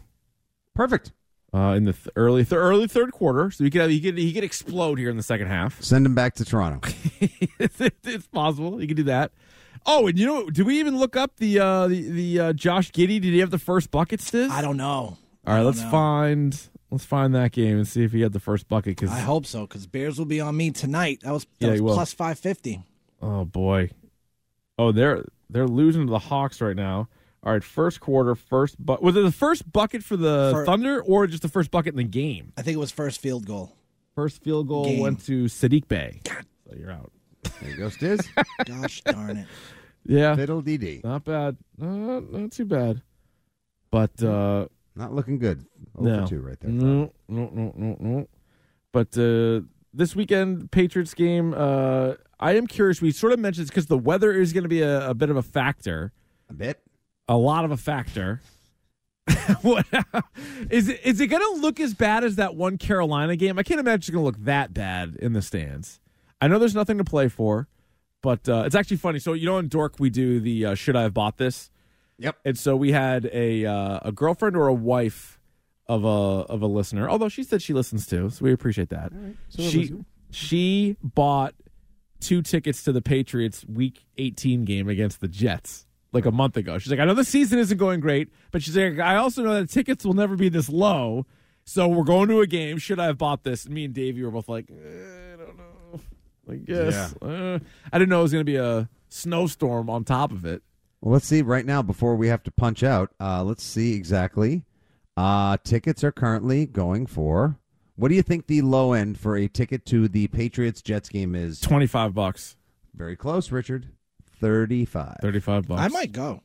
Perfect. 0.74 1.12
Uh, 1.52 1.72
in 1.74 1.84
the 1.84 1.94
th- 1.94 2.08
early 2.14 2.44
th- 2.44 2.52
early 2.58 2.86
third 2.86 3.10
quarter, 3.10 3.50
so 3.50 3.64
he 3.64 3.70
could 3.70 3.90
he 3.90 4.00
could 4.00 4.18
he 4.18 4.34
could 4.34 4.44
explode 4.44 4.98
here 4.98 5.08
in 5.08 5.16
the 5.16 5.22
second 5.22 5.46
half. 5.46 5.82
Send 5.82 6.04
him 6.04 6.14
back 6.14 6.34
to 6.34 6.44
Toronto. 6.44 6.86
it's, 7.58 7.80
it's 8.04 8.26
possible. 8.26 8.80
You 8.82 8.86
could 8.86 8.98
do 8.98 9.04
that. 9.04 9.32
Oh, 9.86 10.06
and 10.08 10.18
you 10.18 10.26
know, 10.26 10.50
did 10.50 10.66
we 10.66 10.78
even 10.78 10.98
look 10.98 11.16
up 11.16 11.36
the 11.38 11.58
uh, 11.58 11.88
the 11.88 12.02
the 12.10 12.40
uh, 12.40 12.52
Josh 12.52 12.90
Giddey? 12.92 13.18
Did 13.18 13.24
he 13.32 13.38
have 13.38 13.50
the 13.50 13.58
first 13.58 13.90
bucket? 13.90 14.20
Stiz? 14.20 14.50
I 14.50 14.60
don't 14.60 14.76
know. 14.76 15.16
All 15.46 15.54
right, 15.54 15.62
let's 15.62 15.80
know. 15.80 15.90
find 15.90 16.60
let's 16.90 17.06
find 17.06 17.34
that 17.34 17.52
game 17.52 17.78
and 17.78 17.88
see 17.88 18.04
if 18.04 18.12
he 18.12 18.20
had 18.20 18.34
the 18.34 18.40
first 18.40 18.68
bucket. 18.68 18.96
Because 18.98 19.10
I 19.10 19.20
hope 19.20 19.46
so 19.46 19.62
because 19.66 19.86
Bears 19.86 20.18
will 20.18 20.26
be 20.26 20.42
on 20.42 20.54
me 20.54 20.70
tonight. 20.70 21.20
That 21.22 21.32
was 21.32 21.46
that 21.60 21.76
Yeah, 21.76 21.80
was 21.80 21.94
plus 21.94 22.12
five 22.12 22.38
fifty. 22.38 22.82
oh 23.22 23.46
boy, 23.46 23.88
oh 24.78 24.92
they're 24.92 25.24
they're 25.48 25.66
losing 25.66 26.04
to 26.06 26.10
the 26.10 26.18
Hawks 26.18 26.60
right 26.60 26.76
now. 26.76 27.08
All 27.48 27.54
right, 27.54 27.64
first 27.64 28.00
quarter, 28.00 28.34
first 28.34 28.76
but 28.78 29.02
was 29.02 29.16
it 29.16 29.22
the 29.22 29.32
first 29.32 29.72
bucket 29.72 30.04
for 30.04 30.18
the 30.18 30.50
For- 30.52 30.66
Thunder 30.66 31.00
or 31.00 31.26
just 31.26 31.40
the 31.40 31.48
first 31.48 31.70
bucket 31.70 31.94
in 31.94 31.96
the 31.96 32.04
game? 32.04 32.52
I 32.58 32.60
think 32.62 32.74
it 32.74 32.78
was 32.78 32.90
first 32.90 33.22
field 33.22 33.46
goal. 33.46 33.74
First 34.14 34.42
field 34.44 34.68
goal 34.68 34.84
Game. 34.84 34.98
went 35.00 35.24
to 35.24 35.44
Sadiq 35.44 35.88
Bey. 35.88 36.20
So 36.26 36.76
you're 36.78 36.90
out. 36.92 37.10
There 37.62 37.70
you 37.70 37.76
go, 37.78 37.86
Stiz. 37.88 38.28
Gosh 38.66 39.00
darn 39.00 39.38
it! 39.38 39.46
Yeah, 40.04 40.36
Fiddle 40.36 40.60
dee 40.60 40.76
dee. 40.76 41.00
not 41.02 41.24
bad. 41.24 41.56
Uh, 41.80 41.86
not 42.20 42.52
too 42.52 42.66
bad. 42.66 43.00
But 43.90 44.22
uh, 44.22 44.66
Not 44.94 45.14
looking 45.14 45.38
good. 45.38 45.64
Oh 45.96 46.02
no, 46.02 46.26
two 46.26 46.42
right 46.42 46.60
there. 46.60 46.70
No, 46.70 47.14
no, 47.28 47.48
no, 47.50 47.72
no, 47.74 47.96
no. 47.98 48.28
But 48.92 49.16
uh, 49.16 49.62
this 49.94 50.14
weekend, 50.14 50.70
Patriots 50.70 51.14
game. 51.14 51.54
Uh, 51.56 52.12
I 52.38 52.56
am 52.58 52.66
curious. 52.66 53.00
We 53.00 53.10
sort 53.10 53.32
of 53.32 53.38
mentioned 53.38 53.68
because 53.68 53.86
the 53.86 53.96
weather 53.96 54.32
is 54.32 54.52
going 54.52 54.64
to 54.64 54.68
be 54.68 54.82
a, 54.82 55.08
a 55.08 55.14
bit 55.14 55.30
of 55.30 55.38
a 55.38 55.42
factor, 55.42 56.12
A 56.50 56.52
bit. 56.52 56.82
A 57.28 57.36
lot 57.36 57.64
of 57.64 57.70
a 57.70 57.76
factor. 57.76 58.40
what 59.62 59.86
is 60.70 60.88
it? 60.88 61.00
Is 61.04 61.20
it 61.20 61.26
going 61.26 61.42
to 61.42 61.60
look 61.60 61.80
as 61.80 61.92
bad 61.92 62.24
as 62.24 62.36
that 62.36 62.54
one 62.54 62.78
Carolina 62.78 63.36
game? 63.36 63.58
I 63.58 63.62
can't 63.62 63.78
imagine 63.78 63.98
it's 63.98 64.10
going 64.10 64.22
to 64.22 64.24
look 64.24 64.44
that 64.44 64.72
bad 64.72 65.16
in 65.16 65.34
the 65.34 65.42
stands. 65.42 66.00
I 66.40 66.48
know 66.48 66.58
there's 66.58 66.74
nothing 66.74 66.98
to 66.98 67.04
play 67.04 67.28
for, 67.28 67.68
but 68.22 68.48
uh, 68.48 68.62
it's 68.64 68.74
actually 68.74 68.96
funny. 68.96 69.18
So 69.18 69.34
you 69.34 69.46
know, 69.46 69.58
in 69.58 69.68
Dork, 69.68 69.96
we 69.98 70.08
do 70.08 70.40
the 70.40 70.66
uh, 70.66 70.74
"Should 70.74 70.96
I 70.96 71.02
have 71.02 71.14
bought 71.14 71.36
this?" 71.36 71.70
Yep. 72.18 72.36
And 72.44 72.58
so 72.58 72.74
we 72.76 72.92
had 72.92 73.28
a 73.32 73.66
uh, 73.66 74.00
a 74.02 74.12
girlfriend 74.12 74.56
or 74.56 74.66
a 74.66 74.74
wife 74.74 75.38
of 75.86 76.04
a 76.04 76.08
of 76.08 76.62
a 76.62 76.66
listener, 76.66 77.08
although 77.08 77.28
she 77.28 77.42
said 77.42 77.60
she 77.60 77.74
listens 77.74 78.06
too, 78.06 78.30
so 78.30 78.44
we 78.44 78.52
appreciate 78.52 78.88
that. 78.90 79.12
So 79.48 79.62
she 79.62 79.92
she 80.30 80.96
bought 81.02 81.54
two 82.20 82.42
tickets 82.42 82.82
to 82.84 82.92
the 82.92 83.02
Patriots 83.02 83.64
Week 83.66 84.04
18 84.16 84.64
game 84.64 84.88
against 84.88 85.20
the 85.20 85.28
Jets 85.28 85.86
like 86.12 86.26
a 86.26 86.30
month 86.30 86.56
ago. 86.56 86.78
She's 86.78 86.90
like, 86.90 87.00
I 87.00 87.04
know 87.04 87.14
the 87.14 87.24
season 87.24 87.58
isn't 87.58 87.76
going 87.76 88.00
great, 88.00 88.30
but 88.50 88.62
she's 88.62 88.76
like, 88.76 88.98
I 88.98 89.16
also 89.16 89.42
know 89.42 89.54
that 89.54 89.70
tickets 89.70 90.04
will 90.04 90.14
never 90.14 90.36
be 90.36 90.48
this 90.48 90.68
low. 90.68 91.26
So 91.64 91.86
we're 91.86 92.04
going 92.04 92.28
to 92.28 92.40
a 92.40 92.46
game. 92.46 92.78
Should 92.78 92.98
I 92.98 93.06
have 93.06 93.18
bought 93.18 93.44
this? 93.44 93.66
And 93.66 93.74
me 93.74 93.84
and 93.84 93.92
Davey 93.92 94.22
were 94.22 94.30
both 94.30 94.48
like, 94.48 94.70
eh, 94.70 95.34
I 95.34 95.36
don't 95.36 95.56
know. 95.58 96.00
Like, 96.46 96.60
yes. 96.66 97.14
Uh, 97.20 97.58
I 97.92 97.98
didn't 97.98 98.08
know 98.08 98.20
it 98.20 98.22
was 98.22 98.32
going 98.32 98.40
to 98.40 98.50
be 98.50 98.56
a 98.56 98.88
snowstorm 99.10 99.90
on 99.90 100.04
top 100.04 100.32
of 100.32 100.46
it. 100.46 100.62
Well, 101.00 101.12
let's 101.12 101.26
see 101.26 101.42
right 101.42 101.66
now 101.66 101.82
before 101.82 102.16
we 102.16 102.28
have 102.28 102.42
to 102.44 102.50
punch 102.50 102.82
out. 102.82 103.12
Uh, 103.20 103.44
let's 103.44 103.62
see 103.62 103.94
exactly. 103.94 104.64
Uh, 105.16 105.58
tickets 105.62 106.02
are 106.02 106.12
currently 106.12 106.64
going 106.64 107.06
for. 107.06 107.58
What 107.96 108.08
do 108.08 108.14
you 108.14 108.22
think 108.22 108.46
the 108.46 108.62
low 108.62 108.92
end 108.92 109.18
for 109.18 109.36
a 109.36 109.48
ticket 109.48 109.84
to 109.86 110.08
the 110.08 110.28
Patriots 110.28 110.80
Jets 110.80 111.08
game 111.08 111.34
is? 111.34 111.60
25 111.60 112.14
bucks. 112.14 112.56
Very 112.94 113.16
close, 113.16 113.52
Richard. 113.52 113.88
35. 114.40 115.16
35 115.22 115.68
bucks. 115.68 115.80
I 115.82 115.88
might 115.88 116.12
go. 116.12 116.42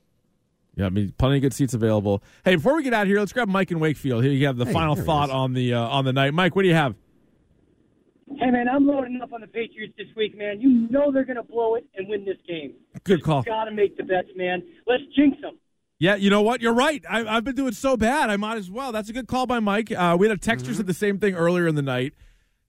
Yeah, 0.76 0.88
I 0.88 0.90
mean, 0.90 1.14
plenty 1.18 1.36
of 1.38 1.42
good 1.44 1.54
seats 1.54 1.74
available. 1.76 2.24
Hey, 2.44 2.56
before 2.56 2.76
we 2.76 2.84
get 2.84 2.94
out 2.94 3.04
of 3.04 3.08
here, 3.08 3.20
let's 3.20 3.32
grab 3.34 3.48
Mike 3.48 3.70
in 3.72 3.80
Wakefield. 3.80 4.24
Here 4.24 4.34
you 4.34 4.48
have 4.48 4.58
the 4.58 4.66
Hey, 4.66 4.74
final 4.74 4.96
thought 4.96 5.30
on 5.30 5.54
the 5.54 5.74
uh, 5.76 5.80
on 5.82 6.04
the 6.06 6.14
night. 6.14 6.34
Mike, 6.34 6.56
what 6.56 6.64
do 6.64 6.68
you 6.68 6.74
have? 6.74 6.96
Hey 8.40 8.50
man, 8.50 8.68
I'm 8.68 8.88
loading 8.88 9.20
up 9.22 9.32
on 9.34 9.42
the 9.42 9.48
Patriots 9.48 9.94
this 9.98 10.08
week, 10.16 10.36
man. 10.36 10.60
You 10.60 10.88
know 10.90 11.12
they're 11.12 11.26
going 11.26 11.36
to 11.38 11.44
blow 11.44 11.76
it 11.76 11.86
and 11.96 12.08
win 12.10 12.26
this 12.26 12.38
game. 12.48 12.74
Good 13.04 13.22
call. 13.22 13.44
Got 13.44 13.66
to 13.66 13.72
make 13.72 13.96
the 13.98 14.04
bets, 14.04 14.30
man. 14.36 14.64
Let's 14.88 15.04
jinx 15.16 15.40
them. 15.42 15.60
Yeah, 16.00 16.16
you 16.16 16.30
know 16.32 16.42
what? 16.42 16.60
You're 16.60 16.74
right. 16.74 17.04
I, 17.08 17.24
I've 17.26 17.44
been 17.44 17.56
doing 17.56 17.74
so 17.74 17.96
bad. 17.96 18.30
I 18.32 18.38
might 18.38 18.58
as 18.58 18.72
well. 18.72 18.92
That's 18.92 19.10
a 19.10 19.14
good 19.14 19.28
call 19.28 19.46
by 19.46 19.60
Mike. 19.60 19.92
Uh, 19.92 20.18
we 20.20 20.28
had 20.28 20.36
a 20.36 20.40
texter 20.40 20.64
Mm-hmm. 20.64 20.74
said 20.74 20.88
the 20.88 20.94
same 20.94 21.20
thing 21.20 21.36
earlier 21.36 21.68
in 21.68 21.76
the 21.76 21.82
night. 21.84 22.14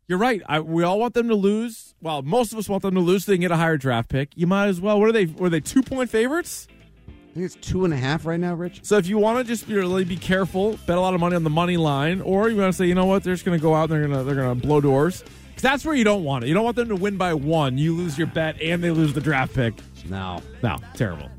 You're 0.06 0.18
right. 0.18 0.42
I, 0.46 0.60
we 0.60 0.82
all 0.82 0.98
want 0.98 1.14
them 1.14 1.28
to 1.28 1.34
lose. 1.34 1.94
Well, 2.02 2.22
most 2.22 2.52
of 2.52 2.58
us 2.58 2.68
want 2.68 2.82
them 2.82 2.94
to 2.94 3.00
lose 3.00 3.24
so 3.24 3.32
they 3.32 3.36
can 3.36 3.42
get 3.42 3.50
a 3.50 3.56
higher 3.56 3.78
draft 3.78 4.10
pick. 4.10 4.30
You 4.34 4.46
might 4.46 4.66
as 4.66 4.80
well. 4.80 5.00
What 5.00 5.08
are 5.08 5.12
they? 5.12 5.26
Were 5.26 5.48
they 5.48 5.60
two 5.60 5.82
point 5.82 6.10
favorites? 6.10 6.68
I 7.08 7.34
think 7.34 7.46
it's 7.46 7.54
two 7.56 7.84
and 7.84 7.92
a 7.92 7.96
half 7.96 8.26
right 8.26 8.38
now, 8.38 8.54
Rich. 8.54 8.80
So 8.84 8.96
if 8.96 9.08
you 9.08 9.18
want 9.18 9.38
to 9.38 9.44
just 9.44 9.66
be, 9.66 9.74
really 9.74 10.04
be 10.04 10.16
careful, 10.16 10.78
bet 10.86 10.96
a 10.96 11.00
lot 11.00 11.14
of 11.14 11.20
money 11.20 11.34
on 11.34 11.42
the 11.42 11.50
money 11.50 11.76
line, 11.76 12.20
or 12.20 12.48
you 12.48 12.56
want 12.56 12.72
to 12.72 12.76
say, 12.76 12.86
you 12.86 12.94
know 12.94 13.06
what, 13.06 13.24
they're 13.24 13.34
just 13.34 13.44
going 13.44 13.58
to 13.58 13.62
go 13.62 13.74
out 13.74 13.90
and 13.90 13.92
they're 13.92 14.06
going 14.06 14.18
to 14.18 14.24
they're 14.24 14.44
going 14.44 14.60
to 14.60 14.66
blow 14.66 14.80
doors. 14.80 15.24
Because 15.48 15.62
that's 15.62 15.84
where 15.84 15.94
you 15.94 16.04
don't 16.04 16.22
want 16.22 16.44
it. 16.44 16.48
You 16.48 16.54
don't 16.54 16.64
want 16.64 16.76
them 16.76 16.88
to 16.90 16.96
win 16.96 17.16
by 17.16 17.34
one. 17.34 17.78
You 17.78 17.96
lose 17.96 18.18
your 18.18 18.26
bet 18.28 18.60
and 18.60 18.84
they 18.84 18.90
lose 18.90 19.14
the 19.14 19.20
draft 19.20 19.54
pick. 19.54 19.74
No. 20.08 20.42
No, 20.62 20.78
terrible. 20.94 21.30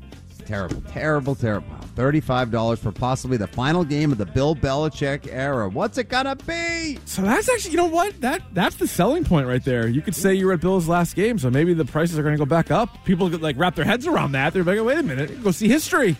Terrible, 0.44 0.82
terrible, 0.90 1.34
terrible. 1.34 1.85
Thirty-five 1.96 2.50
dollars 2.50 2.78
for 2.78 2.92
possibly 2.92 3.38
the 3.38 3.46
final 3.46 3.82
game 3.82 4.12
of 4.12 4.18
the 4.18 4.26
Bill 4.26 4.54
Belichick 4.54 5.28
era. 5.32 5.66
What's 5.68 5.96
it 5.96 6.10
gonna 6.10 6.36
be? 6.36 6.98
So 7.06 7.22
that's 7.22 7.48
actually, 7.48 7.70
you 7.70 7.78
know 7.78 7.86
what? 7.86 8.20
That 8.20 8.42
that's 8.52 8.76
the 8.76 8.86
selling 8.86 9.24
point 9.24 9.46
right 9.46 9.64
there. 9.64 9.88
You 9.88 10.02
could 10.02 10.14
say 10.14 10.34
you 10.34 10.46
were 10.46 10.52
at 10.52 10.60
Bill's 10.60 10.88
last 10.88 11.16
game, 11.16 11.38
so 11.38 11.50
maybe 11.50 11.72
the 11.72 11.86
prices 11.86 12.18
are 12.18 12.22
to 12.22 12.36
go 12.36 12.44
back 12.44 12.70
up. 12.70 13.02
People 13.06 13.30
could 13.30 13.40
like 13.40 13.56
wrap 13.58 13.74
their 13.76 13.86
heads 13.86 14.06
around 14.06 14.32
that. 14.32 14.52
They're 14.52 14.62
like, 14.62 14.80
wait 14.82 14.98
a 14.98 15.02
minute, 15.02 15.42
go 15.42 15.50
see 15.50 15.68
history. 15.68 16.16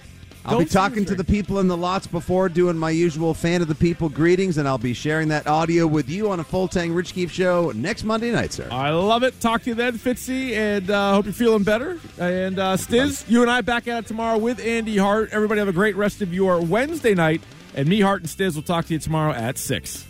I'll 0.46 0.58
be 0.60 0.64
talking 0.64 1.04
to 1.06 1.14
the 1.16 1.24
people 1.24 1.58
in 1.58 1.66
the 1.66 1.76
lots 1.76 2.06
before 2.06 2.48
doing 2.48 2.78
my 2.78 2.90
usual 2.90 3.34
fan 3.34 3.62
of 3.62 3.68
the 3.68 3.74
people 3.74 4.08
greetings, 4.08 4.58
and 4.58 4.68
I'll 4.68 4.78
be 4.78 4.94
sharing 4.94 5.28
that 5.28 5.48
audio 5.48 5.86
with 5.88 6.08
you 6.08 6.30
on 6.30 6.38
a 6.38 6.44
full 6.44 6.68
tang 6.68 6.92
Rich 6.92 7.14
Keefe 7.14 7.32
show 7.32 7.72
next 7.74 8.04
Monday 8.04 8.30
night, 8.30 8.52
sir. 8.52 8.68
I 8.70 8.90
love 8.90 9.24
it. 9.24 9.40
Talk 9.40 9.62
to 9.64 9.70
you 9.70 9.74
then, 9.74 9.98
Fitzy, 9.98 10.52
and 10.52 10.88
uh, 10.88 11.14
hope 11.14 11.24
you're 11.24 11.34
feeling 11.34 11.64
better. 11.64 11.98
And 12.18 12.60
uh, 12.60 12.76
Stiz, 12.76 13.28
you 13.28 13.42
and 13.42 13.50
I 13.50 13.60
back 13.60 13.88
at 13.88 14.04
it 14.04 14.06
tomorrow 14.06 14.38
with 14.38 14.60
Andy 14.60 14.96
Hart. 14.96 15.30
Everybody 15.32 15.58
have 15.58 15.68
a 15.68 15.72
great 15.72 15.96
rest 15.96 16.22
of 16.22 16.32
your 16.32 16.60
Wednesday 16.60 17.14
night. 17.14 17.42
And 17.74 17.88
me, 17.88 18.00
Hart, 18.00 18.22
and 18.22 18.30
Stiz 18.30 18.54
will 18.54 18.62
talk 18.62 18.86
to 18.86 18.94
you 18.94 19.00
tomorrow 19.00 19.32
at 19.32 19.58
6. 19.58 20.06